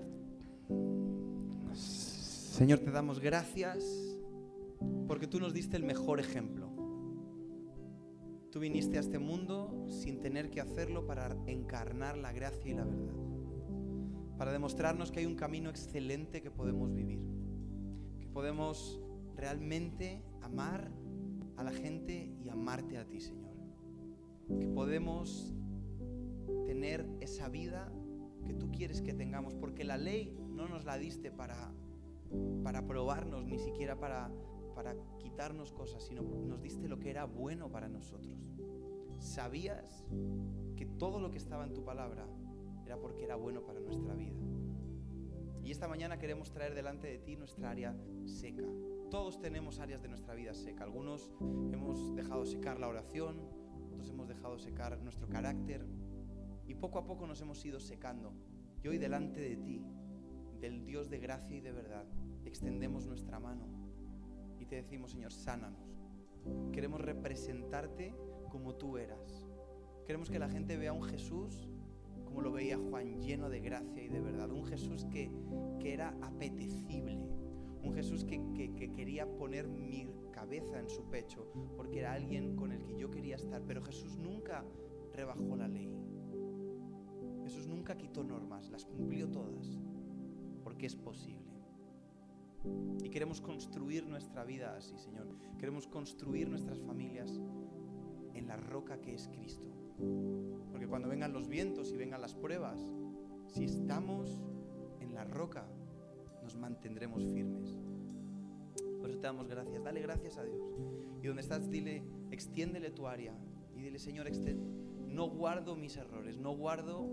Señor, 2.56 2.78
te 2.78 2.90
damos 2.90 3.20
gracias 3.20 3.84
porque 5.06 5.26
tú 5.26 5.38
nos 5.38 5.52
diste 5.52 5.76
el 5.76 5.84
mejor 5.84 6.20
ejemplo. 6.20 6.70
Tú 8.50 8.60
viniste 8.60 8.96
a 8.96 9.00
este 9.00 9.18
mundo 9.18 9.84
sin 9.90 10.20
tener 10.20 10.48
que 10.48 10.62
hacerlo 10.62 11.06
para 11.06 11.36
encarnar 11.46 12.16
la 12.16 12.32
gracia 12.32 12.70
y 12.70 12.74
la 12.74 12.86
verdad. 12.86 13.12
Para 14.38 14.52
demostrarnos 14.52 15.12
que 15.12 15.20
hay 15.20 15.26
un 15.26 15.34
camino 15.34 15.68
excelente 15.68 16.40
que 16.40 16.50
podemos 16.50 16.94
vivir. 16.94 17.20
Que 18.20 18.26
podemos 18.26 19.02
realmente 19.34 20.24
amar 20.40 20.90
a 21.58 21.62
la 21.62 21.72
gente 21.72 22.38
y 22.42 22.48
amarte 22.48 22.96
a 22.96 23.06
ti, 23.06 23.20
Señor. 23.20 23.54
Que 24.58 24.66
podemos 24.66 25.54
tener 26.64 27.06
esa 27.20 27.50
vida 27.50 27.92
que 28.46 28.54
tú 28.54 28.72
quieres 28.72 29.02
que 29.02 29.12
tengamos, 29.12 29.54
porque 29.54 29.84
la 29.84 29.98
ley 29.98 30.34
no 30.54 30.66
nos 30.68 30.86
la 30.86 30.96
diste 30.96 31.30
para, 31.30 31.74
para 32.62 32.86
probarnos, 32.86 33.44
ni 33.44 33.58
siquiera 33.58 33.98
para, 33.98 34.30
para 34.74 34.94
quitarnos 35.18 35.72
cosas, 35.72 36.04
sino 36.04 36.22
nos 36.22 36.62
diste 36.62 36.88
lo 36.88 36.98
que 36.98 37.10
era 37.10 37.24
bueno 37.24 37.70
para 37.70 37.88
nosotros. 37.88 38.36
Sabías 39.18 40.04
que 40.76 40.86
todo 40.86 41.20
lo 41.20 41.30
que 41.30 41.38
estaba 41.38 41.64
en 41.64 41.72
tu 41.72 41.84
palabra 41.84 42.26
era 42.84 42.98
porque 42.98 43.24
era 43.24 43.36
bueno 43.36 43.64
para 43.64 43.80
nuestra 43.80 44.14
vida. 44.14 44.36
Y 45.62 45.72
esta 45.72 45.88
mañana 45.88 46.18
queremos 46.18 46.52
traer 46.52 46.74
delante 46.74 47.08
de 47.08 47.18
ti 47.18 47.36
nuestra 47.36 47.70
área 47.70 47.96
seca. 48.24 48.62
Todos 49.10 49.40
tenemos 49.40 49.80
áreas 49.80 50.00
de 50.00 50.08
nuestra 50.08 50.34
vida 50.34 50.54
seca. 50.54 50.84
Algunos 50.84 51.32
hemos 51.72 52.14
dejado 52.14 52.46
secar 52.46 52.78
la 52.78 52.86
oración, 52.86 53.40
otros 53.90 54.08
hemos 54.10 54.28
dejado 54.28 54.58
secar 54.58 55.00
nuestro 55.02 55.28
carácter, 55.28 55.84
y 56.68 56.74
poco 56.74 56.98
a 56.98 57.04
poco 57.04 57.26
nos 57.26 57.40
hemos 57.40 57.64
ido 57.64 57.80
secando. 57.80 58.32
Y 58.82 58.88
hoy 58.88 58.98
delante 58.98 59.40
de 59.40 59.56
ti, 59.56 59.84
del 60.60 60.84
Dios 60.84 61.08
de 61.10 61.18
gracia 61.18 61.56
y 61.56 61.60
de 61.60 61.72
verdad, 61.72 62.06
extendemos 62.48 63.06
nuestra 63.06 63.38
mano 63.38 63.66
y 64.58 64.66
te 64.66 64.76
decimos, 64.76 65.12
Señor, 65.12 65.32
sánanos. 65.32 66.00
Queremos 66.72 67.00
representarte 67.00 68.14
como 68.50 68.74
tú 68.74 68.98
eras. 68.98 69.46
Queremos 70.06 70.30
que 70.30 70.38
la 70.38 70.48
gente 70.48 70.76
vea 70.76 70.92
un 70.92 71.02
Jesús 71.02 71.68
como 72.36 72.42
lo 72.42 72.52
veía 72.52 72.76
Juan, 72.76 73.20
lleno 73.22 73.48
de 73.48 73.60
gracia 73.60 74.02
y 74.02 74.08
de 74.08 74.20
verdad. 74.20 74.50
Un 74.50 74.64
Jesús 74.66 75.06
que, 75.06 75.30
que 75.80 75.94
era 75.94 76.14
apetecible. 76.20 77.18
Un 77.82 77.94
Jesús 77.94 78.24
que, 78.24 78.42
que, 78.52 78.74
que 78.74 78.92
quería 78.92 79.26
poner 79.38 79.68
mi 79.68 80.10
cabeza 80.32 80.78
en 80.78 80.90
su 80.90 81.08
pecho 81.08 81.50
porque 81.76 82.00
era 82.00 82.12
alguien 82.12 82.56
con 82.56 82.72
el 82.72 82.84
que 82.84 82.96
yo 82.96 83.10
quería 83.10 83.36
estar. 83.36 83.62
Pero 83.66 83.82
Jesús 83.82 84.18
nunca 84.18 84.64
rebajó 85.14 85.56
la 85.56 85.68
ley. 85.68 85.90
Jesús 87.44 87.68
nunca 87.68 87.96
quitó 87.96 88.24
normas, 88.24 88.68
las 88.70 88.84
cumplió 88.84 89.30
todas, 89.30 89.78
porque 90.62 90.86
es 90.86 90.96
posible. 90.96 91.45
Y 93.02 93.08
queremos 93.10 93.40
construir 93.40 94.06
nuestra 94.06 94.44
vida 94.44 94.76
así, 94.76 94.96
Señor. 94.98 95.28
Queremos 95.58 95.86
construir 95.86 96.48
nuestras 96.48 96.80
familias 96.80 97.40
en 98.34 98.46
la 98.46 98.56
roca 98.56 99.00
que 99.00 99.14
es 99.14 99.28
Cristo. 99.28 99.68
Porque 100.70 100.86
cuando 100.86 101.08
vengan 101.08 101.32
los 101.32 101.48
vientos 101.48 101.92
y 101.92 101.96
vengan 101.96 102.20
las 102.20 102.34
pruebas, 102.34 102.84
si 103.48 103.64
estamos 103.64 104.38
en 105.00 105.14
la 105.14 105.24
roca, 105.24 105.66
nos 106.42 106.56
mantendremos 106.56 107.24
firmes. 107.32 107.78
Por 109.00 109.10
eso 109.10 109.18
te 109.18 109.26
damos 109.26 109.48
gracias. 109.48 109.82
Dale 109.82 110.00
gracias 110.00 110.36
a 110.36 110.44
Dios. 110.44 110.62
Y 111.22 111.26
donde 111.26 111.42
estás, 111.42 111.70
dile, 111.70 112.02
extiéndele 112.30 112.90
tu 112.90 113.06
área. 113.06 113.34
Y 113.74 113.80
dile, 113.80 113.98
Señor, 113.98 114.26
no 115.16 115.30
guardo 115.30 115.76
mis 115.76 115.96
errores, 115.96 116.38
no 116.38 116.54
guardo 116.54 117.06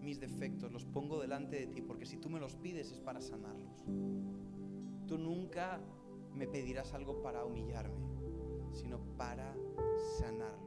mis 0.00 0.20
defectos, 0.20 0.72
los 0.72 0.84
pongo 0.84 1.20
delante 1.20 1.56
de 1.56 1.66
ti, 1.68 1.80
porque 1.80 2.04
si 2.04 2.16
tú 2.16 2.28
me 2.28 2.40
los 2.40 2.56
pides 2.56 2.90
es 2.90 2.98
para 2.98 3.20
sanarlos. 3.20 3.84
Tú 5.14 5.20
nunca 5.20 5.80
me 6.34 6.48
pedirás 6.48 6.92
algo 6.92 7.22
para 7.22 7.44
humillarme, 7.44 8.04
sino 8.72 8.98
para 9.16 9.54
sanarlo. 10.18 10.63